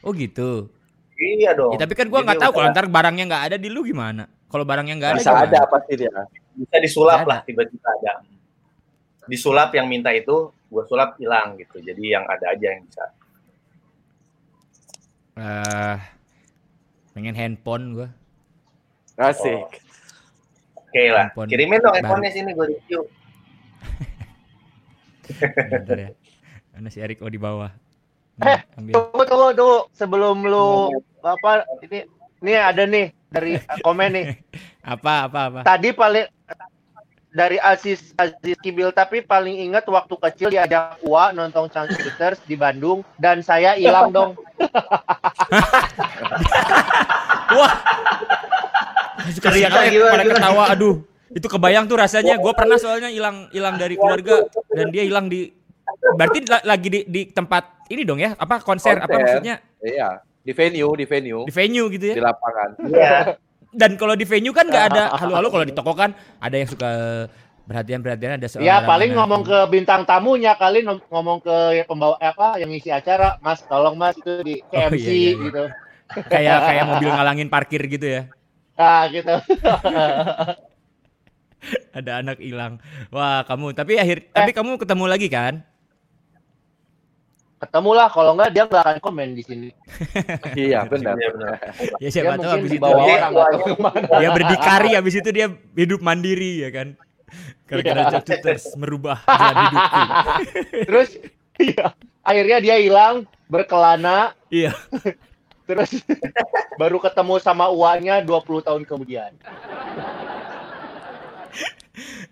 [0.00, 0.72] Oh gitu.
[1.14, 1.76] Iya dong.
[1.76, 4.24] Ya, tapi kan gua Jadi nggak tahu kalau ntar barangnya nggak ada di lu gimana?
[4.54, 5.50] Kalau barangnya nggak ada Bisa gimana?
[5.50, 6.14] ada pasti dia.
[6.54, 8.12] bisa disulap Bisa lah tiba-tiba ada.
[9.26, 11.82] Disulap yang minta itu, gua sulap hilang gitu.
[11.82, 13.04] Jadi yang ada aja yang bisa.
[15.34, 15.96] Eh,
[17.18, 18.08] pengen handphone gua.
[19.18, 19.82] Asik.
[20.78, 21.34] Oke lah.
[21.34, 23.10] Handphone Kirimin dong handphonenya sini gua review.
[25.66, 26.10] Bentar ya.
[26.78, 27.74] Mana si Erik oh di bawah.
[28.38, 28.94] Eh, Nih, ambil.
[29.02, 29.78] Tunggu, tunggu, tunggu.
[29.98, 30.94] Sebelum lu
[31.26, 32.06] apa ini
[32.38, 34.26] ini ada nih dari komen nih.
[34.94, 35.60] Apa apa apa?
[35.64, 36.28] Tadi paling
[37.32, 43.00] dari Aziz Aziz Kibil tapi paling ingat waktu kecil diajak Ua nonton Shooters di Bandung
[43.16, 44.36] dan saya hilang dong.
[47.58, 47.72] Wah.
[49.32, 50.62] Sekali gimana, pada ketawa.
[50.68, 51.00] Aduh,
[51.32, 52.36] itu kebayang tuh rasanya.
[52.36, 55.48] Gue pernah soalnya hilang hilang dari keluarga dan dia hilang di
[56.14, 58.36] berarti la- lagi di, di tempat ini dong ya?
[58.36, 59.40] Apa konser, apa Konser.
[59.40, 59.56] maksudnya?
[59.80, 62.14] Iya, di venue, di venue, Di venue gitu ya.
[62.14, 62.70] di lapangan.
[62.84, 63.12] Iya.
[63.80, 66.90] Dan kalau di venue kan nggak ada halo-halo kalau di toko kan ada yang suka
[67.64, 72.68] perhatian-perhatian ada seorang Ya paling ngomong ke bintang tamunya kali ngomong ke pembawa apa yang
[72.68, 75.42] ngisi acara, Mas tolong Mas itu di Oh, KMC iya, iya, iya.
[75.42, 75.64] gitu.
[76.28, 78.22] kayak kayak mobil ngalangin parkir gitu ya.
[78.76, 79.32] Ah gitu.
[81.96, 82.76] Ada anak hilang.
[83.08, 85.64] Wah, kamu tapi akhir tapi kamu ketemu lagi kan?
[87.64, 89.68] Ketemulah kalau enggak dia nggak akan komen di sini.
[90.68, 91.16] Iya, benar.
[91.16, 91.56] Iya, benar.
[91.96, 94.16] Ya Dia siapa tahu habis itu bawah dia, orang atau ke mana.
[94.20, 96.88] dia berdikari habis itu dia hidup mandiri ya kan.
[97.72, 98.12] Iya.
[98.20, 100.00] Jack Tutors merubah jalan hidupku.
[100.92, 101.08] Terus
[101.56, 101.86] iya,
[102.20, 104.76] akhirnya dia hilang berkelana Iya.
[105.64, 105.96] terus
[106.76, 109.32] baru ketemu sama uangnya 20 tahun kemudian.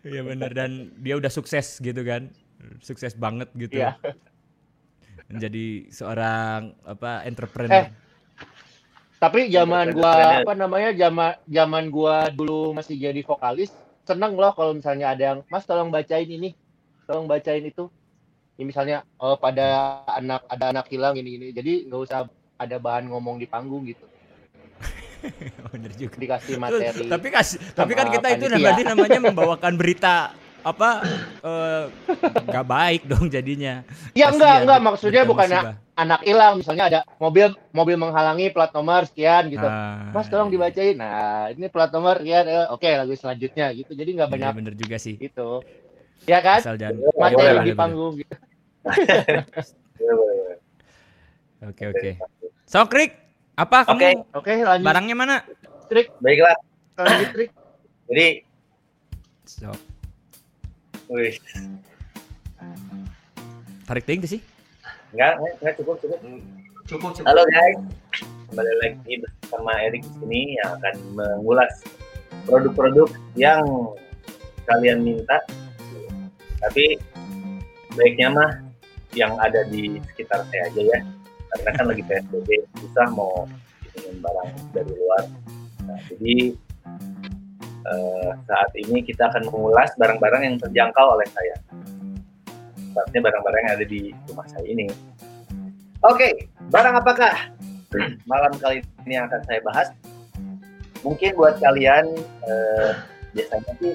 [0.04, 2.28] Iya benar dan dia udah sukses gitu kan.
[2.84, 3.80] Sukses banget gitu.
[3.80, 3.96] Iya.
[5.32, 7.88] Menjadi seorang apa entrepreneur.
[7.88, 7.90] Eh,
[9.16, 13.70] Tapi zaman gua apa namanya zaman zaman gua dulu masih jadi vokalis,
[14.02, 16.52] seneng loh kalau misalnya ada yang Mas tolong bacain ini,
[17.06, 17.86] tolong bacain itu.
[18.58, 21.46] Ini misalnya oh, pada anak ada anak hilang ini ini.
[21.54, 22.26] Jadi nggak usah
[22.58, 24.04] ada bahan ngomong di panggung gitu.
[25.72, 26.18] Bener juga.
[26.18, 27.06] Dikasih materi.
[27.06, 30.90] Tapi kas, tapi kan kita itu berarti namanya membawakan berita apa
[31.42, 31.84] eh,
[32.46, 33.82] nggak baik dong jadinya.
[34.14, 35.48] Ya Kasihan, enggak enggak maksudnya bukan
[35.92, 39.66] anak hilang misalnya ada mobil mobil menghalangi plat nomor sekian gitu.
[39.66, 40.94] Ah, Mas tolong dibacain.
[40.94, 43.92] Nah, ini plat nomor ya eh, oke lagu selanjutnya gitu.
[43.92, 45.18] Jadi nggak Iya, banyak bener juga sih.
[45.18, 45.60] gitu.
[46.30, 46.62] Ya kan?
[46.62, 48.34] Asal jangan Materi di panggung gitu.
[48.82, 49.44] Iya.
[51.62, 52.10] Oke oke.
[52.66, 53.14] Sokrik,
[53.54, 54.10] apa kamu Oke.
[54.34, 55.36] Oke, lanjut barangnya mana?
[55.86, 56.58] trik, Baiklah.
[56.98, 57.50] lanjut trik.
[58.10, 58.28] Jadi,
[59.46, 59.78] Sok.
[61.12, 61.36] Wih,
[63.84, 64.40] Tarik ting sih.
[65.12, 66.18] enggak, enggak, enggak cukup, cukup.
[66.88, 67.28] Cukup, cukup.
[67.28, 67.76] Halo guys,
[68.48, 71.84] kembali lagi bersama Erik di sini yang akan mengulas
[72.48, 73.60] produk-produk yang
[74.64, 75.44] kalian minta.
[76.64, 76.96] Tapi
[77.92, 78.50] baiknya mah
[79.12, 80.98] yang ada di sekitar saya aja ya,
[81.52, 82.48] karena kan lagi PSBB
[82.80, 83.44] susah mau
[83.92, 85.28] ingin barang dari luar.
[85.84, 86.56] Nah, jadi
[87.86, 91.56] eh, saat ini kita akan mengulas barang-barang yang terjangkau oleh saya.
[92.92, 94.86] Tepatnya barang-barang yang ada di rumah saya ini.
[96.02, 97.32] Oke, barang apakah
[98.30, 99.88] malam kali ini yang akan saya bahas?
[101.02, 102.04] Mungkin buat kalian
[102.46, 102.90] eh,
[103.34, 103.94] biasanya sih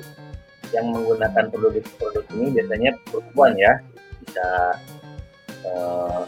[0.76, 3.80] yang menggunakan produk-produk ini biasanya perempuan ya
[4.20, 4.48] bisa
[5.64, 6.22] eh,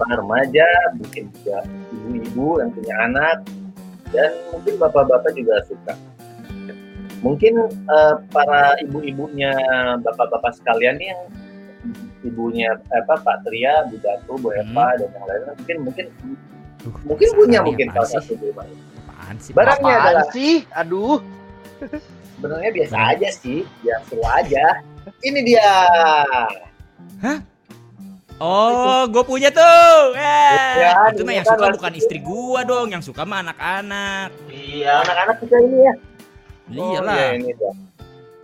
[0.00, 1.60] beberapa remaja, mungkin juga
[1.92, 3.36] ibu-ibu yang punya anak,
[4.08, 5.94] dan mungkin bapak-bapak juga suka.
[7.20, 9.52] Mungkin eh, para ibu-ibunya
[10.00, 11.22] bapak-bapak sekalian nih yang
[12.20, 16.06] ibunya eh, apa Pak Tria, Bu Datu, Bu Eva dan yang lainnya mungkin mungkin
[16.80, 18.64] Duh, mungkin punya mungkin salah satu di rumah.
[19.04, 19.52] Apaan sih?
[19.52, 20.54] Barangnya Apaan adalah sih?
[20.72, 21.20] Aduh.
[22.40, 23.12] sebenarnya biasa Barang.
[23.12, 24.64] aja sih, ya seru aja.
[25.20, 25.68] Ini dia.
[28.40, 30.16] Oh, gue punya tuh.
[30.16, 33.44] Eh, Ya, itu mah yang kan suka lagi- bukan istri gua dong, yang suka mah
[33.44, 34.32] anak-anak.
[34.48, 35.04] Iya.
[35.04, 35.94] Anak-anak kita ini ya.
[36.70, 37.72] Oh, iya, ini dia.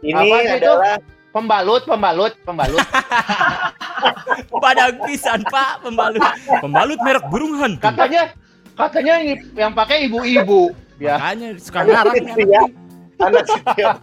[0.03, 0.57] Ini Apa sih itu?
[0.62, 0.95] adalah
[1.37, 2.81] Pembalut, pembalut, pembalut.
[4.64, 6.24] Pada pisan, Pak, pembalut.
[6.64, 7.85] Pembalut merek burung hantu.
[7.85, 8.33] Katanya
[8.72, 10.72] katanya yang, yang pakai ibu-ibu.
[10.97, 11.20] Ya.
[11.20, 12.62] Makanya suka ngarang ya.
[13.16, 13.97] anak setiap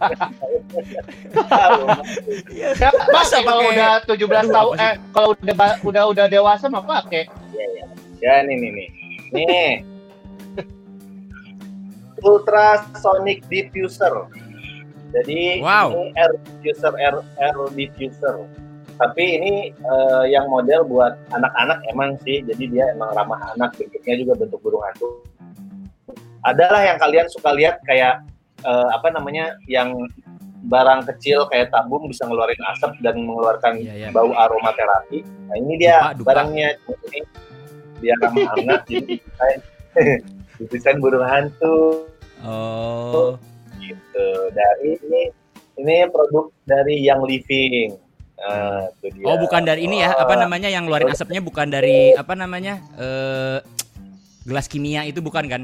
[2.54, 2.70] Iya.
[2.78, 7.26] Ya, Masa kalau udah 17 Aduh, tahun eh kalau udah udah udah dewasa mah pakai.
[7.50, 7.84] ya ya
[8.22, 8.88] ya nih nih nih
[9.42, 9.70] nih
[12.24, 14.12] ultrasonic diffuser
[15.14, 15.94] jadi Wow.
[15.94, 18.36] ini air diffuser air, air diffuser
[18.94, 24.14] tapi ini eh, yang model buat anak-anak emang sih jadi dia emang ramah anak bentuknya
[24.18, 25.22] juga bentuk burung hantu
[26.42, 28.22] adalah yang kalian suka lihat kayak
[28.62, 29.94] eh, apa namanya yang
[30.64, 34.08] barang kecil kayak tabung bisa ngeluarin asap dan mengeluarkan Iya, iya.
[34.08, 35.20] bau aromaterapi.
[35.20, 36.26] Nah ini dia Dupa, dupa.
[36.32, 36.68] barangnya
[37.04, 37.20] ini
[38.00, 39.20] biar ramah anak jadi
[40.56, 42.08] didesain burung hantu
[42.44, 43.40] Oh.
[43.80, 44.28] gitu.
[44.52, 45.22] Dari ini
[45.80, 47.96] ini produk dari Young Living.
[48.38, 49.24] Nah, itu dia.
[49.24, 50.12] Oh, bukan dari ini ya.
[50.14, 52.78] Apa namanya yang ngeluarin asapnya bukan dari apa namanya?
[53.00, 53.58] Eh
[54.44, 55.62] gelas kimia itu bukan kan?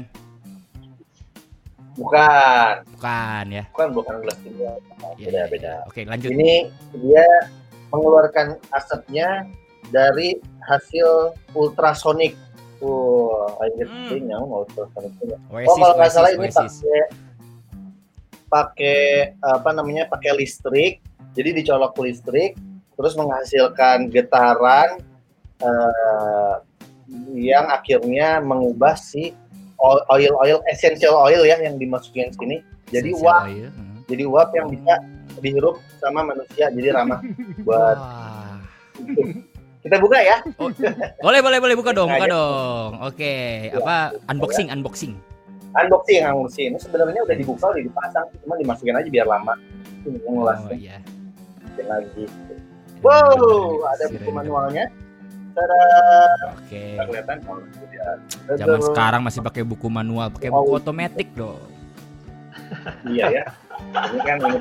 [1.91, 3.63] Bukan, Bukan ya.
[3.75, 4.73] bukan bukan gelas kimia.
[5.19, 5.73] Iya, Beda iya, beda.
[5.83, 5.87] iya.
[5.91, 6.29] Oke, lanjut.
[6.33, 6.53] Ini
[7.03, 7.27] dia
[7.91, 9.45] mengeluarkan asapnya
[9.91, 12.33] dari hasil ultrasonik.
[12.81, 14.09] Wah, anjir, Hmm.
[14.11, 14.61] ini nyawa mau.
[14.65, 14.81] Oasis,
[15.69, 17.01] Oh kalau nggak Oasis, salah ini pakai
[18.49, 18.99] pakai
[19.39, 20.99] apa namanya pakai listrik.
[21.31, 22.51] Jadi dicolok ke listrik,
[22.93, 24.99] terus menghasilkan getaran
[25.61, 26.55] eh,
[27.31, 29.31] yang akhirnya mengubah si
[29.79, 32.59] oil oil essential oil ya yang dimasukin sini.
[32.89, 33.69] Jadi Essential uap, oil.
[33.71, 33.97] Hmm.
[34.09, 34.93] jadi uap yang bisa
[35.39, 36.67] dihirup sama manusia.
[36.67, 37.21] Jadi ramah
[37.65, 37.97] buat.
[39.81, 40.37] Kita buka ya.
[41.21, 42.91] Boleh, boleh, boleh buka dong, buka dong.
[43.01, 45.13] Oke, apa unboxing, unboxing.
[45.73, 46.67] Unboxing, unboxing.
[46.75, 49.57] Ini sebenarnya udah dibuka, udah dipasang, cuma dimasukin aja biar lama.
[50.05, 51.01] Ini Oh iya.
[51.81, 52.25] lagi.
[53.01, 54.85] Wow, ada buku manualnya.
[55.51, 55.83] Tada,
[56.55, 56.95] Oke.
[56.95, 57.59] nggak kelihatan kalau
[57.91, 58.07] dia.
[58.55, 61.59] Zaman sekarang masih pakai buku manual, pakai buku otomatis dong.
[63.09, 63.43] Iya ya.
[63.91, 64.59] Ini kan ini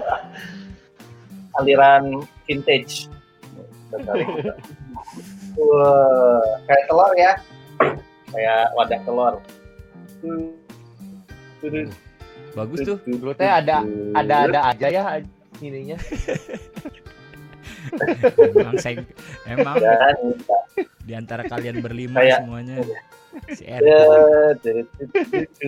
[1.61, 2.05] aliran
[2.49, 3.07] vintage.
[5.59, 7.33] Wah, kayak telur ya.
[8.31, 9.35] Kayak wadah telur.
[12.53, 12.99] Bagus tuh.
[13.03, 13.83] Dulu teh ada
[14.15, 15.03] ada ada aja ya
[15.61, 15.99] ininya.
[18.39, 19.03] Emang saya
[19.49, 20.63] emang Dan Pak.
[21.03, 22.77] di antara kalian berlima Kayak- semuanya
[23.55, 23.79] si Ya.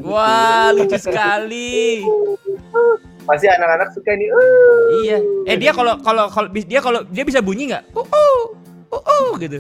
[0.03, 2.03] Wah, lucu sekali.
[3.23, 4.29] Pasti anak-anak suka nih.
[4.29, 4.85] Uh.
[5.01, 5.19] Iya.
[5.47, 7.85] Eh dia kalau kalau kalau dia kalau dia bisa bunyi nggak?
[7.93, 8.41] Uh uh
[8.91, 9.59] uh uh gitu.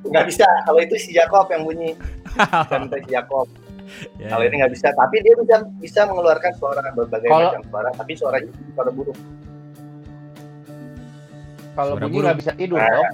[0.00, 1.92] nggak bisa kalau itu si Jacob yang bunyi
[2.70, 3.44] kan si Jacob
[4.16, 7.88] Ya, kalau ini nggak bisa tapi dia bisa bisa mengeluarkan suara berbagai Kalau- macam suara
[7.90, 9.18] tapi suaranya suara burung
[11.72, 12.22] Kalau bunyi burung.
[12.24, 12.88] nggak bisa tidur Nah.
[12.88, 13.12] dong.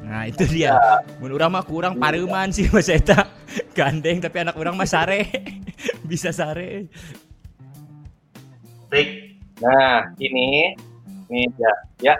[0.00, 0.70] Nah, itu dia.
[1.18, 3.26] Mun urang mah kurang pareuman sih Mas Eta.
[3.74, 5.26] Gandeng tapi anak orang mah sare.
[6.08, 6.86] bisa sare.
[8.88, 9.08] Rick.
[9.56, 10.76] nah ini
[11.26, 11.72] nih ya
[12.02, 12.14] ya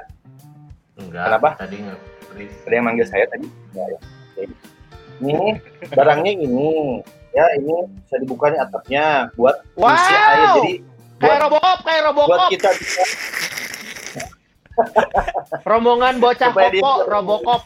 [0.97, 1.29] Enggak.
[1.29, 1.49] Kenapa?
[1.59, 1.99] Tadi nggak.
[2.33, 2.51] Rick.
[2.62, 3.99] ada yang manggil saya tadi ya, ya.
[4.33, 4.43] Oke.
[5.19, 5.57] ini
[5.87, 7.01] barangnya ini
[7.31, 9.05] ya ini bisa dibuka nih atapnya
[9.35, 9.89] buat Wow.
[9.91, 10.75] isi air jadi
[11.17, 12.49] Kayak buat Robocop, kayak buat Robocop.
[12.51, 13.03] kita bisa
[15.69, 17.62] Rombongan bocah Supaya dia koko, bisa- Robocop.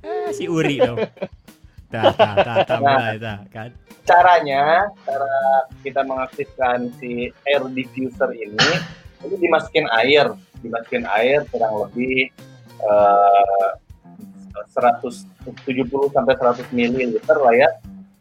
[0.00, 0.96] Eh, si Uri dong.
[1.88, 3.70] Mulai tah, kan.
[4.04, 5.36] caranya cara
[5.80, 8.70] kita mengaktifkan si air diffuser ini
[9.24, 12.28] itu dimasukin air dimasukin air kurang lebih
[12.84, 13.68] eh,
[14.74, 15.54] 170
[16.12, 17.68] sampai 100 ml lah ya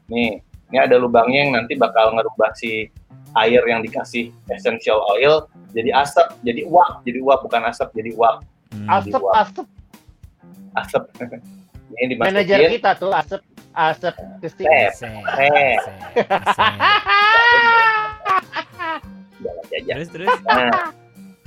[0.07, 0.39] nih
[0.71, 2.87] ini ada lubangnya yang nanti bakal ngerubah si
[3.35, 8.43] air yang dikasih essential oil jadi asap jadi uap jadi uap bukan asap jadi uap
[8.67, 8.83] Hmm.
[8.91, 9.65] Asep, asep.
[10.75, 11.03] asap
[12.03, 13.39] ini Manajer kita tuh asep,
[13.77, 14.13] asep.
[14.17, 14.89] Eh.
[14.89, 15.77] Asep,
[19.37, 20.35] jalan jajan Terus terus.
[20.45, 20.91] Nah,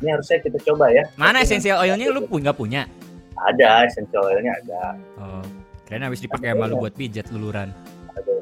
[0.00, 1.04] Ini harusnya kita coba ya.
[1.20, 2.88] Mana essential oilnya lu pun nggak punya?
[3.36, 4.96] Ada essential oilnya ada.
[5.20, 5.44] Oh,
[5.84, 7.68] keren habis dipakai sama lu buat pijat luluran.
[8.16, 8.34] ada.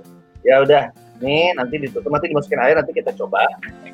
[0.46, 3.42] Ya udah, nih nanti ditutup nanti dimasukin air nanti kita coba.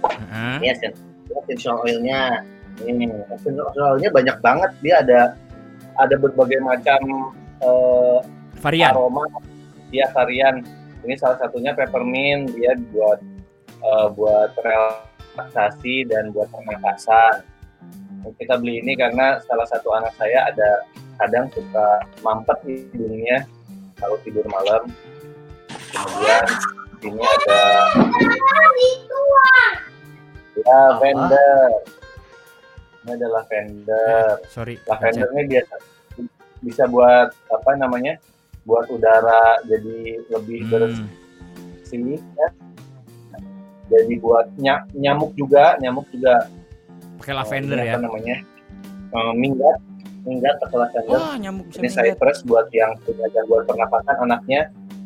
[0.04, 0.56] Heeh.
[0.60, 0.92] Ini essen-
[1.24, 2.44] ini essential oilnya.
[2.84, 4.70] Ini essential oilnya banyak banget.
[4.84, 5.20] Dia ada
[5.96, 7.00] ada berbagai macam
[7.64, 8.18] eh,
[8.60, 8.92] Varian.
[8.92, 9.24] aroma
[9.94, 10.66] dia varian
[11.06, 13.22] ini salah satunya peppermint dia buat
[13.78, 17.54] eh, buat relaksasi dan buat pernapasan
[18.32, 20.70] kita beli ini karena salah satu anak saya ada
[21.20, 23.44] kadang suka mampet hidungnya
[24.00, 24.88] kalau tidur malam.
[25.92, 26.46] Kemudian
[27.04, 27.62] ini ada
[30.54, 31.68] ya lavender
[33.04, 34.80] ini ada lavender Sorry.
[34.88, 35.74] lavender ini biasa
[36.64, 38.16] bisa buat apa namanya
[38.64, 39.96] buat udara jadi
[40.26, 40.70] lebih Hmm.
[41.84, 42.48] bersih ya.
[43.86, 46.48] jadi buat ny- nyamuk juga nyamuk juga
[47.16, 47.94] Pakai lavender ini ya.
[47.94, 48.36] apa namanya
[49.10, 49.78] eh, minggat
[50.24, 54.60] minggat atau lavender Wah, nyamuk ini cypress buat yang punya gangguan pernapasan anaknya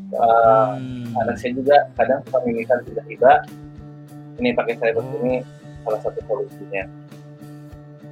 [0.09, 1.11] eh, Hmm.
[1.19, 3.33] anak saya juga kadang suka mimisan tiba-tiba
[4.39, 5.19] ini pakai cypress Oh.
[5.21, 5.35] ini
[5.83, 6.85] salah satu solusinya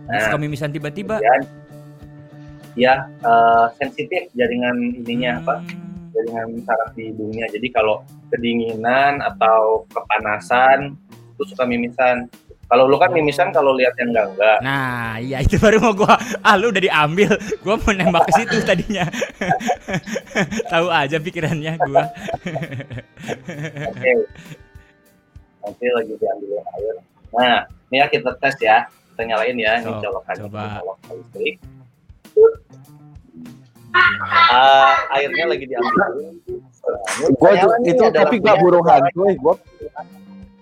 [0.07, 1.19] Suka mimisan tiba-tiba.
[1.19, 1.43] kemudian
[2.77, 6.13] ya eh, sensitif jaringan ininya apa Hmm.
[6.13, 7.45] jaringan saraf di hidungnya.
[7.51, 10.97] Jadi kalau kedinginan atau kepanasan
[11.35, 12.25] itu suka mimisan.
[12.67, 14.59] Kalau lu kan mimisan kalau lihat yang enggak enggak.
[14.59, 16.17] Nah, iya itu baru mau gua.
[16.41, 17.31] Ah, lu udah diambil.
[17.61, 19.05] Gua mau nembak ke situ tadinya.
[20.73, 22.11] Tahu aja pikirannya gua.
[23.87, 24.11] Oke.
[25.63, 26.95] Nanti lagi diambil air.
[27.31, 28.89] Nah, ini ya kita tes ya.
[29.13, 30.81] Kita nyalain ya, ini colokan coba.
[30.83, 31.55] colok listrik.
[34.53, 36.37] Ah, airnya lagi diambil.
[37.41, 37.51] Gua
[37.83, 39.37] itu ada tapi gua burung hantu, eh.
[39.41, 39.55] gua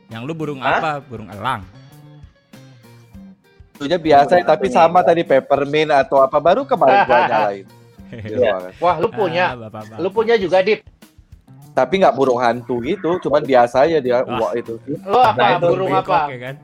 [0.09, 0.79] Yang lu burung Hah?
[0.79, 0.93] apa?
[1.03, 1.63] Burung elang.
[3.75, 7.67] Tentunya biasa tapi sama tadi peppermint atau apa baru kemarin gua nyalain.
[8.15, 8.51] Iya.
[8.55, 8.73] banget.
[8.79, 9.45] Wah, lu punya.
[9.51, 9.99] Ah, bapak-bapak.
[9.99, 10.87] Lu punya juga, Dip.
[11.75, 14.47] Tapi nggak burung hantu gitu, cuman biasa aja dia Wah.
[14.47, 15.35] wah itu Lu apa?
[15.35, 16.19] Nah, itu burung apa?
[16.31, 16.55] ya kan?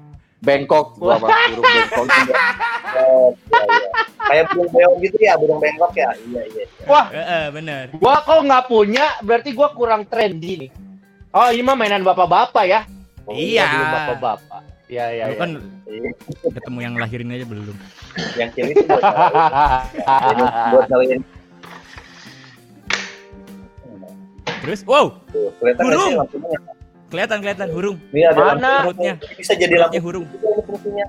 [0.41, 2.35] Bengkok gua mah burung bengkok juga.
[2.91, 3.89] Oh, iya, iya.
[4.21, 6.11] Kayak burung beong gitu ya, burung bengkok ya.
[6.17, 6.63] Iya, iya.
[6.65, 6.87] iya.
[6.89, 7.85] Wah, Heeh, bener.
[7.97, 10.71] gua kok nggak punya, berarti gua kurang trendy nih.
[11.31, 12.81] Oh, ini mah mainan bapak-bapak ya?
[13.23, 13.69] Oh, Iya.
[13.71, 14.63] dulu Bapak-bapak.
[14.91, 15.39] Iya, iya, Lu iya.
[15.39, 15.51] kan
[15.87, 16.11] Iya.
[16.51, 17.77] ketemu yang lahirin aja belum.
[18.35, 19.05] Yang kiri itu buat
[20.75, 21.23] buat nyalain
[24.61, 25.49] Terus, wow, tuh.
[25.81, 26.21] Burung.
[27.11, 27.97] Kelihatan kelihatan hurung.
[28.11, 28.55] Ini ada Mana?
[28.55, 28.79] lampu.
[28.87, 29.13] Perutnya.
[29.35, 31.07] Bisa jadi lampu Perutnya ini fungsinya.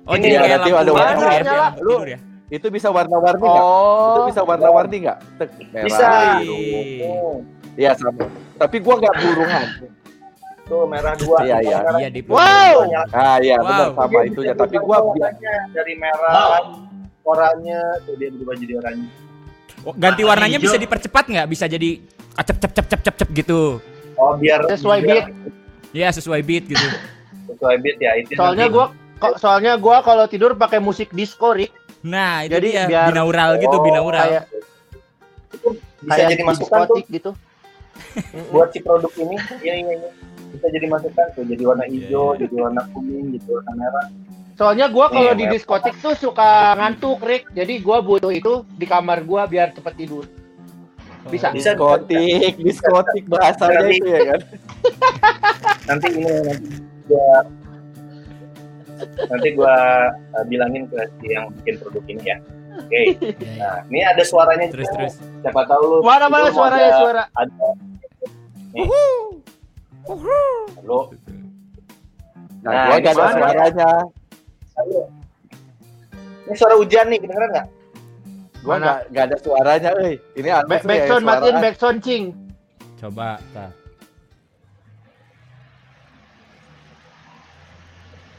[0.00, 1.60] Oh, Ini jadi ya, kayak lampu ada tidur warna ya, nyala.
[1.60, 2.20] lampu Lu- tidur ya.
[2.50, 3.62] Itu bisa warna-warni nggak?
[3.62, 5.18] Itu oh, bisa warna-warni nggak?
[5.38, 6.08] Tek, merah, Bisa.
[6.42, 7.34] Oh,
[7.78, 8.24] Iya sama.
[8.56, 9.86] Tapi gua nggak burung hantu.
[10.66, 11.42] tuh merah dua.
[11.42, 11.78] Iya, iya.
[11.98, 12.86] Iya, di Wow.
[12.86, 13.06] nyala.
[13.10, 13.66] Ah iya Wow.
[13.66, 14.54] benar sama Dia itunya.
[14.54, 16.62] Tapi gua warnanya dari merah,
[17.24, 19.06] oranye, tuh dia berubah jadi oranye.
[19.82, 21.46] Oh, ganti Warna warnanya bisa dipercepat nggak?
[21.48, 21.98] Bisa jadi
[22.36, 23.82] acep cep cep cep cep cep gitu.
[24.20, 25.24] Oh, biar Sesuai biar
[25.90, 26.86] Ya, sesuai beat gitu.
[27.50, 28.14] Sesuai beat ya.
[28.20, 28.92] Itu soalnya kok
[29.36, 31.72] soalnya gua kalau tidur pakai musik disco, Rik.
[32.00, 34.22] Nah, itu Jadi dia biar- binaural gitu, Oh, binaural.
[34.22, 34.44] Kayak
[36.00, 37.30] bisa kayak jadi masukan tuh gitu.
[38.54, 39.36] buat si produk ini.
[39.60, 40.10] Iya, iya, iya.
[40.50, 44.06] Bisa jadi masukan tuh, jadi warna Iya, hijau, jadi warna kuning, gitu, warna merah.
[44.54, 47.50] Soalnya gua kalau Iya, di diskotik tuh suka ngantuk, Rik.
[47.50, 50.24] Jadi gua butuh itu di kamar gua biar cepet tidur.
[51.28, 51.52] Bisa.
[51.52, 54.40] Bisa diskotik, diskotik bahasanya itu ya kan.
[55.90, 56.68] nanti ini nanti
[57.04, 57.28] gua
[59.28, 59.74] nanti gua
[60.32, 62.36] uh, bilangin ke si yang bikin produk ini ya.
[62.80, 63.00] Oke.
[63.10, 63.58] Iya, iya.
[63.58, 64.96] Nah, ini ada suaranya Terus juga.
[65.04, 65.14] terus.
[65.42, 67.22] Siapa tahu lu Mana mana suaranya ada- suara?
[67.34, 67.68] Ada.
[68.72, 68.86] Nih.
[70.80, 71.00] Lu
[72.60, 73.90] Nah, Nah, gua ini nggak ada suaranya.
[74.76, 75.02] Ayo.
[76.44, 77.66] Ini suara hujan nih, kedengeran nggak?
[78.60, 78.84] Gua Mana?
[78.84, 80.14] nggak nggak ada suaranya, euy.
[80.36, 81.30] Ini ya, backsound suara.
[81.40, 82.24] matiin backsound cing.
[83.00, 83.72] Coba, tah.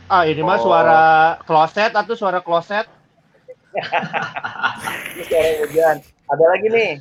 [0.06, 0.64] Ah ini mah Oh.
[0.68, 1.02] suara
[1.42, 2.84] kloset atau suara kloset?
[5.16, 5.96] Ini suara hujan.
[6.28, 6.92] Ada lagi nih.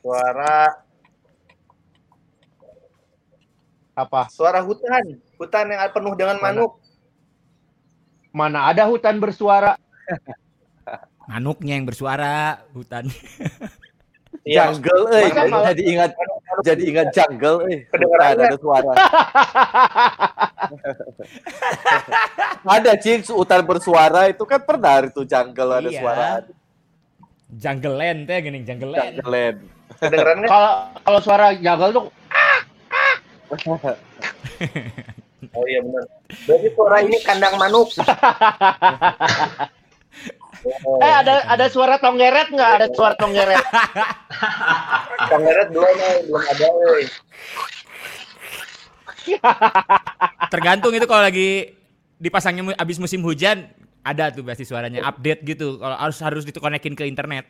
[0.00, 0.56] Suara
[3.92, 4.32] Apa?
[4.32, 6.64] suara hutan, hutan yang penuh dengan Mana?
[6.64, 6.80] manuk.
[8.32, 9.76] Mana ada hutan bersuara?
[11.26, 13.06] Manuknya yang bersuara, hutan.
[14.42, 16.10] Iya, Jungle, kalau- Jadi ingat
[16.66, 17.86] jadi ingat jungle, euy.
[17.86, 18.42] Kedengerannya.
[18.42, 18.92] Hutan, ada suara.
[22.74, 26.00] ada cing hutan bersuara itu kan pernah itu jungle ada Iya.
[26.02, 26.42] suara.
[27.54, 29.14] Jungle Land teh gini, Jungle Land.
[29.14, 29.58] Jungle land.
[30.00, 30.50] kedengeran nggak?
[30.50, 32.04] Kalau kalau suara jagal tuh
[35.54, 36.02] Oh iya benar.
[36.48, 37.94] Berarti suara ini kandang manuk.
[40.62, 42.70] Oh, Eh ada ada suara tonggeret nggak?
[42.78, 43.58] Ada suara tonggeret.
[45.26, 47.04] Pangeran belum nih, belum ada woi.
[50.50, 51.74] Tergantung itu kalau lagi
[52.22, 53.66] dipasangnya abis musim hujan
[54.06, 55.82] ada tuh pasti suaranya update gitu.
[55.82, 57.46] Kalau harus harus dikonekin ke internet.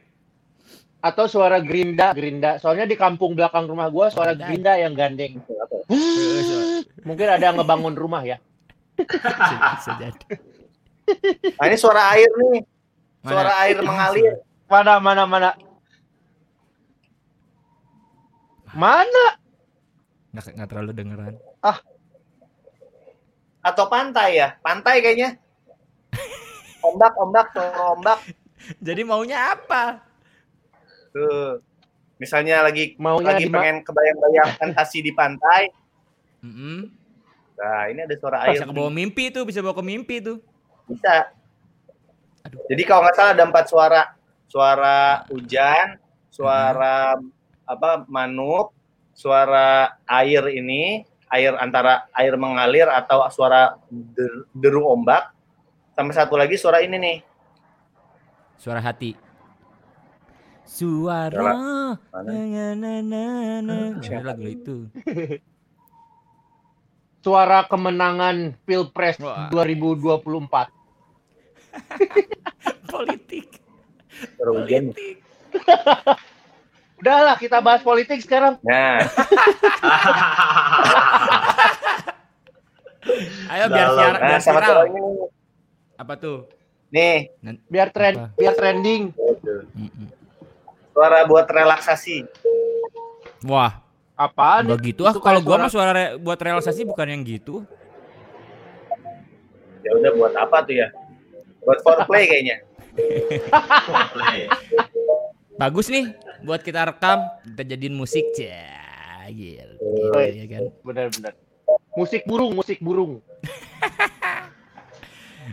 [1.03, 2.63] Atau suara gerinda, gerinda.
[2.63, 4.47] Soalnya di kampung belakang rumah gua suara Ada.
[4.47, 5.43] gerinda yang gandeng.
[7.03, 8.39] Mungkin ada yang ngebangun rumah ya.
[9.03, 10.27] Bisa, bisa jadi.
[11.59, 12.63] Nah, ini suara air nih.
[13.23, 13.31] Mana?
[13.31, 14.35] Suara air mengalir.
[14.67, 15.51] Mana mana mana.
[18.75, 19.27] Mana?
[20.35, 21.35] Nggak, nggak terlalu dengeran.
[23.63, 24.59] Atau pantai ya?
[24.59, 25.39] Pantai kayaknya.
[26.83, 27.55] Ombak, ombak,
[27.95, 28.19] ombak.
[28.83, 30.03] Jadi maunya apa?
[31.15, 31.63] Tuh.
[32.19, 35.71] Misalnya lagi Maunya lagi pengen kebayang-bayang fantasi di pantai.
[36.43, 36.91] Mm-mm.
[37.59, 38.59] Nah, ini ada suara air.
[38.59, 40.43] Bisa ke bawah mimpi tuh, bisa bawa ke mimpi tuh.
[40.91, 41.31] Bisa.
[42.53, 42.69] Aduh.
[42.69, 44.03] Jadi kalau nggak salah ada empat suara.
[44.53, 45.97] Suara hujan,
[46.29, 47.17] suara
[47.65, 48.77] apa manuk,
[49.17, 55.33] suara air ini, air antara air mengalir atau suara der- deru ombak,
[55.97, 57.19] sama satu lagi suara ini nih.
[58.61, 59.17] Suara hati.
[60.69, 61.57] Suara.
[62.13, 62.33] Mana?
[62.33, 63.25] Na, na, na,
[63.65, 63.77] na.
[64.01, 64.77] Ada lagu itu.
[67.25, 69.49] Suara kemenangan Pilpres Wah.
[69.49, 70.82] 2024.
[72.93, 73.49] Politik.
[74.37, 75.19] Politik.
[76.97, 78.57] Udahlah kita bahas politik sekarang.
[78.63, 79.03] Nah,
[83.51, 84.87] Ayo biar siar, nah biar sama viral.
[85.99, 86.47] Apa tuh?
[86.89, 87.33] Nih,
[87.67, 88.37] Biar tren, Apa?
[88.37, 89.11] biar trending.
[90.93, 92.23] Suara buat relaksasi.
[93.43, 93.81] Wah,
[94.15, 94.69] Apaan?
[94.69, 95.13] enggak gitu ah.
[95.13, 97.65] Kalau kayak gua suara- mah suara re- buat relaksasi bukan yang gitu.
[99.83, 100.89] Ya udah buat apa tuh ya?
[101.63, 102.57] Buat foreplay kayaknya.
[104.13, 104.41] Play.
[105.61, 106.11] Bagus nih
[106.43, 107.23] buat kita rekam,
[107.55, 108.25] kita jadiin musik.
[108.35, 109.71] Cah, gil.
[109.79, 110.63] Gitu, ya kan.
[110.83, 111.33] Benar-benar.
[111.95, 113.21] Musik burung, musik burung.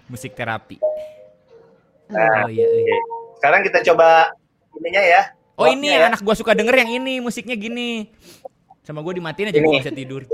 [0.10, 0.82] Musik terapi.
[2.10, 2.66] Nah, Oh iya.
[2.66, 2.98] iya.
[3.38, 4.34] Sekarang kita coba
[4.82, 5.22] ininya ya.
[5.54, 6.10] Oh ini ya.
[6.10, 8.10] anak gua suka denger yang ini, musiknya gini.
[8.82, 10.26] Sama gua dimatiin aja gua bisa tidur.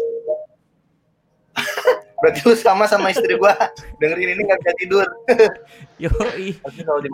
[2.25, 3.53] Berarti lu sama sama istri gua
[4.01, 5.05] dengerin ini nggak bisa tidur.
[6.01, 6.57] Yoi.
[6.57, 7.09] Di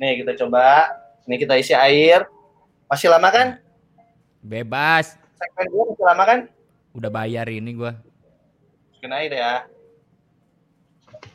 [0.00, 0.88] Nih kita coba.
[1.28, 2.24] Nih kita isi air.
[2.88, 3.60] Masih lama kan?
[4.40, 5.20] Bebas.
[5.36, 6.38] Segmen gua masih lama kan?
[6.96, 7.92] Udah bayar ini gua.
[8.88, 9.52] Masukin air ya.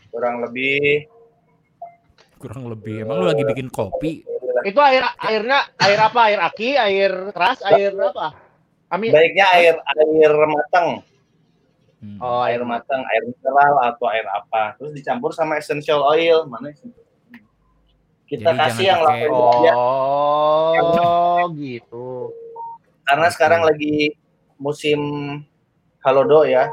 [0.10, 1.06] Kurang lebih.
[2.42, 3.06] Kurang lebih.
[3.06, 4.26] Emang lu lagi bikin kopi?
[4.66, 6.34] Itu air airnya air apa?
[6.34, 8.34] Air aki, air keras, air apa?
[8.90, 9.14] Amin.
[9.14, 11.06] Baiknya air air matang,
[12.00, 12.16] Hmm.
[12.18, 14.76] Oh, air matang, air mineral atau air apa.
[14.80, 16.48] Terus dicampur sama essential oil.
[16.48, 17.44] Mana essential oil?
[18.24, 19.74] Kita Jadi kasih yang pakai- lavender ya.
[19.76, 22.08] Oh, gitu.
[23.04, 23.34] Karena Oke.
[23.36, 24.16] sekarang lagi
[24.56, 25.00] musim
[26.00, 26.72] halodo ya.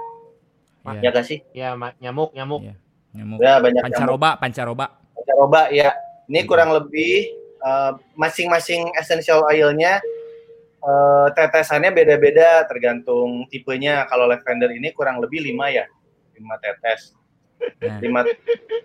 [0.86, 1.00] Iya.
[1.02, 1.38] Ya gak sih?
[1.50, 2.60] Ya, nyamuk, nyamuk.
[2.62, 2.74] Iya.
[3.16, 3.38] Nyamuk.
[3.42, 3.90] Ya banyak nyamuk.
[3.98, 4.86] Pancaroba, pancaroba.
[5.16, 5.90] Pancaroba ya.
[6.28, 6.48] Ini Hmm.
[6.48, 9.98] kurang lebih eh, masing-masing essential oilnya
[10.86, 14.06] eh, tetesannya beda-beda tergantung tipenya.
[14.06, 15.84] Kalau lavender ini kurang lebih 5 ya.
[16.32, 17.12] 5 tetes.
[17.80, 18.20] Nah, 5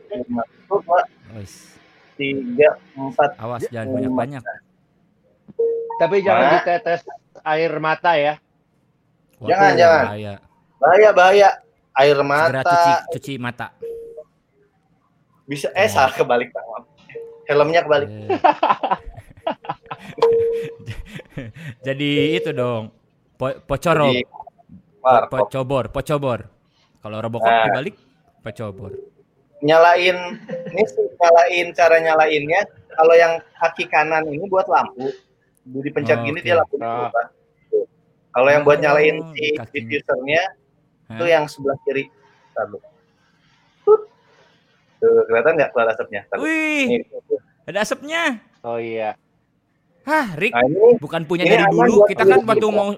[0.10, 1.02] 5 itu dua,
[1.36, 1.76] wis.
[2.16, 3.34] tiga, empat.
[3.36, 4.44] awas jangan banyak-banyak.
[5.98, 6.54] Tapi jangan Nah.
[6.58, 7.02] ditetes
[7.44, 8.34] air mata ya.
[9.38, 10.04] Waduh, Jangan, jangan.
[10.08, 10.34] bahaya.
[10.78, 11.50] Bahaya bahaya.
[11.92, 13.68] Air Segera mata cuci cuci mata.
[15.44, 16.88] bisa eh salah kebalik maaf.
[17.44, 18.08] Helmnya kebalik.
[18.08, 18.40] Eh.
[21.82, 22.92] Jadi itu dong.
[23.36, 24.12] Po pocoro,
[25.02, 25.50] warkop.
[25.50, 26.40] pocobor, pocobor.
[27.02, 27.66] Kalau Robocop Nah.
[27.68, 27.96] dibalik,
[28.40, 28.92] pocobor.
[29.62, 30.18] nyalain
[30.68, 32.60] ini sih nyalain cara nyalainnya
[32.92, 35.10] kalau yang kaki kanan ini buat lampu
[35.62, 36.44] Jadi dipencet Oh, gini oke.
[36.44, 36.82] dia lampu Ah.
[37.06, 37.26] berubah.
[38.32, 40.42] Kalau yang buat nyalain Oh, si diffusernya
[41.08, 42.08] itu yang sebelah kiri
[42.52, 42.78] Ntar lu.
[43.86, 44.02] Tut.
[44.98, 46.22] tuh kelihatan nggak keluar asapnya.
[46.36, 47.40] Wih, Nih, tuh.
[47.64, 48.22] ada asapnya.
[48.62, 49.16] Oh iya.
[50.02, 52.10] Hah, Rick, nah ini bukan punya ini dari dulu.
[52.10, 52.74] Kita kan waktu gitu.
[52.74, 52.90] mau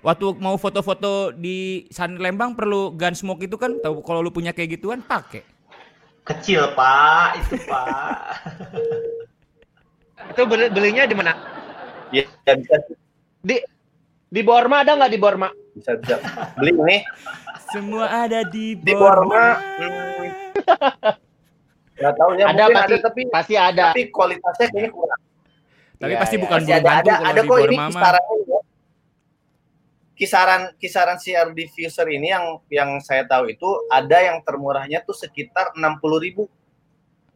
[0.00, 3.78] waktu mau foto-foto di San Lembang perlu gun smoke itu kan.
[3.78, 5.46] Tahu kalau lu punya kayak gituan pakai.
[6.20, 7.28] Kecil, Pak.
[7.38, 8.18] Itu, Pak.
[10.30, 11.32] Itu beli- belinya di mana?
[12.10, 12.76] ya, ya bisa
[13.40, 13.56] Di
[14.26, 15.48] di Borma ada nggak di Borma?
[15.70, 16.18] bisa bisa
[16.58, 16.98] beli ini
[17.70, 19.22] Semua ada di Di Borma.
[19.26, 19.46] Borma,
[19.78, 20.26] hmm.
[22.00, 23.84] nggak tahu ya ada mungkin pasti, ada tapi pasti ada.
[23.92, 25.20] tapi kualitasnya kayaknya kurang
[26.00, 26.42] Tapi Iya, pasti iya.
[26.42, 27.76] bukan Masih bulu ada hantu ada kalau ada di kok ini
[28.48, 28.60] ya.
[30.16, 35.72] kisaran kisaran air diffuser ini yang yang saya tahu itu ada yang termurahnya tuh sekitar
[35.72, 36.44] 60.000 ribu,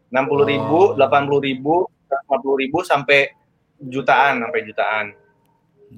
[0.09, 0.97] 60.000 ribu, Oh.
[0.97, 1.75] 80.000 ribu,
[2.09, 3.33] 50 ribu sampai
[3.81, 5.07] jutaan sampai jutaan.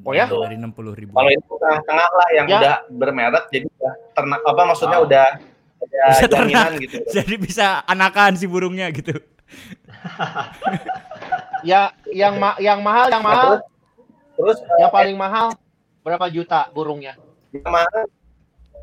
[0.02, 0.26] Oh ya?
[0.26, 1.10] Dari 60 ribu.
[1.14, 2.58] Kalau itu tengah-tengah lah yang Ya.
[2.58, 5.06] udah bermerek, jadi udah ternak apa maksudnya Wow.
[5.06, 5.26] udah
[5.76, 6.96] ada Bisa jaminan gitu.
[7.20, 9.12] Jadi bisa anakan si burungnya gitu.
[11.62, 13.50] Ya, yang ma- yang mahal, yang mahal,
[14.36, 15.56] Terus yang paling mahal
[16.00, 17.16] berapa juta burungnya?
[17.50, 18.02] yang mahal,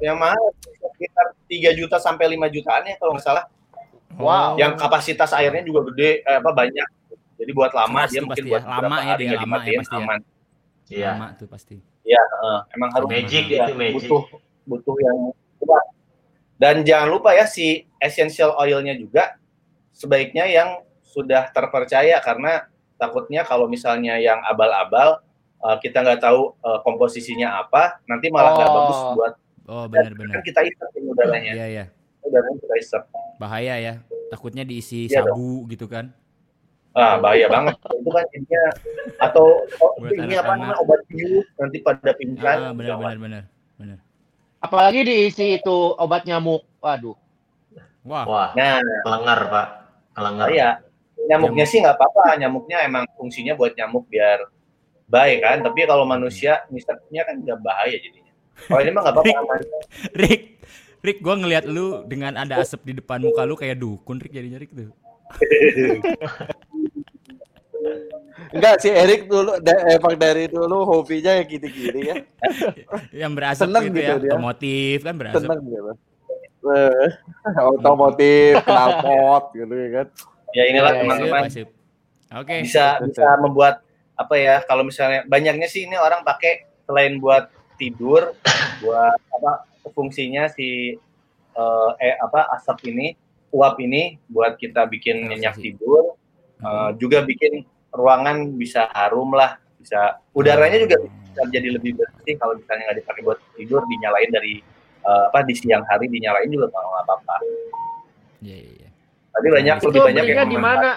[0.02, 3.46] yang mahal sekitar 3 juta sampai 5 jutaan ya kalau nggak salah.
[4.18, 4.58] Wow.
[4.58, 6.88] Yang kapasitas airnya juga gede, eh, apa banyak.
[7.38, 8.70] Jadi buat lama Pasti, dia mungkin pasti buat ya.
[8.82, 10.02] Lama ya dia, lama ya pasti ya.
[10.02, 10.20] aman.
[10.90, 11.10] Iya.
[11.14, 11.76] Lama tuh pasti.
[12.04, 13.94] Iya, eh, emang harus Magic ya, itu magic.
[14.10, 14.24] butuh
[14.66, 15.18] butuh yang
[15.62, 15.86] kuat.
[16.58, 19.38] Dan jangan lupa ya si essential oilnya juga
[19.92, 20.70] sebaiknya yang
[21.14, 22.66] sudah terpercaya karena
[22.98, 25.22] takutnya kalau misalnya yang abal-abal
[25.62, 28.76] eh, kita nggak tahu eh, komposisinya apa, nanti malah nggak Oh.
[28.76, 29.34] bagus buat
[29.64, 30.44] Oh kan benar-benar.
[30.44, 31.86] kita isep ini udaranya, Iya ya.
[32.20, 33.04] udaranya kita isep.
[33.40, 33.94] Bahaya ya.
[34.28, 36.12] Takutnya diisi Iya sabu gitu kan.
[36.92, 37.80] Ah, bahaya banget.
[37.80, 38.64] Itu kan jadinya
[39.18, 42.58] atau oh, ini apa namanya obat bius nanti pada pingsan.
[42.60, 43.44] Ah, benar benar benar.
[43.80, 43.98] Benar.
[44.60, 46.68] Apalagi diisi itu obat nyamuk.
[46.78, 47.16] Waduh.
[48.04, 49.68] Wah, Wah, Nah, kelengar, Pak.
[50.12, 50.48] Kelengar.
[50.52, 50.70] ya
[51.30, 52.36] nyamuknya sih nggak apa-apa.
[52.40, 54.48] Nyamuknya emang fungsinya buat nyamuk biar
[55.08, 55.58] baik kan.
[55.64, 58.34] Tapi kalau manusia ngisepnya kan nggak bahaya jadinya.
[58.70, 59.54] Kalau ini mah nggak apa-apa.
[60.14, 60.42] Rick,
[61.02, 64.60] Rick, gua ngelihat lu dengan ada asap di depan muka lu kayak dukun Rick jadinya
[64.62, 64.90] Rick tuh.
[68.54, 72.16] Enggak si Erik dulu da- emang dari dulu hobinya yang gini-gini ya.
[73.12, 74.16] Yang berasap Seneng gitu, gitu ya.
[74.22, 74.32] dia.
[74.32, 75.42] Otomotif kan berasap.
[75.42, 75.92] Seneng gitu.
[76.64, 77.10] Eh,
[77.76, 80.08] otomotif, knalpot gitu ya kan.
[80.54, 81.70] Ya inilah Iya, iya, teman-teman sip.
[82.34, 82.66] Oke.
[82.66, 83.82] bisa bisa membuat
[84.14, 84.62] apa ya?
[84.66, 88.34] Kalau misalnya banyaknya sih ini orang pakai selain buat tidur,
[88.86, 90.98] buat apa fungsinya si
[91.54, 93.14] eh, eh apa asap ini,
[93.54, 95.66] uap ini buat kita bikin nyenyak Relaksasi.
[95.78, 96.18] tidur.
[96.62, 96.66] Hmm.
[96.70, 101.10] Eh, juga bikin ruangan bisa harum lah, bisa udaranya juga Hmm.
[101.34, 104.62] bisa jadi lebih bersih kalau misalnya nggak dipakai buat tidur, dinyalain dari
[105.04, 107.36] eh, apa di siang hari dinyalain juga nggak nggak apa-apa.
[108.42, 108.83] Iya, iya,
[109.34, 109.36] iya.
[109.36, 110.90] Tapi banyak Itu lebih banyak belinya yang di mana?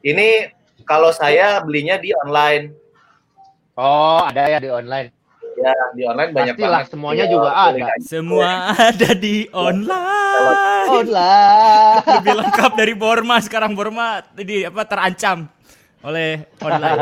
[0.00, 0.28] Ini
[0.82, 2.64] kalau saya belinya di online,
[3.74, 5.14] Oh, ada ya di online.
[5.54, 6.90] ya di online banyak Pastilah, banget.
[6.90, 7.94] semuanya Iya, juga pilih ada.
[8.02, 10.86] Semua ada di online.
[10.88, 11.94] Online.
[12.08, 15.46] Lebih lengkap dari Borma sekarang Borma di apa terancam
[16.00, 16.98] oleh online.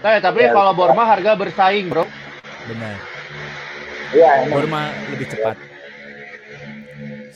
[0.00, 0.52] Nah, tapi Ya.
[0.52, 2.04] kalau Borma harga bersaing, Bro.
[2.68, 2.96] Benar.
[4.12, 4.30] Iya.
[4.48, 5.56] Borma lebih cepat.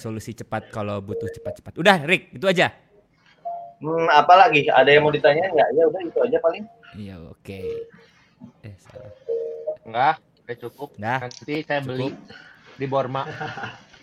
[0.02, 1.78] Solusi cepat kalau butuh cepat-cepat.
[1.78, 2.74] Udah, Rick, itu aja.
[3.78, 4.66] Hmm, apa lagi?
[4.66, 5.68] Ada yang mau ditanya nggak?
[5.74, 6.64] Ya udah itu aja paling.
[6.98, 7.60] Iya, oke.
[8.62, 9.14] Eh, salah.
[9.82, 10.88] Enggak, udah cukup.
[10.98, 11.18] Dah.
[11.22, 12.10] Nanti saya beli
[12.74, 13.22] di Borma.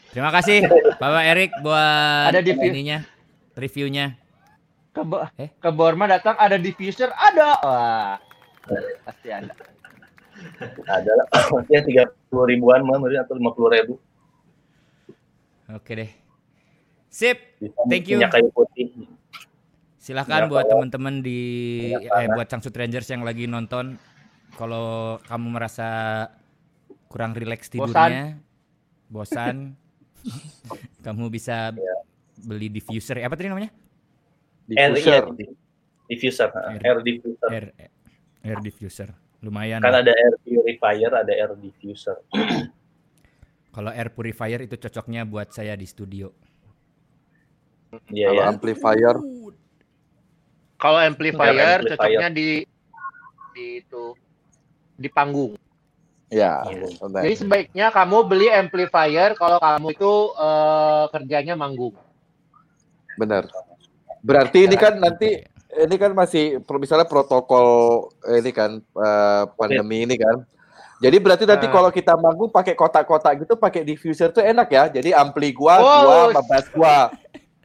[0.10, 0.66] Terima kasih
[0.96, 3.04] Bapak Erik buat Ada di ininya,
[3.54, 4.16] reviewnya.
[4.90, 5.52] Ke, Bo- Eh?
[5.54, 7.60] ke Borma datang ada diffuser, ada.
[7.62, 8.16] Wah.
[9.06, 9.54] Pasti ada.
[10.88, 11.28] Ada lah.
[11.88, 13.94] tiga puluh ribuan mah mungkin atau lima puluh ribu.
[15.70, 16.12] Oke deh.
[17.10, 17.38] Sip.
[17.58, 18.18] Bisa Thank you.
[18.18, 18.90] minyak kayu putih.
[20.00, 21.40] Silahkan Minyak buat teman-teman di
[21.94, 24.00] eh, buat Changsut Rangers yang lagi nonton
[24.56, 25.88] kalau kamu merasa
[27.06, 28.38] kurang rileks tidurnya,
[29.08, 29.74] bosan,
[31.06, 31.96] kamu bisa Iya.
[32.40, 33.20] beli diffuser.
[33.20, 33.70] Apa tadi namanya?
[34.70, 35.24] Air, Diffuser.
[35.36, 35.50] iya,
[36.08, 36.82] diffuser, Air.
[36.86, 37.50] air diffuser.
[37.50, 37.66] Air
[38.46, 39.10] air diffuser.
[39.42, 39.82] Lumayan.
[39.82, 42.18] Kan ada air purifier, ada air diffuser.
[43.70, 46.34] Kalau air purifier itu cocoknya buat saya di studio.
[48.10, 48.50] Iya Kalau ya.
[48.50, 49.16] amplifier
[50.80, 51.98] Kalau amplifier, amplifier.
[51.98, 52.48] cocoknya di
[53.54, 54.16] di itu
[54.96, 55.54] di panggung.
[56.30, 56.62] ya.
[56.70, 56.88] Iya.
[57.26, 61.98] Jadi sebaiknya kamu beli amplifier kalau kamu itu eh, kerjanya manggung.
[63.18, 63.50] Benar.
[64.22, 67.68] Berarti ini kan nanti ini kan masih misalnya protokol
[68.30, 70.46] ini kan eh, pandemi ini kan.
[71.00, 71.72] Jadi berarti nanti Ah.
[71.72, 74.84] kalau kita manggung pakai kotak-kotak gitu pakai diffuser tuh enak ya.
[74.92, 76.04] Jadi ampli gua, Wow.
[76.30, 76.96] gua bass gua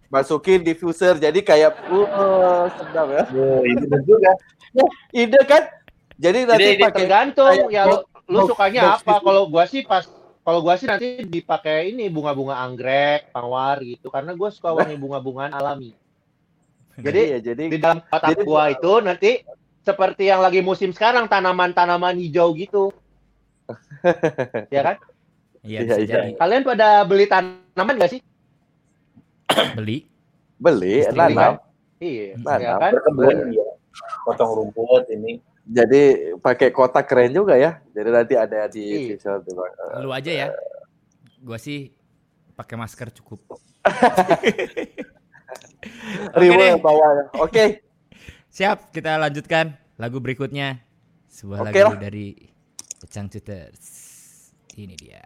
[0.07, 3.25] masukin diffuser jadi kayak uh sedap ya.
[3.35, 4.33] Oh, ini benar juga.
[5.11, 5.63] Ide kan?
[6.15, 9.15] Jadi nanti Ide- ide pakai Tergantung kayak ya lu, lu box- sukanya box apa.
[9.19, 10.05] Kalau gua sih pas
[10.41, 15.51] kalau gua sih nanti dipakai ini bunga-bunga anggrek, mawar gitu karena gua suka wangi bunga-bungan
[15.51, 15.91] alami.
[17.03, 19.31] Jadi Iya, jadi di dalam kotak Jadi- gua itu nanti
[19.83, 22.95] seperti yang lagi musim sekarang tanaman-tanaman hijau gitu.
[24.69, 24.97] Ya kan?
[25.61, 26.07] Iya, Iya, bisa iya.
[26.07, 26.31] jadi.
[26.37, 28.21] Kalian pada beli tanaman gak sih?
[29.73, 30.05] Beli.
[30.55, 31.55] beli Istri nanam.
[31.99, 32.43] Iya, Hmm.
[32.43, 32.61] Nanam.
[32.61, 32.93] ya kan?
[32.93, 33.67] Berkebun ya.
[34.25, 35.41] Potong rumput ini.
[35.65, 36.03] Jadi
[36.39, 37.81] pakai kotak keren juga ya.
[37.91, 39.41] Jadi nanti ada di Iya.
[40.05, 40.49] Lu aja ya.
[41.41, 41.93] Gua sih
[42.53, 43.41] pakai masker cukup.
[46.81, 47.25] Bawah ya.
[47.41, 47.65] Oke.
[48.49, 50.81] Siap, kita lanjutkan lagu berikutnya.
[51.27, 51.99] Sebuah Oke lagu lah.
[51.99, 52.54] dari
[53.05, 53.85] The Changcuters.
[54.81, 55.21] Ini dia.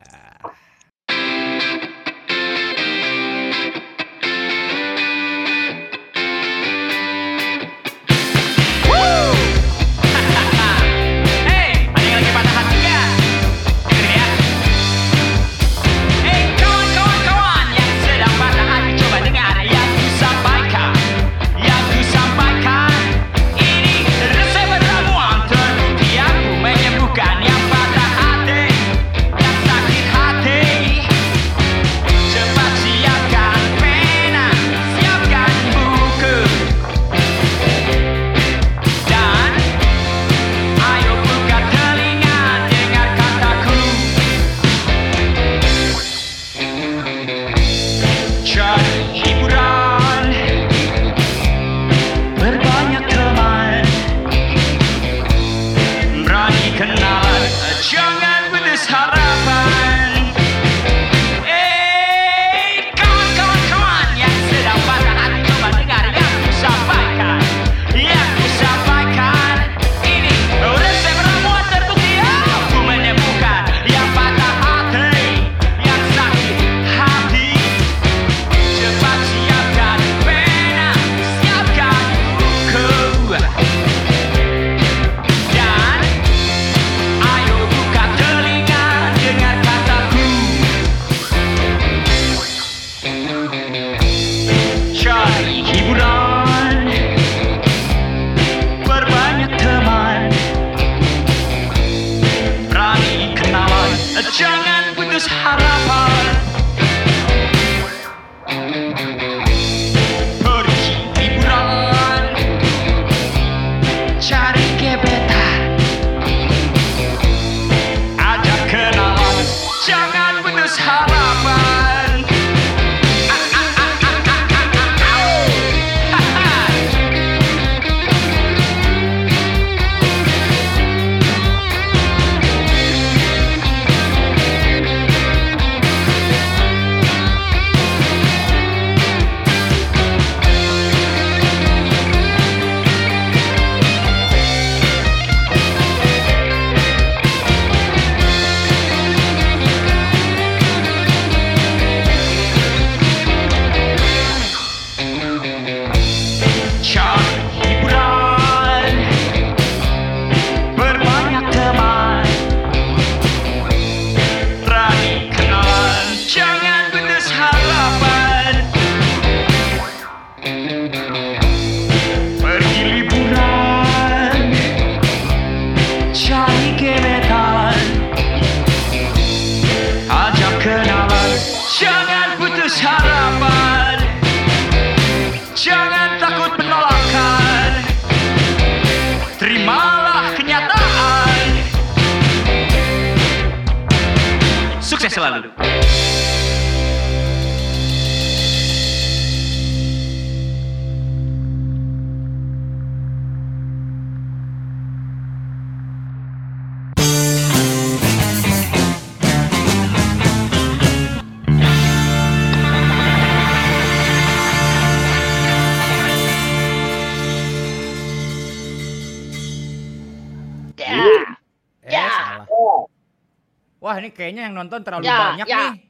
[224.28, 225.56] Kayaknya yang nonton terlalu Ya, banyak ya.
[225.72, 225.80] nih.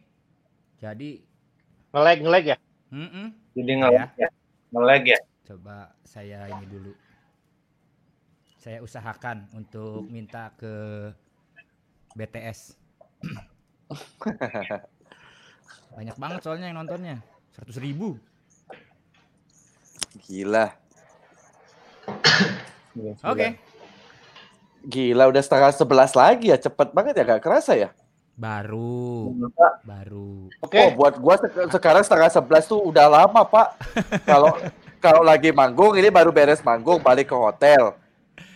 [0.78, 1.10] Jadi,
[1.90, 2.56] Ngelag ngelag ya.
[2.94, 3.27] mm-mm.
[3.59, 4.28] Jadi ngelag ya.
[4.70, 5.19] Ngelag ya.
[5.43, 6.94] coba saya ini dulu.
[8.62, 10.70] Saya usahakan untuk minta ke
[12.15, 12.78] BTS.
[15.98, 17.19] Banyak banget soalnya yang nontonnya.
[17.59, 18.15] 100 ribu.
[20.31, 20.70] Gila.
[23.27, 23.59] Oke.
[24.86, 26.59] Gila udah setengah sebelas lagi ya.
[26.60, 27.27] Cepet banget ya.
[27.27, 27.90] Gak kerasa ya.
[28.39, 29.35] Baru.
[29.82, 30.47] Baru.
[30.62, 30.78] Oke.
[30.78, 33.69] Oh buat gua sek- sekarang setengah sebelas tuh udah lama pak.
[34.23, 34.55] Kalau
[35.05, 37.98] kalau lagi manggung ini baru beres manggung balik ke hotel.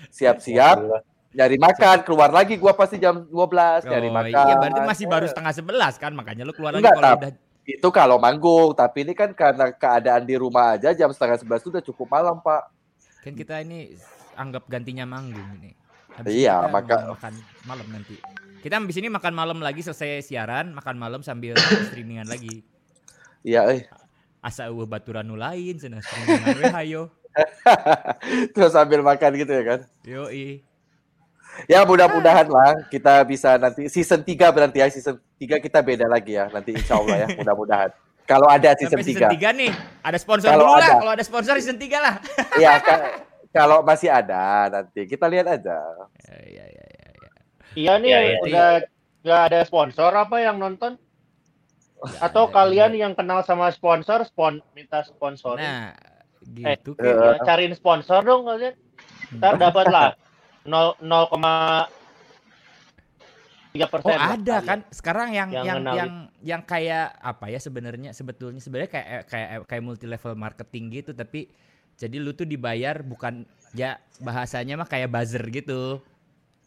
[0.08, 0.78] Siap-siap
[1.32, 4.44] nyari makan keluar lagi gua pasti jam 12 nyari Oh, makan.
[4.44, 7.18] iya berarti masih baru setengah sebelas kan makanya lu keluar lagi Enggak, kalau Tap.
[7.18, 7.32] udah
[7.62, 11.70] Itu kalau manggung, tapi ini kan karena keadaan di rumah aja jam setengah sebelas itu
[11.70, 12.68] udah cukup malam pak.
[13.22, 13.94] kan kita ini
[14.34, 15.70] anggap gantinya manggung ini.
[16.12, 17.32] Habis Iya, kita maka- makan
[17.64, 18.16] malam nanti.
[18.62, 21.56] Kita habis ini makan malam lagi selesai siaran, makan malam sambil
[21.88, 22.62] streamingan lagi.
[23.42, 23.82] Iya, eh.
[24.38, 27.02] Asa eueuh baturan nu lain cenah streamingan we hayo.
[28.54, 29.80] Terus sambil makan gitu ya kan.
[30.04, 30.62] Yoi.
[31.68, 36.32] Ya mudah-mudahan lah kita bisa nanti season 3 berarti ya season 3 kita beda lagi
[36.32, 37.90] ya nanti insya Allah ya mudah-mudahan.
[38.22, 39.52] Kalau ada season Sampai season 3.
[39.52, 39.72] 3 nih.
[40.00, 40.86] Ada sponsor Kalau dulu lah.
[40.86, 40.92] ada.
[40.96, 42.14] Kalau ada sponsor season 3 lah.
[42.56, 42.70] Iya
[43.52, 45.78] kalau masih ada nanti kita lihat aja.
[46.24, 47.30] Ya, ya, ya, ya, ya.
[47.76, 48.38] Iya nih Iya, iya.
[48.40, 48.68] udah
[49.22, 50.96] nggak ada sponsor apa yang nonton?
[52.18, 55.54] Atau ada, kalian yang kenal sama sponsor, spon minta sponsor.
[55.60, 55.94] Nah,
[56.42, 56.98] gitu.
[56.98, 57.06] eh.
[57.06, 58.74] Ya, cariin sponsor dong kalian.
[59.38, 60.18] Ntar dapat lah
[60.66, 64.10] 0, 0,3 persen.
[64.10, 66.10] Oh ada kan sekarang yang Yang yang yang
[66.42, 71.46] yang kayak apa ya sebenarnya sebetulnya sebenarnya kayak kayak kayak multi level marketing gitu tapi
[72.02, 76.02] jadi lu tuh dibayar bukan ya bahasanya mah kayak buzzer gitu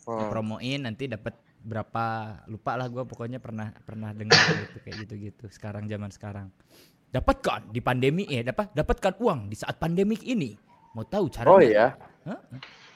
[0.05, 0.29] Hmm.
[0.29, 1.33] promoin nanti dapat
[1.65, 2.05] berapa
[2.45, 6.53] lupa lah gua pokoknya pernah pernah dengar gitu kayak gitu gitu sekarang zaman sekarang
[7.09, 10.53] dapatkan di pandemi eh dapat dapatkan uang di saat pandemik ini
[10.93, 11.87] mau tahu caranya Oh iya.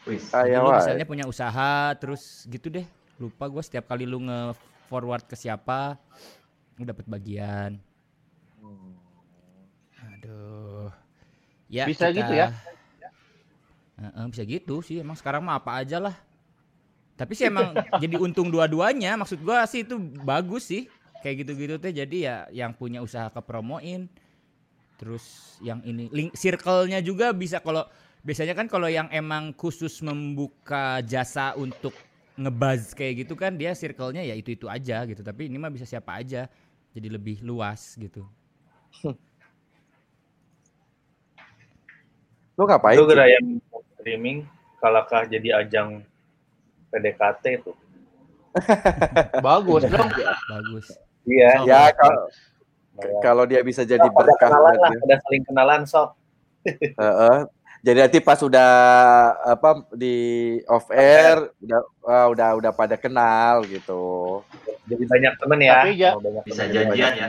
[0.05, 2.85] Jadi Ah, ya, lu misalnya punya usaha terus gitu deh.
[3.17, 4.53] Lupa gue setiap kali lu nge
[4.85, 5.97] forward ke siapa
[6.77, 7.81] lu dapat bagian.
[8.61, 8.98] Aduh.
[11.69, 12.49] Ya Bisa gitu ya?
[13.99, 14.99] Heeh, bisa gitu sih.
[14.99, 16.15] Emang sekarang mah apa aja lah.
[17.13, 19.13] Tapi sih emang jadi untung dua-duanya.
[19.21, 20.89] Maksud gua sih itu bagus sih.
[21.21, 24.09] Kayak gitu-gitu teh jadi ya yang punya usaha kepromoin.
[24.97, 27.87] Terus yang ini link circle-nya juga bisa kalau
[28.23, 31.95] biasanya kan kalau yang emang khusus membuka jasa untuk
[32.39, 35.21] ngebuzz kayak gitu kan dia circle-nya ya itu-itu aja gitu.
[35.21, 36.47] Tapi ini mah bisa siapa aja.
[36.95, 38.25] Jadi lebih luas gitu.
[42.59, 42.99] Lu ngapain?
[42.99, 43.47] Gerai yang
[43.95, 44.43] streaming
[44.83, 46.03] kalahkah jadi ajang
[46.91, 47.71] PDKT itu.
[49.47, 50.09] Bagus dong.
[50.51, 50.85] Bagus.
[51.23, 51.63] Iya.
[51.63, 52.27] Oh, Ya kalau
[53.23, 56.09] kalau dia bisa jadi ada berkah kenalan buat lah, ada saling kenalan sok.
[56.99, 57.37] Heeh.
[57.79, 58.71] Jadi nanti pas udah
[59.55, 60.15] apa di
[60.67, 64.03] off air udah ah, udah udah pada kenal gitu.
[64.83, 65.71] Jadi banyak temen ya.
[65.79, 66.75] Tapi ya- Oh, banyak Bisa temen.
[66.75, 67.27] janjian ya.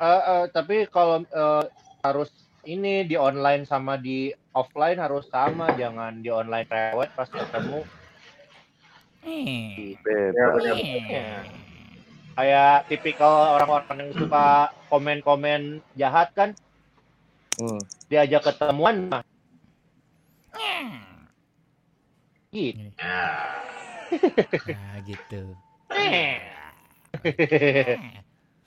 [0.00, 1.64] Eh, eh, tapi kalau eh,
[2.02, 7.80] harus ini di online sama di offline harus sama, jangan di online rewet pas ketemu.
[9.24, 9.96] Eh.
[10.00, 10.64] Bebas.
[10.76, 11.44] Eh.
[12.36, 16.56] Kayak tipikal orang-orang yang suka komen-komen jahat kan,
[17.60, 17.80] Hmm.
[18.08, 19.22] diajak ketemuan mah.
[22.50, 22.90] Gitu.
[22.98, 23.22] Ya.
[24.74, 25.54] Nah gitu.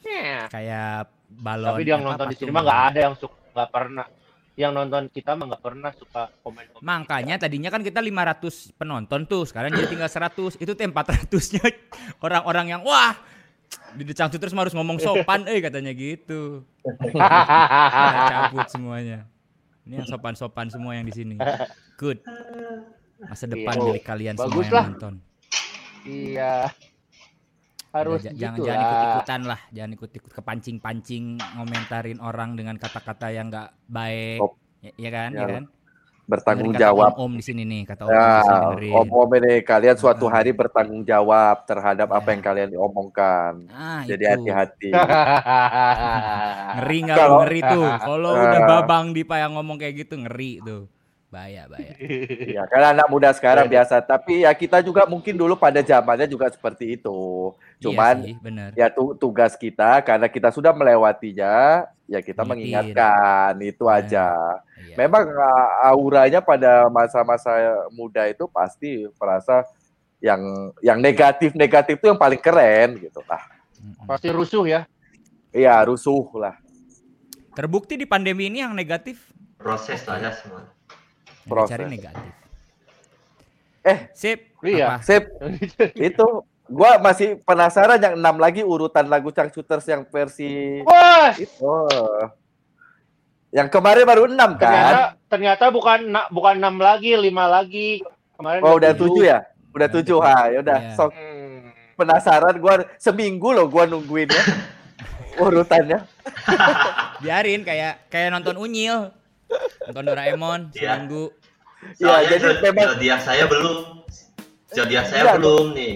[0.04, 0.48] Ya.
[0.48, 1.68] Kayak balon.
[1.74, 4.08] Tapi dia yang apa, nonton di sini mah nggak ada yang suka nggak pernah.
[4.54, 6.82] Yang nonton kita mah nggak pernah suka komen-komen.
[6.86, 10.62] Makanya tadinya kan kita 500 penonton tuh, sekarang jadi tinggal 100.
[10.62, 11.64] Itu tuh 400-nya
[12.26, 13.18] orang-orang yang wah
[13.94, 16.62] di tuh terus harus ngomong sopan eh katanya gitu.
[16.82, 19.26] Kita cabut semuanya.
[19.84, 21.36] Ini yang sopan-sopan semua yang di sini.
[21.98, 22.22] Good.
[23.20, 23.84] Masa depan Iya.
[23.90, 24.86] milik kalian semua Bagus yang lah.
[24.88, 25.14] nonton.
[26.04, 26.56] Iya.
[27.94, 28.66] Harus Udah, j- gitu jangan lah.
[28.66, 34.42] jangan ikut-ikutan lah, jangan ikut-ikut kepancing-pancing ngomentarin orang dengan kata-kata yang nggak baik.
[34.42, 34.58] Op.
[34.82, 35.40] Ya, ya kan, Ya.
[35.40, 35.66] ya kan?
[36.24, 37.10] Bertanggung Dengerin jawab.
[37.14, 38.94] Om, om di sini nih, kata om, di sini Ya, dengerin.
[38.96, 40.32] om-om ini kalian suatu Ah.
[40.34, 42.32] hari bertanggung jawab terhadap apa Ya.
[42.32, 43.54] yang kalian diomongkan.
[43.70, 44.90] Ah, Jadi hati-hati.
[46.74, 47.88] Ngeri nggak Kalau- ngeri tuh.
[48.00, 48.40] Kalau Ah.
[48.48, 50.88] udah babang di yang ngomong kayak gitu ngeri tuh.
[51.28, 51.98] Bahaya, bahaya.
[52.54, 54.00] Iya, kan anak muda sekarang biasa.
[54.00, 57.50] Tapi ya kita juga mungkin dulu pada zamannya juga seperti itu.
[57.84, 58.70] Cuman iya sih, bener.
[58.80, 64.28] ya tu- tugas kita karena kita sudah melewatinya, ya kita mengingatkan itu Nah, aja.
[64.80, 64.96] Iya.
[64.96, 67.52] Memang uh, auranya pada masa-masa
[67.92, 69.68] muda itu pasti merasa
[70.24, 70.40] yang
[70.80, 73.44] yang negatif-negatif itu yang paling keren gitu lah.
[74.08, 74.88] Pasti rusuh ya.
[75.52, 76.56] Iya, rusuh lah.
[77.54, 79.30] Terbukti di pandemi ini yang negatif
[79.60, 80.68] Proses lah ya semua.
[81.48, 81.72] Proses.
[81.76, 82.32] dicari negatif.
[83.84, 84.40] Eh, sip.
[84.64, 85.00] iya.
[85.04, 85.28] Sip,
[86.12, 86.28] itu
[86.74, 91.74] gua masih penasaran yang enam lagi urutan lagu Shooters yang versi Wah, itu.
[93.50, 95.30] Yang kemarin baru enam ternyata kan?
[95.30, 98.02] ternyata bukan na- bukan enam lagi, lima lagi.
[98.34, 99.46] Kemarin Oh, udah tujuh ya?
[99.70, 100.20] Udah tujuh tujuh.
[100.20, 100.80] ha, ya udah.
[100.94, 101.70] Sok Hmm.
[101.94, 104.34] penasaran gua seminggu loh gua nungguinnya.
[105.40, 106.02] urutannya.
[107.20, 109.14] Biarin kayak kayak nonton Unyil.
[109.86, 110.98] Nonton Doraemon Iya.
[110.98, 111.30] seminggu.
[111.94, 113.78] Iya, Soalnya jadi memang zodiak saya belum.
[114.68, 115.94] Zodiak saya Iya, belum nih.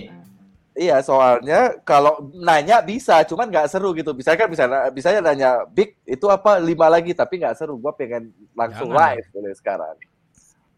[0.77, 4.13] Iya, soalnya kalau nanya bisa, cuman nggak seru gitu.
[4.13, 7.81] Bisa kan bisa bisa nanya Big itu apa lima lagi, tapi nggak seru.
[7.81, 9.17] Gua pengen langsung Jangan.
[9.17, 9.95] live boleh sekarang.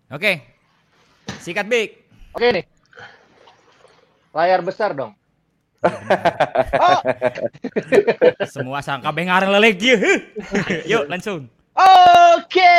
[0.08, 0.40] Oke.
[1.44, 2.00] Sikat Big.
[2.32, 2.66] Oke nih.
[4.32, 5.12] Layar besar dong.
[6.84, 7.00] oh,
[8.56, 9.84] Semua sangka bengar lelek.
[10.88, 11.52] Yuk langsung.
[12.36, 12.76] Oke,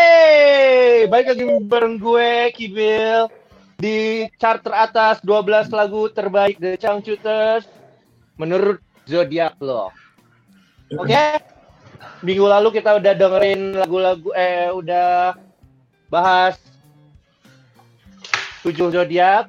[1.08, 3.39] baik lagi bareng gue Kibil
[3.80, 7.64] di chart teratas 12 lagu terbaik The Changcuters
[8.36, 9.88] menurut zodiak lo.
[11.00, 11.40] Oke,
[12.20, 15.32] minggu lalu kita udah dengerin lagu-lagu eh udah
[16.12, 16.60] bahas
[18.60, 19.48] tujuh zodiak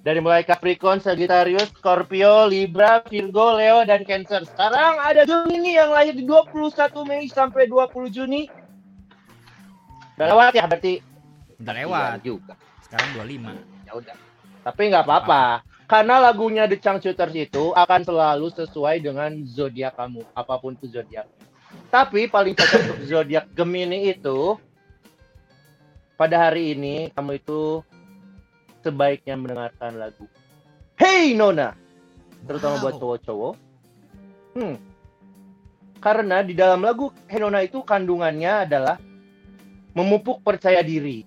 [0.00, 4.42] dari mulai Capricorn, Sagittarius, Scorpio, Libra, Virgo, Leo, dan Cancer.
[4.48, 8.50] Sekarang ada Gemini yang lahir di 21 Mei sampai 20 Juni.
[10.18, 10.94] Udah lewat ya berarti?
[11.62, 12.08] Udah lewat.
[12.18, 12.54] Iya juga.
[12.92, 13.88] Sekarang 25.
[13.88, 14.16] Ya udah.
[14.68, 15.64] Tapi nggak apa-apa.
[15.88, 21.24] Karena lagunya The Changcuters itu akan selalu sesuai dengan zodiak kamu, apa pun itu zodiak.
[21.88, 24.60] Tapi paling cocok untuk zodiak Gemini itu
[26.20, 27.80] pada hari ini kamu itu
[28.84, 30.28] sebaiknya mendengarkan lagu
[31.00, 31.72] Hey Nona,
[32.44, 32.82] terutama Wow.
[32.84, 33.54] buat cowok-cowok.
[34.60, 34.76] Hmm.
[35.96, 38.96] Karena di dalam lagu Hey Nona itu kandungannya adalah
[39.96, 41.24] memupuk percaya diri.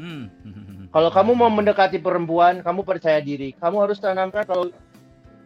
[0.00, 0.28] Hmm.
[0.90, 3.54] Kalau kamu mau mendekati perempuan, kamu percaya diri.
[3.54, 4.74] Kamu harus tanamkan kalau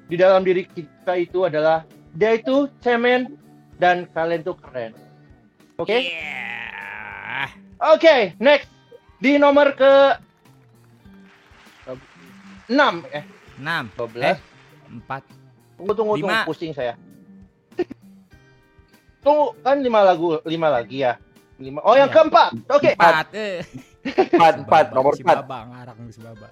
[0.09, 1.85] di dalam diri kita itu adalah
[2.17, 3.37] dia itu cemen
[3.77, 4.97] dan kalian tuh keren.
[5.77, 6.01] Oke?
[6.01, 7.49] Yeah.
[7.93, 8.73] Oke, next.
[9.21, 10.17] Di nomor ke
[12.69, 13.25] 6 eh
[13.61, 13.93] 6.
[14.01, 14.25] 12.
[14.25, 14.37] Eh,
[15.05, 15.21] 4.
[15.77, 16.49] Tunggu tunggu tunggu Lima.
[16.49, 16.97] pusing saya.
[19.21, 21.17] Tunggu kan lima lagu lima lagi ya.
[21.61, 21.81] Lima.
[21.85, 22.17] Oh yang Iya.
[22.17, 22.51] keempat.
[22.73, 22.91] Oke.
[22.97, 23.94] 4.
[24.35, 25.43] Empat, empat, nomor si empat.
[25.43, 26.49] Baba ngarang si Baba.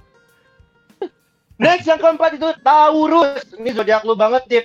[1.57, 3.45] Next yang keempat itu Taurus.
[3.55, 4.65] Ini zodiak lu banget, Tip.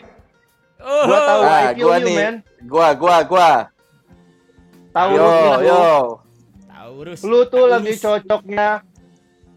[0.80, 1.04] Oh.
[1.06, 2.16] Gua tahu Ah, I feel gua you, nih.
[2.16, 2.36] man.
[2.64, 3.50] Gua, gua, gua.
[4.90, 5.68] Taurus Yo, itu.
[5.68, 5.86] yo.
[6.66, 7.20] Taurus.
[7.22, 7.72] Lu tuh Taurus.
[7.76, 8.70] lagi cocoknya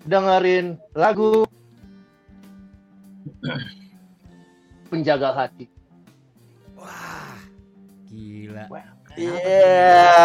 [0.03, 1.47] dengerin lagu
[4.89, 5.71] penjaga hati.
[6.75, 7.39] Wah.
[8.11, 8.65] Gila.
[9.21, 10.17] Iya.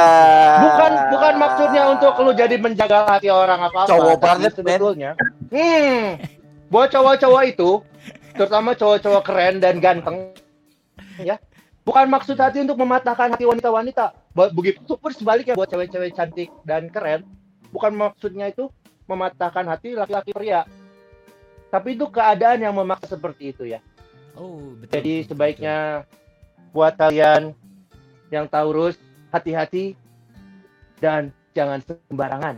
[0.63, 3.91] Bukan bukan maksudnya untuk lu jadi menjaga hati orang apa apa.
[3.91, 5.11] Cowok banget, sebetulnya.
[5.51, 6.23] Hmm.
[6.71, 7.83] Buat cowok-cowok itu,
[8.39, 10.31] terutama cowok-cowok keren dan ganteng,
[11.19, 11.35] ya.
[11.85, 14.17] Bukan maksud hati untuk mematahkan hati wanita-wanita.
[14.33, 17.27] Begitu pun sebaliknya buat cewek-cewek cantik dan keren,
[17.69, 18.73] bukan maksudnya itu
[19.05, 20.65] mematahkan hati laki-laki pria.
[21.69, 23.83] Tapi itu keadaan yang memaksa seperti itu ya.
[24.33, 24.97] Oh, betul.
[24.97, 25.77] Jadi betul, sebaiknya
[26.73, 27.53] buat kalian
[28.33, 28.97] yang Taurus
[29.29, 29.93] hati-hati
[31.01, 32.55] dan jangan sembarangan.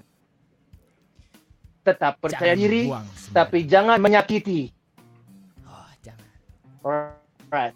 [1.87, 2.83] Tetap percaya Jangan diri,
[3.31, 4.71] tapi jangan menyakiti.
[5.63, 6.27] Oh, jangan.
[6.83, 7.75] Alright.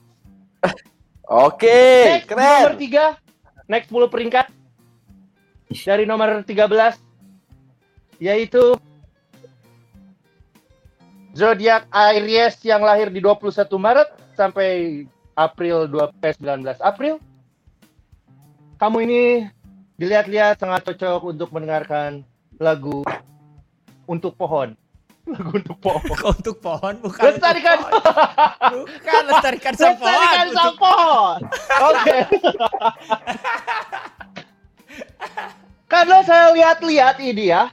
[1.32, 1.80] Oke,
[2.20, 3.16] Next, di nomor keren.
[3.16, 3.72] 3.
[3.72, 4.46] Next 10 peringkat.
[5.72, 7.00] Dari nomor 13
[8.22, 8.78] yaitu
[11.34, 14.70] zodiak Aries yang lahir di 21 Maret sampai
[15.34, 17.18] April 2 eh, 19 April.
[18.82, 19.46] Kamu ini
[20.02, 22.26] dilihat-lihat sangat cocok untuk mendengarkan
[22.58, 23.06] lagu
[24.10, 24.74] untuk pohon.
[25.30, 26.02] Lagu untuk pohon.
[26.34, 28.74] Untuk pohon bukan Lestarikan pohon.
[28.90, 30.10] Bukan lestarikan sang pohon.
[30.10, 31.40] Lestarikan sang pohon.
[31.94, 32.18] Oke.
[35.86, 37.70] Karena saya lihat-lihat ini ya,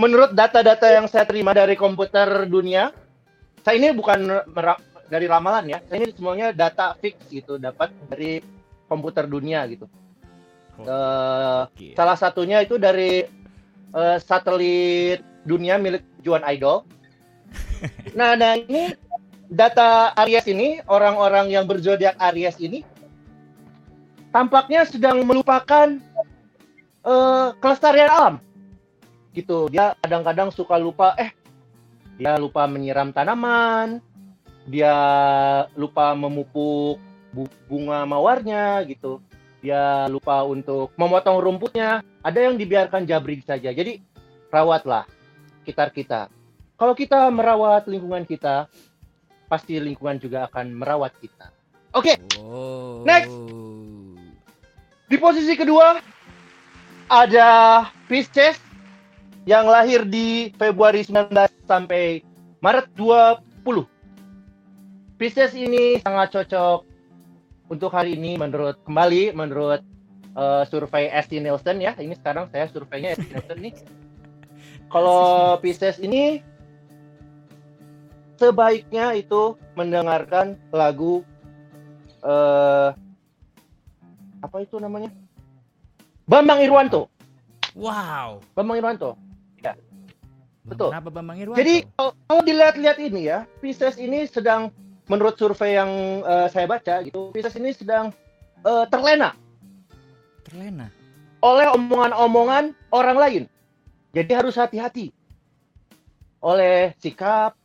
[0.00, 2.88] menurut data-data yang saya terima dari komputer dunia,
[3.60, 4.48] saya ini bukan
[5.12, 8.40] dari ramalan ya, saya ini semuanya data fix gitu, dapat dari
[8.88, 9.84] komputer dunia gitu.
[10.80, 11.88] Eh, Oke.
[11.92, 13.28] salah satunya itu dari
[13.92, 16.84] eh, satelit dunia milik Juan Idol.
[18.16, 18.94] Nah, nah ini
[19.50, 22.86] data Aries ini, orang-orang yang berzodiak Aries ini
[24.30, 25.98] tampaknya sedang melupakan
[27.04, 28.34] eh, kelestarian alam.
[29.34, 29.66] Gitu.
[29.68, 31.34] Dia kadang-kadang suka lupa eh
[32.20, 33.98] dia lupa menyiram tanaman,
[34.68, 34.94] dia
[35.74, 37.00] lupa memupuk
[37.34, 39.18] bu- bunga mawarnya gitu.
[39.62, 42.02] Dia lupa untuk memotong rumputnya.
[42.26, 43.70] Ada yang dibiarkan jabrik saja.
[43.70, 44.02] Jadi
[44.50, 45.06] rawatlah
[45.62, 46.26] sekitar kita.
[46.74, 48.66] Kalau kita merawat lingkungan kita,
[49.46, 51.54] pasti lingkungan juga akan merawat kita.
[51.94, 53.04] Oke, Oh.
[53.06, 53.30] Next.
[55.06, 56.00] di posisi kedua
[57.04, 57.50] ada
[58.08, 58.56] Pisces
[59.44, 61.36] yang lahir di Februari 19
[61.68, 62.24] sampai
[62.64, 63.84] Maret 20.
[65.20, 66.91] Pisces ini sangat cocok
[67.72, 69.80] untuk hari ini menurut kembali menurut
[70.36, 71.96] eh, survei ST Nielsen ya.
[71.96, 73.74] Ini sekarang saya surveinya ST Nielsen nih.
[74.92, 76.44] Kalau Pisces ini
[78.36, 81.24] sebaiknya itu mendengarkan lagu
[82.20, 82.92] eh
[84.44, 85.08] apa itu namanya?
[86.28, 87.08] Bambang Irwanto.
[87.72, 88.44] Wow.
[88.52, 89.16] Bambang Irwanto.
[89.64, 89.72] Ya.
[90.68, 90.92] Betul.
[90.92, 91.56] Kenapa Bambang Irwanto?
[91.56, 94.68] Jadi kalau, kalau dilihat-lihat ini ya, Pisces ini sedang
[95.12, 98.08] menurut survei yang eh, saya baca gitu, Pisces ini sedang
[98.64, 99.36] eh, terlena
[100.48, 100.88] terlena.
[101.42, 103.42] oleh omongan-omongan orang lain.
[104.12, 105.10] Jadi harus hati-hati.
[106.44, 107.56] Oleh sikap,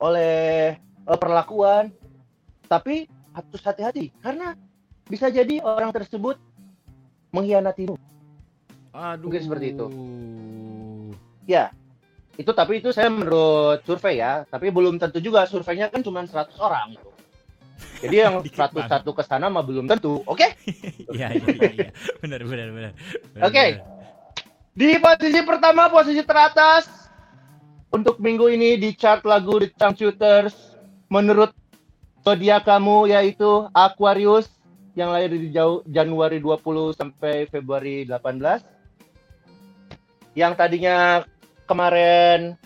[0.00, 1.92] oleh eh, perlakuan.
[2.68, 4.54] Tapi harus hati-hati karena
[5.06, 6.38] bisa jadi orang tersebut
[7.34, 7.98] mengkhianatimu.
[8.94, 9.26] Aduh.
[9.26, 9.86] Mungkin seperti itu.
[11.46, 11.74] Ya.
[12.40, 16.56] Itu tapi itu saya menurut survei ya, tapi belum tentu juga surveinya kan cuma 100
[16.56, 17.08] orang gitu.
[18.00, 20.24] Jadi yang Dikit 101 ke sana mah belum tentu.
[20.24, 20.48] Oke?
[21.12, 21.70] Iya iya iya.
[21.74, 21.90] iya.
[22.24, 22.92] Benar benar benar.
[23.44, 23.76] Oke.
[23.76, 23.84] benar.
[24.72, 26.88] Di posisi pertama, posisi teratas
[27.92, 30.54] untuk minggu ini di chart lagu The Shooters
[31.10, 31.50] menurut
[32.22, 34.46] zodiak kamu yaitu Aquarius
[34.94, 38.62] yang lahir di jauh Januari 20 sampai Februari 18.
[40.38, 41.26] Yang tadinya
[41.70, 42.58] kemarin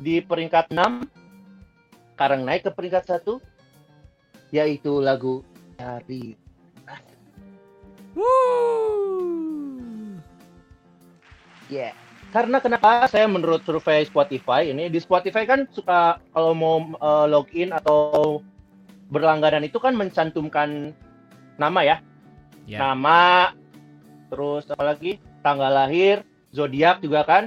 [0.00, 1.04] di peringkat 6
[2.16, 3.36] sekarang naik ke peringkat 1
[4.56, 5.44] yaitu lagu
[5.76, 6.32] Cari
[8.16, 10.16] Wuh.
[11.68, 11.92] Ya,
[12.32, 13.04] karena kenapa?
[13.12, 18.40] Saya menurut survei Spotify ini di Spotify kan suka kalau mau eh, login atau
[19.12, 20.96] berlangganan itu kan mencantumkan
[21.60, 21.96] nama ya,
[22.66, 22.82] Ya.
[22.82, 23.54] nama,
[24.32, 25.22] terus apa lagi?
[25.44, 27.46] Tanggal lahir, zodiak juga kan,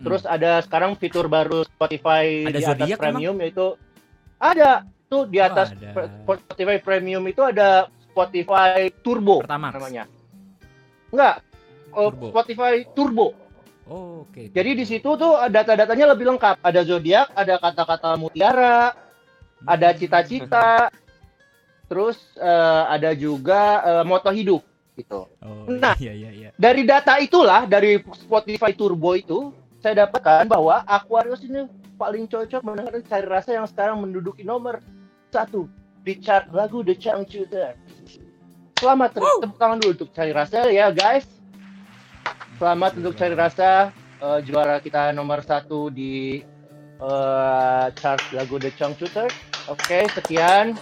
[0.00, 3.74] Terus ada sekarang fitur baru Spotify Ada di atas premium yaitu
[4.36, 5.92] ada tuh di atas ada.
[5.92, 6.10] pre-
[6.44, 9.72] Spotify premium itu ada Spotify Turbo Pertamax.
[9.74, 10.04] namanya.
[11.08, 11.42] Enggak,
[11.90, 12.26] oh, Turbo.
[12.30, 13.26] Spotify Turbo.
[13.84, 14.46] Oh, Oke.
[14.48, 16.62] Jadi di situ tuh data-datanya lebih lengkap.
[16.62, 18.94] Ada zodiak, ada kata-kata mutiara,
[19.60, 20.94] ada cita-cita,
[21.84, 24.62] terus eh, ada juga eh, moto hidup
[24.94, 25.26] gitu.
[25.42, 25.98] Oh, Nah.
[25.98, 26.48] iya iya iya.
[26.54, 29.50] Dari data itulah dari Spotify Turbo itu
[29.80, 31.64] saya dapatkan bahwa Aquarius ini
[31.96, 34.80] paling cocok mendengarkan cari rasa yang sekarang menduduki nomor
[35.28, 35.68] satu
[36.00, 37.76] di chart lagu The Changcuter.
[38.76, 41.28] Selamat ter- tepuk tangan dulu untuk cari rasa ya guys.
[42.56, 46.40] Selamat untuk cari rasa eh, juara kita nomor satu di
[46.96, 49.28] eh, chart lagu The Changcuter.
[49.68, 50.76] Oke, sekian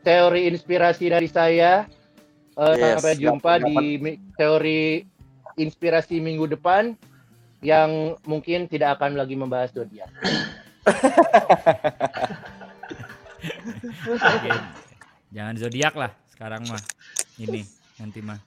[0.00, 1.84] teori inspirasi dari saya.
[2.52, 3.76] Eh, Yes, sampai jumpa dapat- di
[4.36, 4.82] teori
[5.56, 6.92] inspirasi minggu depan
[7.62, 10.10] yang mungkin tidak akan lagi membahas zodiak.
[14.10, 14.50] Oke.
[15.32, 16.82] Jangan zodiak lah sekarang mah.
[17.38, 17.62] Ini
[18.02, 18.38] nanti mah.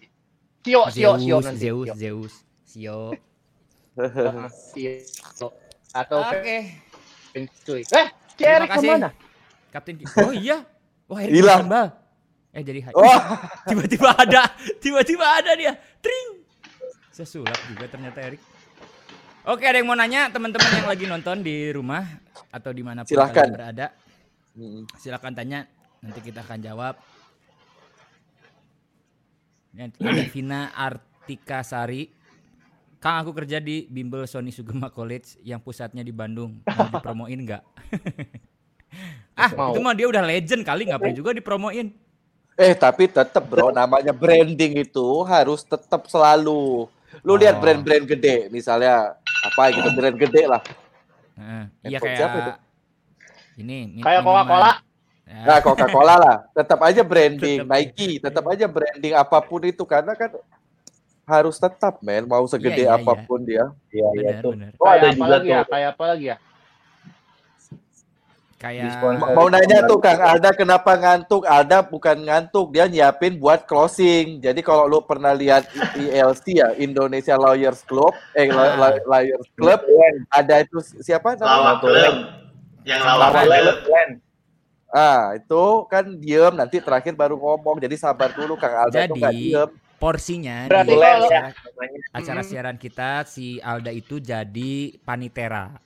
[0.66, 1.64] Sio, sio, sio Zeus, nanti.
[1.64, 1.96] Zeus, Sio.
[1.96, 2.34] Zeus,
[2.68, 3.00] Sio.
[5.08, 5.48] Sio.
[5.96, 6.76] Atau Oke.
[7.32, 7.82] Feng Shui.
[7.88, 9.10] Eh, si Erik ke mana?
[9.72, 10.64] Kapten Oh iya.
[11.08, 11.68] Wah, Erik Hilang.
[12.56, 13.20] Eh jadi hai- Wah,
[13.68, 14.48] tiba-tiba ada,
[14.80, 15.76] tiba-tiba ada dia.
[16.00, 16.44] Tring.
[17.12, 18.40] Saya sulap juga ternyata Erik.
[19.46, 22.02] Oke, ada yang mau nanya teman-teman yang lagi nonton di rumah
[22.50, 23.46] atau di mana Silahkan.
[23.54, 23.94] berada?
[24.98, 25.70] Silakan tanya,
[26.02, 26.98] nanti kita akan jawab.
[29.70, 32.10] Ini Ada Vina Artika Sari.
[32.98, 36.58] Kang aku kerja di Bimbel Sony Sugema College yang pusatnya di Bandung.
[36.66, 37.64] Mau dipromoin nggak?
[39.46, 39.78] ah, Mau.
[39.78, 41.94] itu mah dia udah legend kali ngapain juga dipromoin.
[42.58, 46.90] Eh tapi tetap bro, namanya branding itu harus tetap selalu.
[47.22, 47.62] Lu lihat Oh.
[47.62, 49.16] brand-brand gede, misalnya
[49.46, 50.62] apa gitu, brand gede lah.
[51.36, 52.52] Nah, iya Handphone siapa itu?
[52.52, 52.58] kayak
[53.56, 54.44] ini Kayak minuman.
[54.44, 54.72] Coca-Cola.
[55.26, 57.72] Ya, Nah, Coca-Cola lah, tetap aja branding, Tetap.
[57.74, 60.30] Nike, tetap aja branding apa pun itu karena kan
[61.26, 63.02] harus tetap men, mau segede Iya, iya, iya.
[63.02, 63.66] apa pun dia.
[63.90, 64.54] Iya, iya tuh.
[64.54, 64.70] benar.
[64.78, 65.58] Oh, ada Kayak apa juga ya?
[65.58, 65.72] tuh.
[65.74, 66.38] Kayak apa lagi ya?
[68.66, 69.30] Kayak Disponsor.
[69.38, 71.46] Mau nanya tuh Kang Alda kenapa ngantuk?
[71.46, 74.42] Alda bukan ngantuk, dia nyiapin buat closing.
[74.42, 78.74] Jadi kalau lu pernah lihat ILC ya, Indonesia Lawyers Club, eh Ah.
[78.74, 79.86] Law- Lawyers Club,
[80.28, 81.46] ada itu siapa namanya?
[81.46, 82.16] Lawak klub.
[82.82, 83.02] Yang.
[83.86, 84.10] Keren.
[84.90, 87.78] Ah, itu kan diem nanti terakhir baru ngomong.
[87.78, 89.70] Jadi sabar dulu Kang Alda tuh nggak Jadi diem.
[89.96, 91.50] porsinya Berarti di acara,
[92.12, 95.85] acara siaran kita si Alda itu jadi panitera.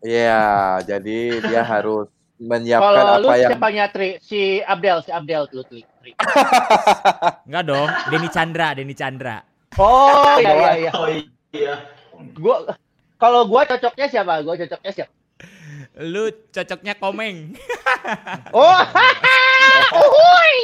[0.00, 2.08] Iya, jadi dia harus
[2.40, 4.16] menyiapkan Kalau lu apa yang siapanya Tri?
[4.24, 5.84] Si Abdel, si Abdel tuh Tri.
[6.00, 6.16] Tri.
[7.48, 9.44] Enggak dong, Denny Chandra, Denny Chandra.
[9.76, 10.92] Oh iya iya iya.
[10.96, 11.06] Oh
[11.52, 11.74] iya.
[12.32, 12.74] Gua
[13.20, 14.40] kalau gua cocoknya siapa?
[14.40, 15.12] Gua cocoknya siapa?
[16.00, 17.36] Lu cocoknya komeng.
[18.56, 18.80] Oh,
[19.92, 20.56] uhuy.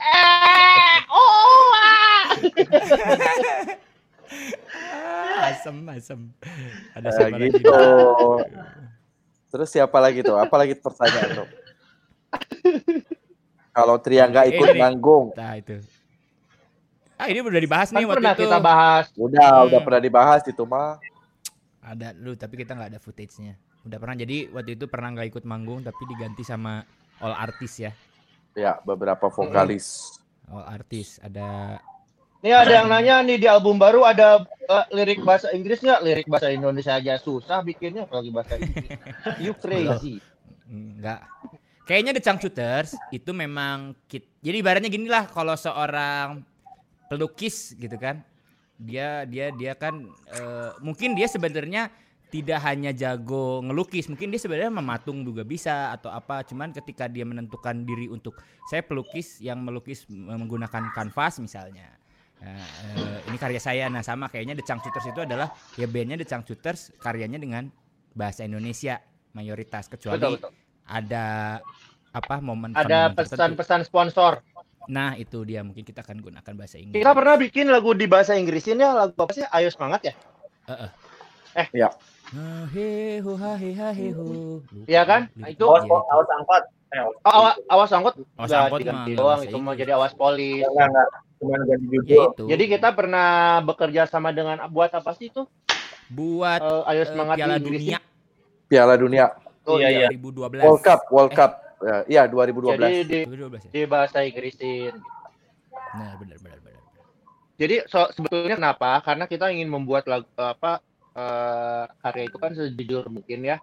[0.00, 2.24] Eh, oh, ah.
[5.46, 6.20] asem, asem.
[6.94, 7.48] Ada Eh, siapa lagi?
[7.52, 7.74] gitu.
[9.50, 10.36] Terus siapa lagi tuh?
[10.36, 11.48] Apa lagi pertanyaan tuh?
[13.70, 14.80] Kalau Tria nggak ikut Ini.
[14.80, 15.78] manggung, Nah, itu.
[17.14, 18.42] Ah, ini udah dibahas Kan nih waktu pernah itu.
[18.42, 19.04] kita bahas.
[19.14, 19.66] Udah, Hmm.
[19.68, 20.96] udah pernah dibahas itu mah.
[21.82, 23.54] Ada lu, tapi kita nggak ada footage-nya.
[23.82, 26.80] Udah pernah jadi waktu itu pernah nggak ikut manggung tapi diganti sama
[27.18, 27.92] all artis ya.
[28.54, 30.18] Ya, beberapa vokalis.
[30.50, 31.78] All artis ada
[32.40, 36.00] Nih ada yang nanya nih di album baru ada eh, lirik bahasa Inggris nggak?
[36.00, 38.88] Lirik bahasa Indonesia aja susah bikinnya apalagi bahasa Inggris.
[39.44, 40.24] You crazy.
[40.64, 41.28] Enggak.
[41.84, 46.40] Kayaknya The Changcuters itu memang kit- jadi ibaratnya gini lah kalau seorang
[47.12, 48.24] pelukis gitu kan.
[48.80, 51.92] Dia dia dia kan eh, mungkin dia sebenarnya
[52.30, 56.46] tidak hanya jago ngelukis, mungkin dia sebenarnya mematung juga bisa atau apa.
[56.46, 58.38] Cuman ketika dia menentukan diri untuk
[58.70, 61.90] saya pelukis yang melukis menggunakan kanvas misalnya.
[62.40, 63.84] Nah, eh, ini karya saya.
[63.92, 67.68] Nah, sama kayaknya The Changcuters itu adalah ya bandnya The Changcuters karyanya dengan
[68.16, 69.02] bahasa Indonesia
[69.36, 70.50] mayoritas kecuali Betul betul.
[70.88, 71.26] ada
[72.10, 74.42] apa momen Ada pesan-pesan sponsor.
[74.90, 76.98] Nah, itu dia mungkin kita akan gunakan bahasa Inggris.
[76.98, 79.44] Kita pernah bikin lagu di bahasa Inggrisin ya lagu apa sih?
[79.52, 80.14] Ayo semangat ya.
[80.66, 80.78] Ya.
[80.80, 80.90] Ah,
[81.70, 81.90] he ho
[82.30, 83.20] ha he
[83.74, 84.22] ha he ho.
[84.62, 85.20] Lupa Iya kan?
[85.44, 86.62] Itu- Awas, awas angkot.
[86.90, 87.14] Eh, awas.
[87.22, 90.62] Oh, awas, awas angkot Awas angkot diganti doang itu mau jadi awas polis.
[90.62, 91.08] Enggak, enggak.
[91.40, 92.46] Cuma ganti Ya judul.
[92.48, 93.28] Jadi kita pernah
[93.62, 95.46] bekerja sama dengan buat apa sih itu?
[96.10, 97.80] buat Eh, ayo eh, semangat Piala di Inggris.
[97.86, 97.98] Dunia
[98.70, 99.26] Piala Dunia,
[99.62, 100.08] Oh, Iya, iya.
[100.10, 100.58] 2012.
[100.58, 101.36] World Cup, World Eh.
[101.36, 101.52] Cup.
[101.80, 102.76] Ya, Iya, 2012.
[102.76, 103.70] Jadi di, 2012 ya.
[103.70, 104.94] di bahasa Inggrisin.
[105.94, 106.82] Nah, benar benar benar.
[107.54, 108.98] Jadi so, sebetulnya kenapa?
[109.00, 110.82] Karena kita ingin membuat lagu apa
[111.20, 113.60] eh, karya itu kan sejujur mungkin ya.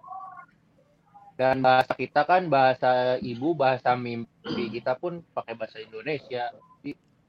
[1.38, 6.50] Dan bahasa kita kan bahasa ibu, bahasa mimpi kita pun pakai bahasa Indonesia.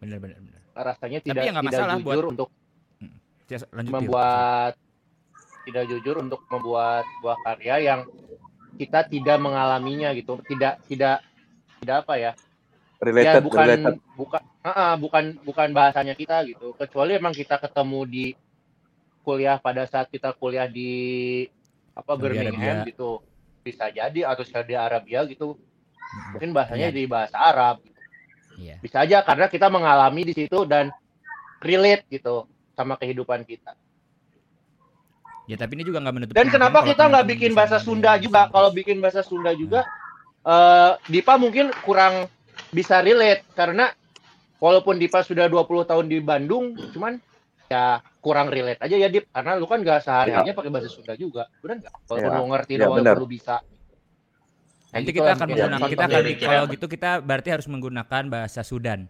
[0.00, 0.60] Benar benar benar.
[0.72, 2.48] Rasanya Tapi tidak ya nggak tidak masalah jujur buat- untuk
[3.48, 4.72] Ya, lanjut membuat
[5.64, 8.00] tidak jujur untuk membuat sebuah karya yang
[8.76, 10.36] kita tidak mengalaminya gitu.
[10.44, 11.24] Tidak tidak
[11.80, 12.32] tidak apa ya?
[13.00, 13.94] Related, ya bukan related.
[14.20, 18.24] bukan ah, bukan bukan bahasanya kita gitu kecuali emang kita ketemu di
[19.20, 21.44] kuliah pada saat kita kuliah di
[21.92, 22.88] apa Saudi Birmingham Arabia.
[22.88, 23.10] gitu.
[23.60, 25.58] Bisa jadi atau Saudi Arabia gitu.
[26.32, 26.96] Mungkin bahasanya Iya.
[26.96, 27.84] di bahasa Arab
[28.56, 28.80] Iya.
[28.80, 30.88] bisa aja karena kita mengalami di situ dan
[31.60, 33.76] relate gitu sama kehidupan kita.
[35.48, 38.52] Ya tapi ini juga nggak menutup dan kenapa kita nggak bikin bahasa Sunda juga?
[38.52, 39.84] Kalau bikin bahasa Sunda juga
[40.44, 42.28] eh Dipa mungkin kurang
[42.68, 43.48] bisa relate.
[43.52, 43.88] Karena
[44.60, 47.16] walaupun Dipa sudah 20 tahun di Bandung cuman
[47.68, 47.84] ya
[48.18, 51.76] kurang relate aja ya Dip karena lu kan gak sehari-harinya pakai bahasa Sunda juga benar
[51.78, 52.34] nggak walaupun Ya.
[52.34, 53.16] lu ngerti Ya, walaupun benar.
[53.16, 55.52] lu bisa Kayak Nanti gitu kita akan mungkin.
[55.52, 56.08] menggunakan kita Contohnya.
[56.08, 56.48] akan Liriknya.
[56.48, 59.00] kalau gitu kita berarti harus menggunakan bahasa Sudan.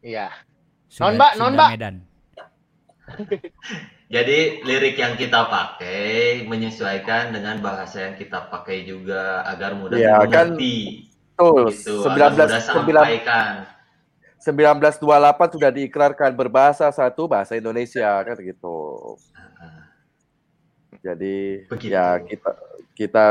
[0.00, 0.26] iya
[0.86, 1.68] Sudan Mbak, non, Mbak.
[1.72, 1.96] Medan.
[4.06, 6.02] Jadi lirik yang kita pakai
[6.44, 11.08] menyesuaikan dengan bahasa yang kita pakai juga agar mudah Iya, kan dimengerti.
[11.34, 11.62] Betul.
[11.68, 13.52] gitu, agar 19 mudah 19 sampaikan.
[14.44, 18.76] 1928 sudah diikrarkan berbahasa satu bahasa Indonesia kan gitu.
[21.00, 21.92] Jadi Begitu.
[21.96, 22.50] ya kita
[22.92, 23.24] kita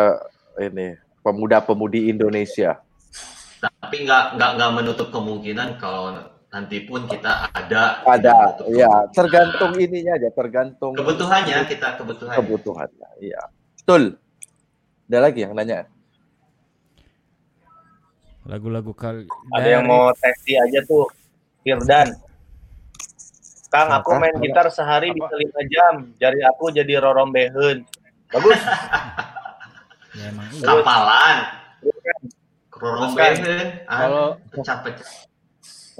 [0.58, 2.82] ini pemuda-pemudi Indonesia.
[3.62, 6.18] Tapi nggak nggak nggak menutup kemungkinan kalau
[6.50, 12.36] nanti pun kita ada Ada ya tergantung ininya aja tergantung kebutuhannya kita kebutuhan.
[12.42, 13.10] kebutuhannya.
[13.22, 13.42] Iya.
[13.86, 14.18] Betul.
[15.14, 15.93] Ada lagi yang nanya?
[18.44, 19.24] Lagu-lagu kali
[19.56, 21.08] Ada yang mau testi aja tuh.
[21.64, 22.12] Firdan.
[23.72, 24.22] Kang, aku Apa?
[24.22, 25.18] main gitar sehari Apa?
[25.18, 25.94] bisa lima jam.
[26.20, 27.88] Jari aku jadi rorombeheun.
[28.30, 28.60] Bagus.
[30.20, 30.66] ya emang iya.
[30.68, 31.38] Kapalan,
[31.82, 32.20] Teruskan.
[32.70, 35.10] rorombeheun, Kalau- ah, pecah-pecah.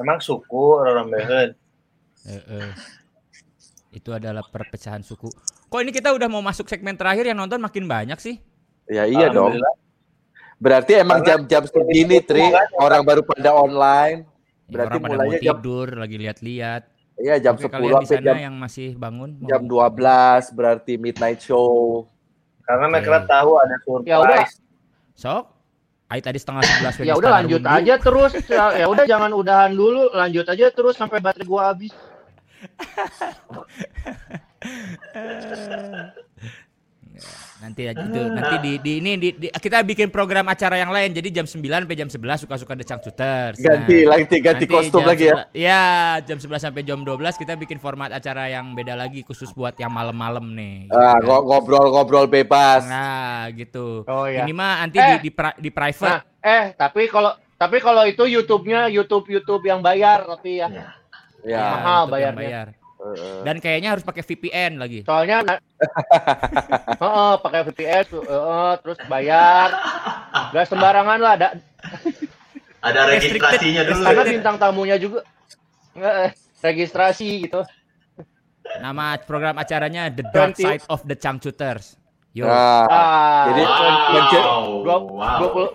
[0.04, 1.50] Memang suku rorombeheun.
[2.30, 2.70] Eh, eh.
[3.90, 5.30] Itu adalah perpecahan suku.
[5.70, 8.38] Kok ini kita udah mau masuk segmen terakhir yang nonton makin banyak sih?
[8.86, 9.58] Ya iya dong.
[10.64, 12.48] Berarti emang jam-jam segini, Tri,
[12.80, 14.24] orang baru pada online.
[14.24, 16.82] Ya, Berarti orang pada mau mulainya jam- tidur, lagi lihat-lihat.
[17.14, 21.44] Iya, jam Oke, 10 kalian di sampai jam yang masih bangun jam 12 berarti midnight
[21.44, 22.08] show.
[22.64, 22.96] Karena Oke.
[22.96, 24.08] mereka tahu ada surprise.
[24.08, 24.48] Ya udah.
[25.14, 25.46] Sok.
[26.10, 30.14] Ai tadi setengah 11 ya udah lanjut aja terus ya ya udah jangan udahan dulu
[30.14, 31.90] lanjut aja terus sampai baterai gua habis
[37.60, 41.10] Nanti aja itu nanti di, di ini di, di- kita bikin program acara yang lain.
[41.10, 43.58] Jadi jam 9 sampai jam 11 suka-suka The Changcuters.
[43.58, 45.48] Ganti Nah, lagi ganti kostum lagi ya.
[45.48, 45.84] 11 Iya,
[46.24, 49.90] jam 11 sampai jam 12 kita bikin format acara yang beda lagi khusus buat yang
[49.90, 50.88] malam-malam nih.
[50.88, 51.24] gitu Ah, kan.
[51.24, 52.84] ngo- ngobrol-ngobrol bebas.
[52.84, 54.04] Nah, gitu.
[54.04, 55.08] oh ya Ini mah nanti Eh.
[55.16, 56.10] di, di, pri- di private.
[56.10, 60.88] nah eh tapi kalau tapi kalau itu YouTube-nya YouTube YouTube yang bayar tapi ya Ya.
[61.46, 61.64] Ya.
[61.74, 62.36] mahal bayarnya.
[62.38, 62.68] bayar.
[63.42, 65.04] Dan kayaknya harus pakai VPN lagi.
[65.04, 65.62] soalnya na-
[67.04, 69.68] Heeh, pakai VPS heeh, terus bayar
[70.50, 71.50] gak sembarangan lah ada
[72.80, 74.04] Ada registrasinya dulu.
[74.04, 75.24] karena bintang tamunya juga
[76.60, 77.64] registrasi gitu.
[78.76, 80.56] Nama program acaranya The Dark.
[80.56, 81.96] Side of the Changcuters.
[82.32, 82.44] Yo.
[82.44, 84.82] Nah, Ah, Jadi, wow.
[84.82, 84.98] dua
[85.54, 85.70] puluh,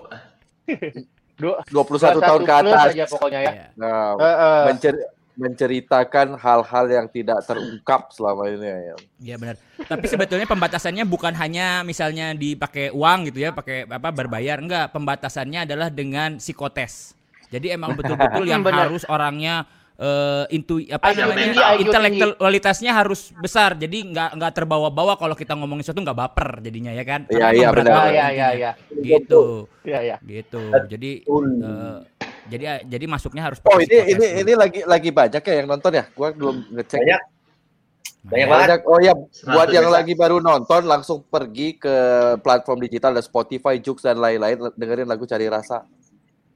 [1.38, 2.80] dua, 21 tahun ke atas.
[2.90, 3.52] aja pokoknya ya.
[3.72, 4.64] Nah, eh.
[4.66, 5.06] mencer-
[5.38, 8.96] menceritakan hal-hal yang tidak terungkap selama ini ya.
[9.22, 9.56] Iya benar.
[9.86, 14.90] Tapi sebetulnya pembatasannya bukan hanya misalnya dipakai uang gitu ya, pakai apa berbayar enggak.
[14.90, 17.14] Pembatasannya adalah dengan psikotes.
[17.48, 18.90] Jadi emang betul-betul yang Benar.
[18.90, 19.64] harus orangnya
[19.98, 23.74] eh intu apa IQ namanya tinggi, intelektualitasnya harus besar.
[23.74, 27.26] Jadi nggak nggak terbawa-bawa kalau kita ngomongin sesuatu nggak baper jadinya ya kan?
[27.26, 27.90] Iya, iya, benar.
[27.90, 28.48] Ah, banget ya, ya, intinya.
[28.54, 28.72] ya.
[28.94, 29.42] Gitu,
[29.82, 30.16] Ya, ya.
[30.22, 30.62] gitu.
[30.86, 32.17] Jadi Betul.
[32.48, 34.40] Eh, jadi jadi masuknya harus Oh ini ini dulu.
[34.40, 36.04] ini lagi lagi banyak ya yang nonton ya?
[36.16, 36.98] Gua belum ngecek.
[37.04, 37.22] Banyak.
[38.18, 38.50] Nah, Banyak ya.
[38.50, 38.66] banget.
[38.66, 38.80] Banyak.
[38.88, 39.12] Oh ya,
[39.46, 41.96] buat 100 yang lagi baru nonton langsung pergi ke
[42.42, 45.86] platform digital ada Spotify, Joox dan lain-lain dengerin lagu Cari Rasa.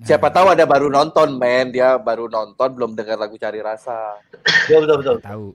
[0.03, 1.71] Siapa tahu ada baru nonton, men.
[1.71, 4.19] Dia baru nonton belum dengar lagu Cari Rasa.
[4.67, 5.17] Betul, betul, betul.
[5.23, 5.47] tahu.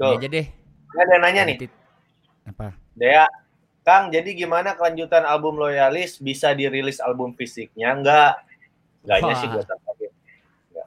[0.00, 0.16] Tuh.
[0.16, 0.46] Ini aja deh.
[0.96, 1.56] Ada yang nanya nih.
[2.48, 2.72] Apa?
[2.96, 3.28] Dea,
[3.84, 7.92] Kang, jadi gimana kelanjutan album Loyalis bisa dirilis album fisiknya?
[7.92, 8.40] Enggak.
[9.02, 9.62] Enggaknya sih gue.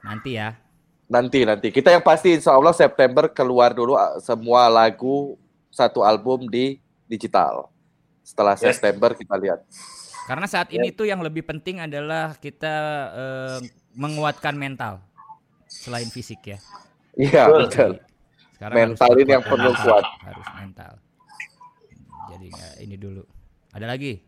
[0.04, 0.48] Nanti ya.
[1.06, 1.68] Nanti nanti.
[1.70, 5.38] Kita yang pasti insya Allah September keluar dulu uh, semua lagu
[5.70, 7.70] satu album di digital.
[8.26, 8.74] Setelah Yes.
[8.74, 9.62] September kita lihat.
[10.26, 12.74] Karena saat ini tuh yang lebih penting adalah kita
[13.14, 13.58] eh,
[13.94, 14.98] menguatkan mental
[15.70, 16.58] selain fisik ya.
[17.14, 17.62] Iya, Betul.
[17.62, 17.92] betul.
[18.58, 20.04] Sekarang Mental ini yang perlu kuat.
[20.26, 20.92] Harus mental.
[22.34, 23.22] Jadi nggak ini dulu.
[23.70, 24.18] Ada lagi?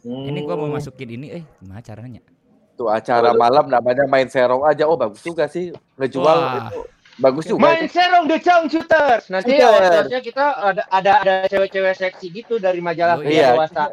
[0.00, 0.24] Hmm.
[0.32, 2.24] Ini gua mau masukin ini eh gimana caranya?
[2.74, 4.84] Tuh acara malam namanya main serong aja.
[4.84, 6.68] Oh bagus juga sih ngejual Wah.
[6.68, 6.80] itu.
[7.14, 7.70] Bagus juga.
[7.70, 7.94] Main itu.
[7.94, 9.30] serong the Chang Shooters.
[9.30, 9.70] Nanti Shooter.
[9.70, 13.54] outdoornya kita ada ada ada cewek-cewek seksi gitu dari majalah Oh, iya.
[13.54, 13.86] dewasa.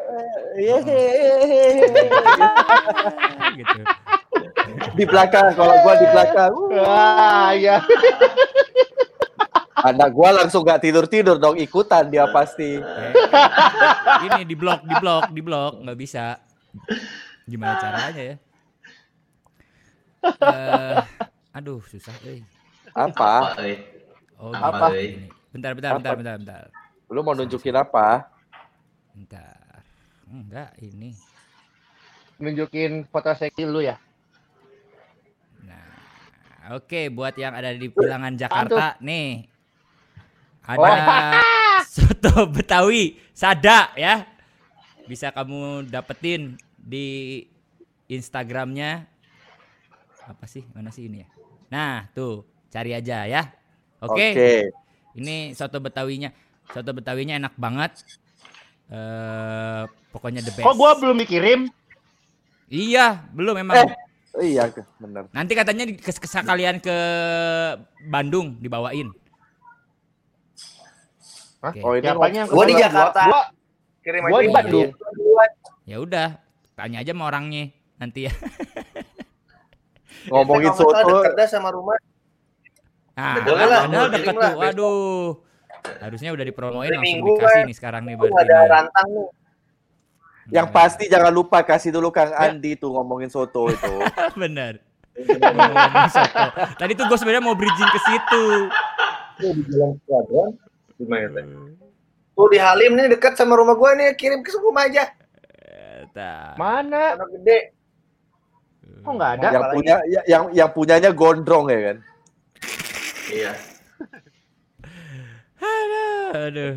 [3.54, 3.80] gitu.
[4.98, 6.54] Di belakang kalau gua di belakang.
[6.74, 7.78] Wah, ya.
[9.82, 12.78] Anak gua langsung gak tidur-tidur dong ikutan dia pasti.
[12.78, 13.12] Eh,
[14.26, 16.38] ini di blok, di blok, di blok nggak bisa.
[17.46, 18.36] Gimana caranya ya?
[20.22, 20.98] Eh,
[21.58, 22.46] aduh susah eh.
[22.94, 23.58] Apa?
[23.58, 23.78] Apa, eh?
[24.38, 25.30] Oh, Apa, gini, eh?
[25.54, 26.64] Bentar, bentar, bentar, bentar, bentar.
[27.10, 28.30] Lu mau nunjukin apa?
[29.18, 29.84] Bentar.
[30.32, 31.12] Enggak, ini.
[32.40, 34.00] Nunjukin foto seksi lu ya.
[35.66, 39.46] Nah, oke buat yang ada di bilangan Jakarta nih.
[40.62, 41.42] Ada
[41.94, 44.24] soto Betawi Sada ya.
[45.10, 47.42] Bisa kamu dapetin di
[48.08, 49.12] Instagramnya
[50.28, 50.64] apa sih?
[50.74, 51.28] Mana sih ini ya?
[51.72, 53.50] Nah, tuh, cari aja ya.
[54.02, 54.34] Oke.
[54.34, 54.52] Oke.
[55.18, 56.32] Ini soto Betawinya.
[56.72, 57.92] Soto Betawinya enak banget.
[58.92, 60.66] Eh, pokoknya the best.
[60.68, 61.68] Kok gua belum dikirim?
[62.68, 63.76] Iya, belum memang.
[63.88, 63.92] Eh.
[64.56, 65.28] Iya, bener.
[65.36, 66.98] Nanti katanya kes kes- kalian ke
[68.08, 69.12] Bandung dibawain.
[71.60, 71.72] Hah?
[71.76, 71.80] Oke.
[71.84, 72.74] Oh ini Siapanya yang Gua di?
[72.80, 73.22] Jakarta.
[73.28, 73.42] Gua,
[74.02, 74.44] Kirim gua aja.
[74.44, 74.90] di Bandung.
[75.84, 76.28] Ya udah,
[76.74, 77.70] tanya aja sama orangnya
[78.00, 78.34] nanti ya.
[80.32, 80.98] ngomongin soto.
[81.02, 81.98] deket dah sama rumah.
[83.18, 84.60] Nah, Boleh lah, padahal deket lah, tuh.
[84.62, 85.26] Waduh.
[85.98, 87.66] Harusnya udah dipromoin langsung Minggu, dikasih kan.
[87.66, 88.42] nih sekarang nih berarti.
[88.46, 89.28] ada rantang nih.
[90.52, 93.94] Yang Nah, pasti jangan lupa kasih dulu Kang Andi tuh ngomongin soto itu.
[96.12, 96.46] soto.
[96.78, 98.46] Tadi tuh gue sebenarnya mau bridging ke situ.
[99.42, 99.64] Di
[100.06, 100.50] Jalan.
[100.98, 101.46] Di mana teh?
[102.38, 105.14] Tuh di Halim nih dekat sama rumah gua nih, kirim ke rumah aja.
[106.06, 106.56] Eta.
[106.58, 107.18] Mana?
[107.20, 107.74] Anak gede.
[109.02, 109.48] Kok nggak ada?
[109.50, 111.98] yang punya ya- yang yang punyanya gondrong ya kan.
[113.32, 113.54] Iya.
[116.48, 116.74] Aduh.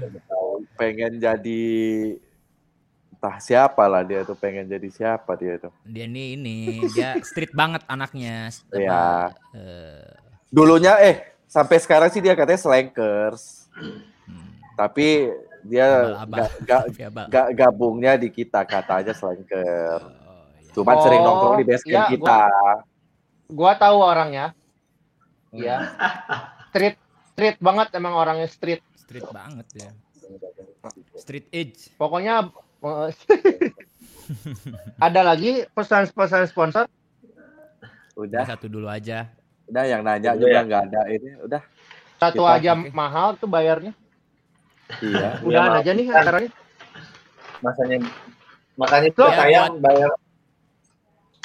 [0.75, 1.65] Pengen jadi
[3.15, 5.73] entah siapa lah dia tuh pengen jadi siapa dia tuh.
[5.87, 8.51] Dia nih ini, dia street banget anaknya.
[8.75, 9.33] Iya.
[9.55, 10.09] eh,
[10.51, 13.71] Dulunya eh sampai sekarang sih dia katanya slankers.
[14.75, 15.31] Tapi
[15.65, 16.19] dia
[16.67, 17.27] gak, abal.
[17.31, 20.24] gak gabungnya di kita katanya slanker.
[20.75, 20.77] Iya.
[20.77, 22.39] Cuman Oh, sering nongkrong di base camp iya, kita.
[23.47, 24.47] Gua tahu orangnya.
[25.49, 25.77] Iya.
[26.69, 26.97] Street
[27.31, 28.83] street banget emang orangnya street.
[28.99, 29.91] Street banget ya.
[31.23, 31.95] Street edge.
[31.95, 32.51] Pokoknya
[32.83, 33.11] eh,
[35.07, 36.91] ada lagi pesan-pesan sponsor.
[38.15, 39.31] Udah Udah, satu dulu aja.
[39.65, 40.63] udah yang nanya Udah juga ya?
[40.63, 41.31] nggak ada ini.
[41.41, 41.63] Udah,
[42.15, 42.91] Satu Kita- aja oke.
[42.91, 43.93] mahal tuh bayarnya.
[45.01, 45.41] iya.
[45.41, 45.81] Udahan maaf.
[45.81, 46.51] aja nih acaranya.
[47.59, 47.97] Masanya
[48.75, 50.11] makanya itu saya buat- bayar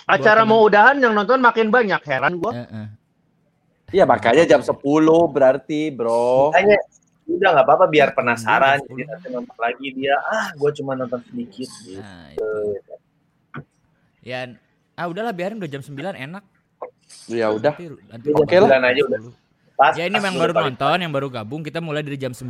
[0.10, 2.02] Acara mau udahan yang nonton makin banyak.
[2.02, 2.54] Heran gua.
[2.58, 2.88] Heeh.
[3.90, 4.74] Iya makanya jam 10
[5.30, 6.54] berarti, Bro.
[6.54, 6.78] makanya
[7.30, 11.70] udah nggak apa-apa biar penasaran jadi nanti nonton lagi dia ah gue cuma nonton sedikit
[11.86, 12.02] gitu.
[12.02, 12.50] Nah, itu.
[14.22, 14.50] Ya,
[14.94, 16.44] ah udahlah biarin udah jam 9 enak.
[17.26, 17.74] Ya udah.
[17.74, 18.82] Nanti, nanti Oke lah.
[18.82, 19.20] Aja udah.
[19.74, 19.94] Pas.
[19.96, 22.46] Ya ini pas yang baru paling- nonton, yang baru gabung, kita mulai dari jam 9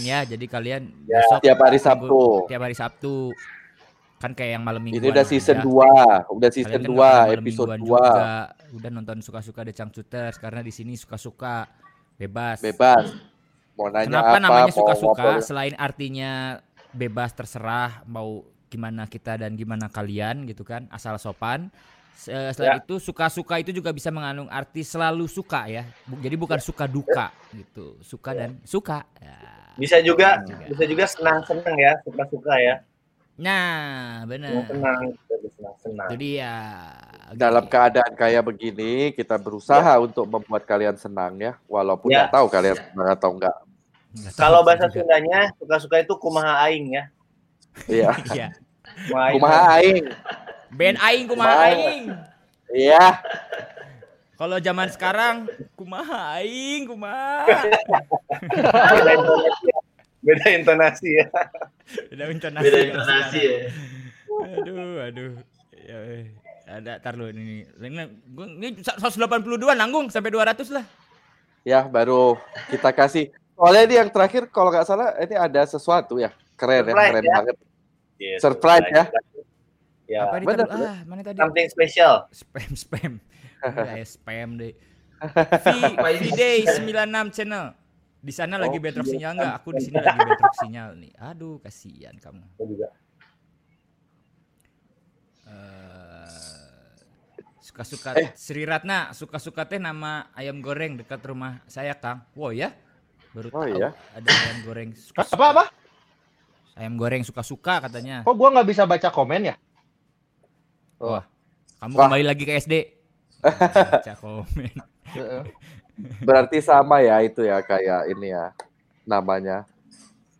[0.00, 0.24] ya.
[0.24, 2.22] Jadi kalian Ya, besok Tiap hari Sabtu.
[2.48, 3.30] tiap hari Sabtu.
[4.20, 5.00] Kan kayak yang malam mingguan.
[5.00, 6.28] Ini udah season aja.
[6.28, 7.88] 2, udah season kan 2, nonton malam episode mingguan 2.
[7.88, 8.28] juga.
[8.70, 11.64] Udah nonton suka-suka The Changcuters karena di sini suka-suka
[12.14, 12.60] bebas.
[12.60, 13.16] Bebas.
[13.74, 16.60] Mau nanya Kenapa apa, namanya suka-suka selain artinya
[16.92, 21.72] bebas terserah mau gimana kita dan gimana kalian gitu kan, asal sopan.
[22.12, 22.84] Se- Selain Ya.
[22.84, 25.88] itu suka-suka itu juga bisa mengandung arti selalu suka ya.
[26.20, 27.96] Jadi bukan suka duka gitu.
[28.04, 29.08] Suka dan suka.
[29.16, 29.40] Ya.
[29.80, 30.68] Bisa juga, Juga.
[30.68, 32.84] bisa juga senang-senang ya, suka-suka ya.
[33.40, 34.52] Nah, benar.
[34.68, 35.16] Senang-senang,
[35.56, 36.08] senang-senang.
[36.12, 36.56] Jadi ya
[37.32, 37.72] Dalam gitu.
[37.72, 42.28] keadaan kayak begini, kita berusaha untuk membuat kalian senang ya, walaupun Ya.
[42.28, 43.56] nggak tahu kalian senang atau enggak.
[44.36, 44.90] Kalau bahasa.
[44.90, 47.04] Sundanya, suka-suka itu kumaha aing ya.
[47.88, 48.10] Iya.
[48.36, 48.48] Iya.
[49.08, 50.04] Kumaha aing.
[50.68, 51.70] Ben aing kumaha Kumaha.
[51.72, 52.04] aing.
[52.74, 53.04] Iya.
[54.34, 55.46] Kalau zaman sekarang
[55.78, 57.46] kumaha aing kumaha.
[60.20, 61.26] Beda intonasi ya.
[62.12, 62.70] Beda intonasi ya.
[62.70, 63.40] Beda intonasi.
[63.40, 63.56] Ya.
[64.60, 65.32] Aduh, aduh.
[65.80, 66.24] Ya, eh.
[66.68, 67.64] ada tar lu ini.
[67.66, 70.84] Ini gua ini 182 nanggung sampai 200 lah.
[71.64, 72.36] Ya, baru
[72.68, 73.32] kita kasih.
[73.56, 76.32] Soalnya ini yang terakhir kalau nggak salah ini ada sesuatu ya.
[76.56, 77.34] Keren ya, Surprise keren ya.
[77.36, 77.56] banget.
[78.20, 79.04] Yes, Surprise ya.
[80.10, 80.20] Ya.
[80.28, 80.66] Apa ini bener?
[80.68, 81.38] Ah, mana tadi?
[81.40, 82.14] Something special.
[82.32, 83.12] Spam spam.
[83.64, 84.72] Udah ya spam deh.
[85.20, 87.79] V Day 96 channel.
[88.20, 89.12] Di sana lagi Oh, bedrock iya.
[89.16, 89.52] sinyal enggak?
[89.56, 91.12] Aku di sini lagi bedrock sinyal nih.
[91.18, 92.44] Aduh, kasihan kamu.
[92.52, 92.88] Aku juga.
[95.50, 96.94] Eh,
[97.60, 98.30] suka-suka Eh.
[98.36, 102.22] Sri Ratna suka-suka teh nama ayam goreng dekat rumah saya Kang.
[102.36, 102.70] Wow ya,
[103.32, 103.90] baru Oh, tahu iya?
[104.12, 104.90] ada ayam goreng.
[105.08, 105.34] suka-suka.
[105.34, 105.64] Apa apa?
[106.76, 108.22] Ayam goreng suka-suka katanya.
[108.22, 109.56] Kok gua nggak bisa baca komen ya?
[111.00, 111.24] Wah,
[111.80, 112.04] kamu Wah.
[112.06, 112.74] kembali lagi ke SD.
[113.96, 114.76] Baca komen.
[116.26, 118.52] Berarti sama ya itu ya kayak ini ya
[119.08, 119.64] namanya.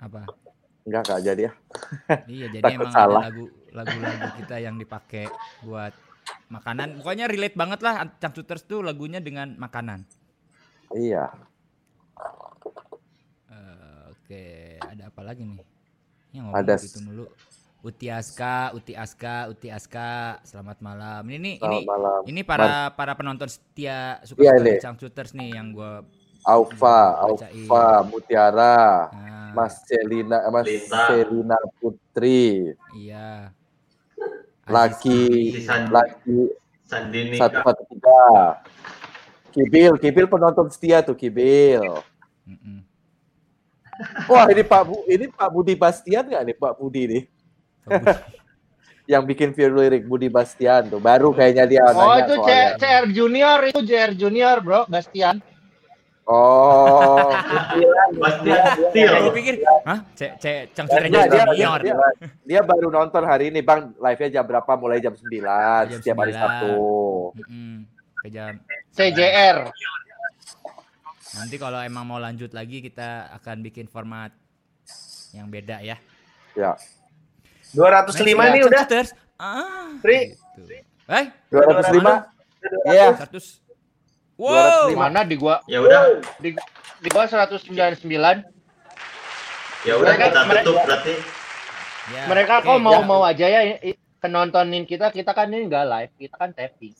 [0.01, 0.25] Apa?
[0.85, 1.53] Enggak enggak jadi ya.
[2.27, 3.23] Iya, jadi Takut emang salah.
[3.23, 5.29] ada lagu lagu-lagu kita yang dipakai
[5.63, 5.93] buat
[6.51, 6.99] makanan.
[7.01, 10.05] Pokoknya relate banget lah Cangcuters tuh lagunya dengan makanan.
[10.95, 11.31] Iya.
[13.51, 14.43] Eh, Oke,
[14.83, 15.63] ada apa lagi nih?
[16.35, 17.25] Yang Ada gitu mulu.
[17.81, 21.25] Uti Aska, Uti Aska, Uti Aska, selamat malam.
[21.33, 22.21] Ini ini Selamat malam.
[22.29, 24.73] ini para para penonton setia suka Iya, suka ini.
[24.85, 26.05] Cangcuters nih yang gua
[26.45, 27.69] Aufa, Bacain.
[27.69, 31.09] Aufa, Mutiara, nah, Mas Celina, Mas Lita.
[31.09, 33.49] Selina Putri, iya.
[34.69, 36.39] Laki, Laki
[36.85, 38.61] Sandini satu satu tiga.
[39.57, 41.81] Kibil, Kibil penonton setia tuh Kibil.
[42.45, 42.85] Mm-mm.
[44.29, 47.23] Wah ini Pak Bu, ini Pak Budi Bastian nggak nih Pak Budi nih?
[49.11, 52.73] Yang bikin video lirik Budi Bastian tuh, baru kayaknya dia Oh nanya itu C-.
[52.79, 55.43] CR Junior itu CR Junior bro, Bastian.
[56.31, 57.27] Oh,
[58.23, 59.11] Bastian Steel.
[59.11, 59.99] Gua pikir, hah?
[60.15, 61.81] Cek Cangcuters Enggak, dia, dia, junior.
[62.47, 64.71] dia, baru nonton hari ini Bang, live-nya jam berapa?
[64.79, 65.27] Mulai jam 9
[65.91, 66.39] Jam setiap hari 9.
[66.39, 66.75] Sabtu.
[67.35, 67.75] Mm-mm.
[68.23, 68.63] Ke jam
[68.95, 69.75] CJR.
[71.35, 74.31] Nanti kalau emang mau lanjut lagi kita akan bikin format
[75.35, 75.99] yang beda ya.
[76.55, 76.79] Ya.
[77.73, 78.83] 205 nih udah.
[79.37, 79.89] Ah.
[79.99, 80.35] Pri.
[80.57, 80.75] gitu.
[81.07, 82.27] Eh, 205?
[82.87, 83.17] Iya.
[83.17, 83.61] 100.
[84.37, 84.89] Wow.
[84.89, 86.57] Di mana di gua Ya udah, di,
[87.01, 88.01] di gua 199.
[89.81, 91.15] ya udah Mereka- kita mereka- tutup berarti.
[92.11, 92.67] Ya, Mereka oke.
[92.67, 93.61] kok mau mau aja ya
[94.19, 96.93] kenontonin kita, kita kan ini enggak live, kita kan tapping.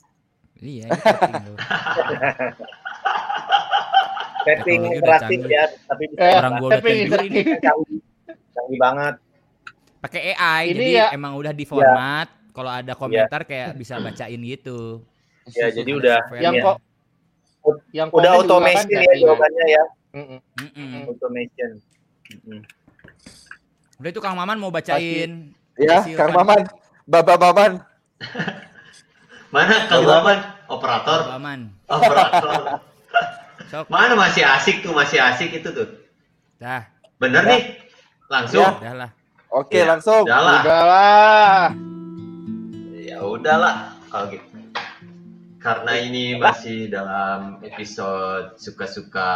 [0.57, 1.51] Iya, ini
[4.41, 7.05] tapping udah interaktif ya, tapi bisa Eh, Orang gua udah tapping ini.
[7.05, 7.45] interaktif.
[8.51, 9.15] canggih banget.
[10.01, 12.29] Pakai AI Ini jadi ya- emang udah di format.
[12.51, 15.05] Kalau ada komentar kayak bisa bacain gitu.
[15.51, 16.21] Ya, jadi Ada udah.
[16.37, 16.63] Yang Iya.
[16.63, 16.77] kok
[17.93, 20.39] yang udah juga kan automation ya jawabannya ya, Mm-mm.
[20.57, 21.03] Mm-mm.
[21.07, 21.71] automation.
[22.27, 22.61] Mm-mm.
[23.99, 25.53] Udah itu Kang Maman mau bacain.
[25.77, 26.61] Ya, hasil Kang kan- Maman,
[27.05, 27.73] Baba Maman.
[29.55, 30.39] Mana Kang Maman?
[30.67, 31.19] Operator.
[31.21, 31.61] Kang Maman.
[31.87, 32.53] Operator.
[33.71, 35.87] Sok, Mana masih asik tuh, masih asik itu tuh.
[36.57, 37.63] dah, Bener nih.
[38.27, 38.61] Langsung.
[38.61, 38.73] Ya.
[38.75, 39.11] udah lah.
[39.51, 40.23] Oke, Ya, langsung.
[40.23, 40.63] Udah lah.
[40.63, 41.63] Udahlah.
[43.03, 44.47] Ya udahlah kalau gitu.
[45.59, 49.29] Karena ini masih dalam episode suka-suka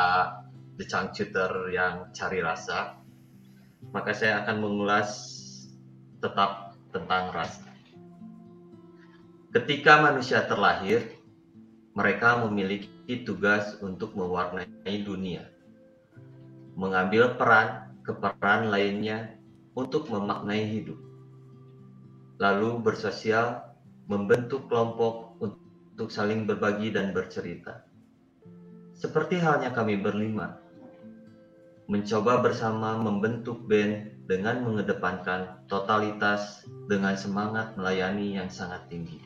[0.79, 2.95] The Changcuter yang cari rasa,
[3.91, 5.11] maka saya akan mengulas
[6.23, 7.67] tetap tentang rasa.
[9.51, 11.03] Ketika manusia terlahir,
[11.93, 15.43] mereka memiliki tugas untuk mewarnai dunia,
[16.79, 19.34] mengambil peran ke peran lainnya
[19.75, 21.15] untuk memaknai hidup
[22.39, 23.63] lalu bersosial,
[24.11, 27.87] membentuk kelompok untuk saling berbagi dan bercerita.
[28.95, 30.59] Seperti halnya kami berlima,
[31.91, 39.21] mencoba bersama membentuk band dengan mengedepankan totalitas dengan semangat melayani yang sangat tinggi.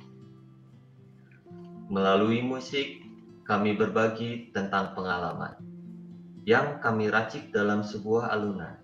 [1.89, 3.01] Melalui musik,
[3.49, 5.57] kami berbagi tentang pengalaman
[6.45, 8.78] yang kami racik dalam sebuah alunan.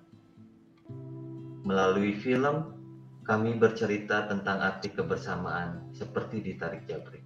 [1.64, 2.76] Melalui film,
[3.24, 7.24] kami bercerita tentang arti kebersamaan seperti di Tarik Jabrik.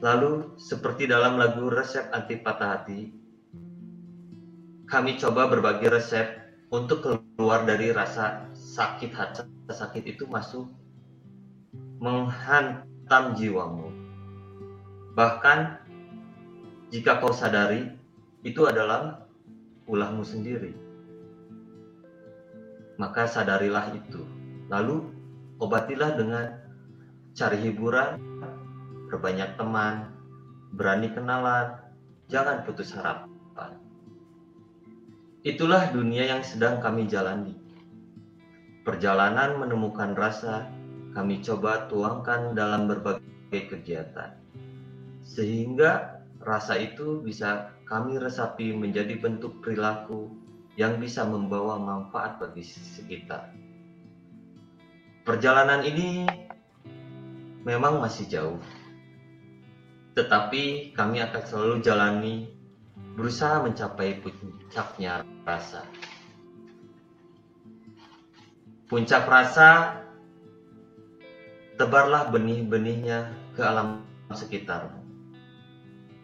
[0.00, 3.00] Lalu, seperti dalam lagu Resep Anti Patah Hati,
[4.88, 6.40] kami coba berbagi resep
[6.72, 10.66] untuk keluar dari rasa sakit hati sakit itu masuk
[12.02, 13.92] menghantam jiwamu.
[15.14, 15.58] Bahkan
[16.90, 17.92] jika kau sadari
[18.42, 19.28] itu adalah
[19.86, 20.74] ulahmu sendiri.
[23.00, 24.20] Maka sadarilah itu.
[24.68, 25.08] Lalu
[25.56, 26.52] obatilah dengan
[27.32, 28.20] cari hiburan,
[29.08, 30.12] berbanyak teman,
[30.76, 31.80] berani kenalan,
[32.28, 33.80] jangan putus harapan.
[35.40, 37.56] Itulah dunia yang sedang kami jalani.
[38.84, 40.68] Perjalanan menemukan rasa
[41.16, 44.36] kami coba tuangkan dalam berbagai kegiatan.
[45.24, 50.39] Sehingga rasa itu bisa kami resapi menjadi bentuk perilaku
[50.80, 53.52] yang bisa membawa manfaat bagi sekitar.
[55.28, 56.24] Perjalanan ini
[57.68, 58.60] memang masih jauh.
[60.16, 62.48] Tetapi kami akan selalu jalani
[63.12, 65.84] berusaha mencapai puncaknya rasa.
[68.88, 70.00] Puncak rasa,
[71.76, 74.00] tebarlah benih-benihnya ke alam
[74.32, 75.04] sekitarmu.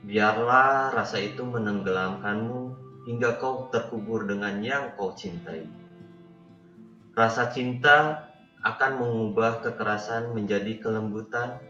[0.08, 5.64] Biarlah rasa itu menenggelamkanmu hingga kau terkubur dengan yang kau cintai.
[7.14, 8.28] Rasa cinta
[8.66, 11.62] akan mengubah kekerasan menjadi kelembutan,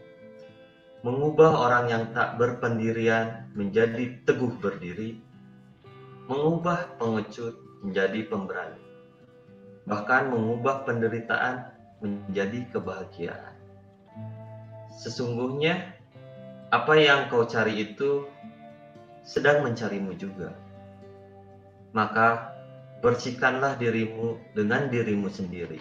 [1.05, 5.21] mengubah orang yang tak berpendirian menjadi teguh berdiri,
[6.25, 7.53] mengubah pengecut
[7.85, 8.81] menjadi pemberani,
[9.85, 11.69] bahkan mengubah penderitaan
[12.01, 13.53] menjadi kebahagiaan.
[14.97, 15.93] Sesungguhnya,
[16.73, 18.25] apa yang kau cari itu
[19.21, 20.66] sedang mencarimu juga.
[21.95, 22.57] Maka,
[22.99, 25.77] bersihkanlah dirimu dengan dirimu sendiri.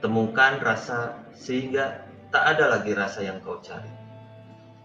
[0.00, 3.88] Temukan rasa sehingga tak ada lagi rasa yang kau cari.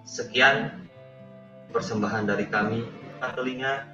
[0.04, 0.86] Sekian
[1.72, 2.86] persembahan dari kami,
[3.36, 3.88] telinga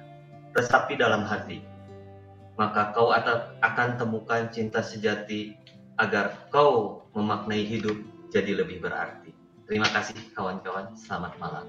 [0.54, 1.62] resapi dalam hati.
[2.56, 5.52] Maka kau akan temukan cinta sejati
[6.00, 7.96] agar kau memaknai hidup
[8.32, 9.32] jadi lebih berarti.
[9.66, 11.66] Terima kasih kawan-kawan, selamat malam.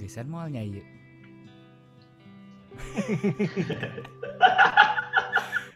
[0.00, 0.80] Geser mau nyanyi.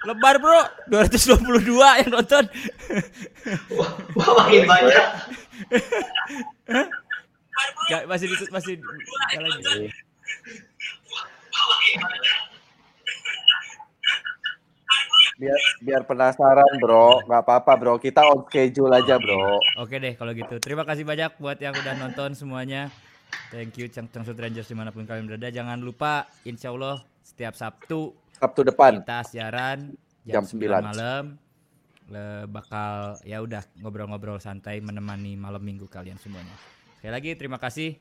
[0.07, 2.45] Lebar bro, 222 yang nonton.
[3.75, 5.07] Wah, wah, makin banyak.
[7.91, 8.75] Gak, masih di, masih
[9.35, 9.91] jalan.
[15.37, 17.95] Biar biar penasaran bro, nggak apa-apa bro.
[18.01, 19.61] Kita on schedule aja bro.
[19.83, 20.57] Oke deh kalau gitu.
[20.63, 22.89] Terima kasih banyak buat yang udah nonton semuanya.
[23.53, 25.49] Thank you Cang Cang Rangers di mana pun kalian berada.
[25.49, 29.97] Jangan lupa insya Allah setiap Sabtu Sabtu depan kita siaran
[30.27, 30.83] Jam jam, 9.
[30.83, 31.25] 9 malam.
[32.07, 36.55] Le- bakal ya udah ngobrol-ngobrol santai menemani malam minggu kalian semuanya.
[36.99, 37.99] Sekali lagi terima kasih.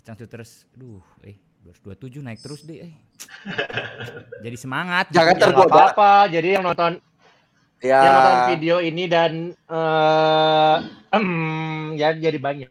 [0.00, 2.88] Cang terus, duh, eh 227 naik terus deh.
[2.88, 2.94] Eh.
[4.44, 5.12] Jadi semangat.
[5.12, 5.40] Jangan ya.
[5.44, 5.68] Tergoda.
[5.68, 6.12] apa-apa.
[6.32, 6.92] Jadi yang nonton
[7.84, 8.00] ya.
[8.00, 10.76] yang nonton video ini dan eh
[11.12, 11.26] em,
[12.00, 12.70] ya jadi banyak.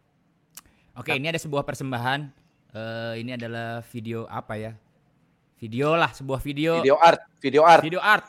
[0.99, 2.27] Oke, ini ada sebuah persembahan.
[2.75, 4.75] Eh, ini adalah video apa ya?
[5.55, 7.83] Video lah, sebuah video Video art, video art.
[7.83, 8.27] video art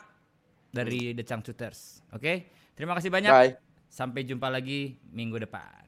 [0.71, 1.99] dari The Changcuters.
[2.15, 3.27] Oke, terima kasih banyak.
[3.27, 3.59] Bye.
[3.91, 5.83] Sampai jumpa lagi minggu depan.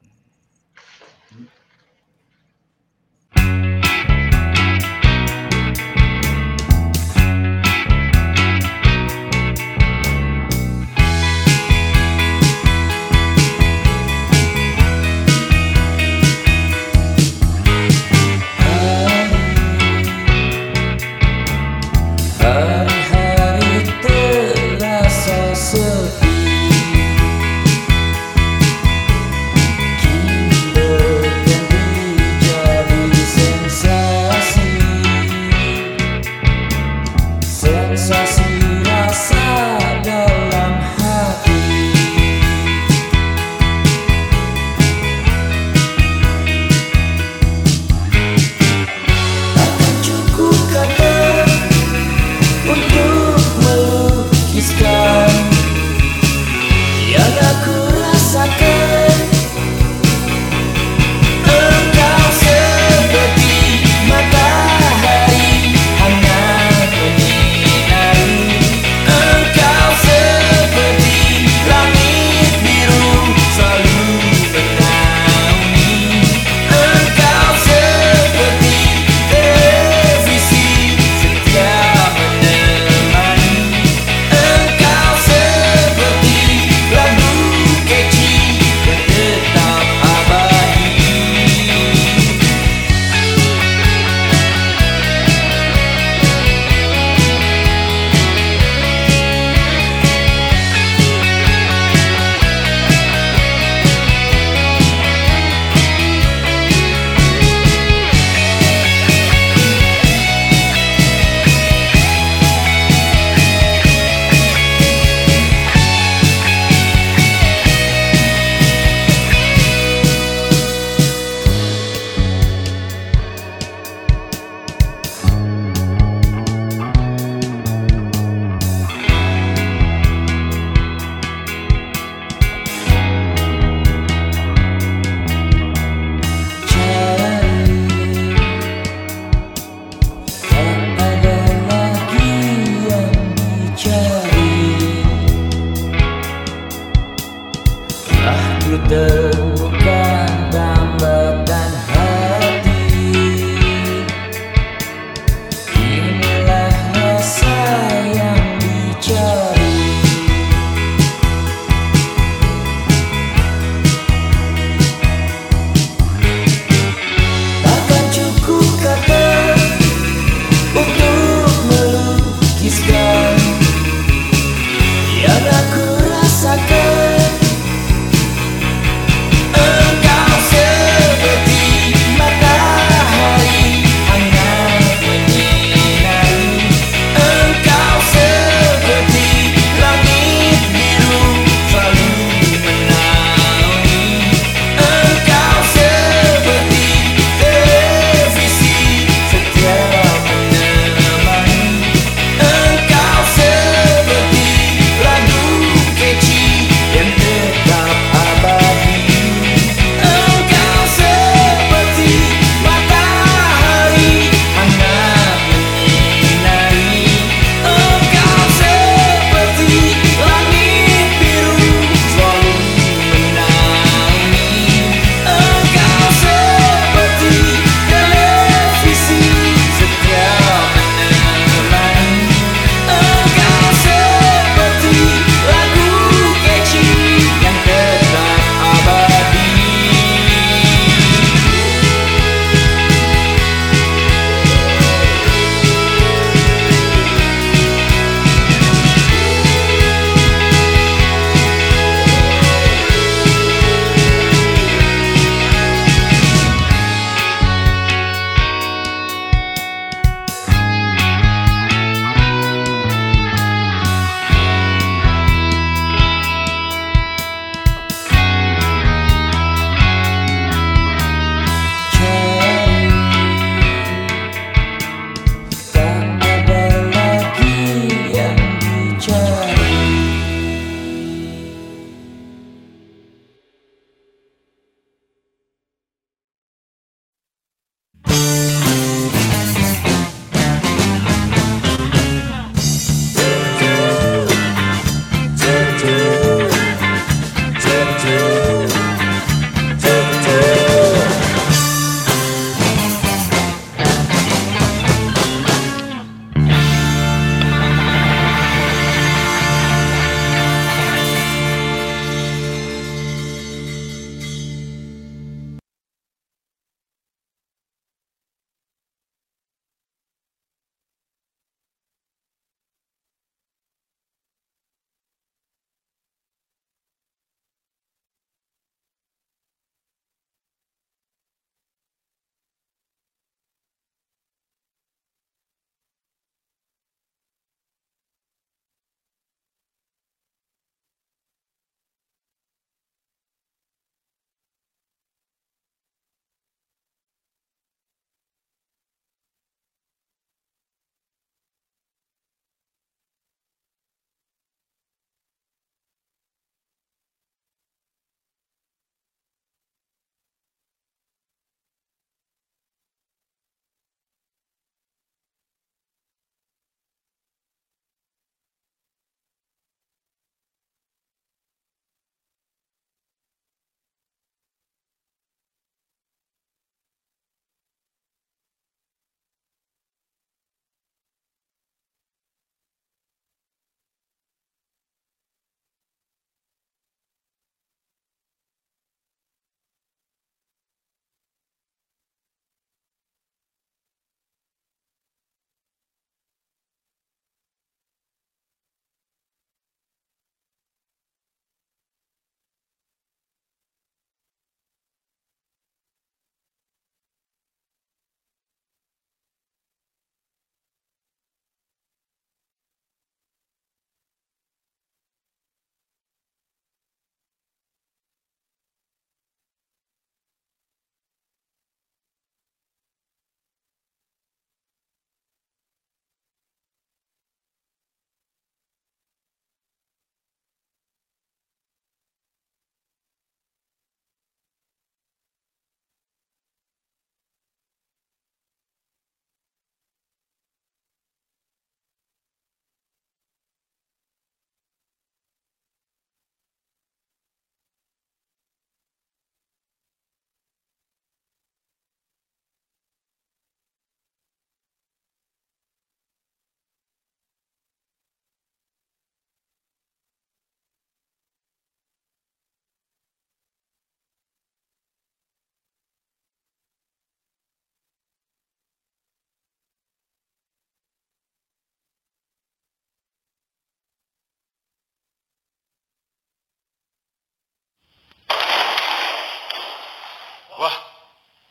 [480.64, 480.78] Wah,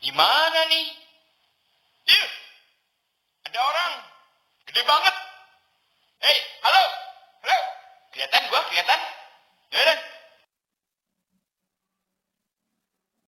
[0.01, 0.89] gimana nih?
[2.09, 2.25] Ih,
[3.45, 3.93] ada orang.
[4.65, 5.15] Gede banget.
[6.17, 6.83] Hei, halo.
[7.45, 7.57] Halo.
[8.09, 8.99] Kelihatan gua, kelihatan?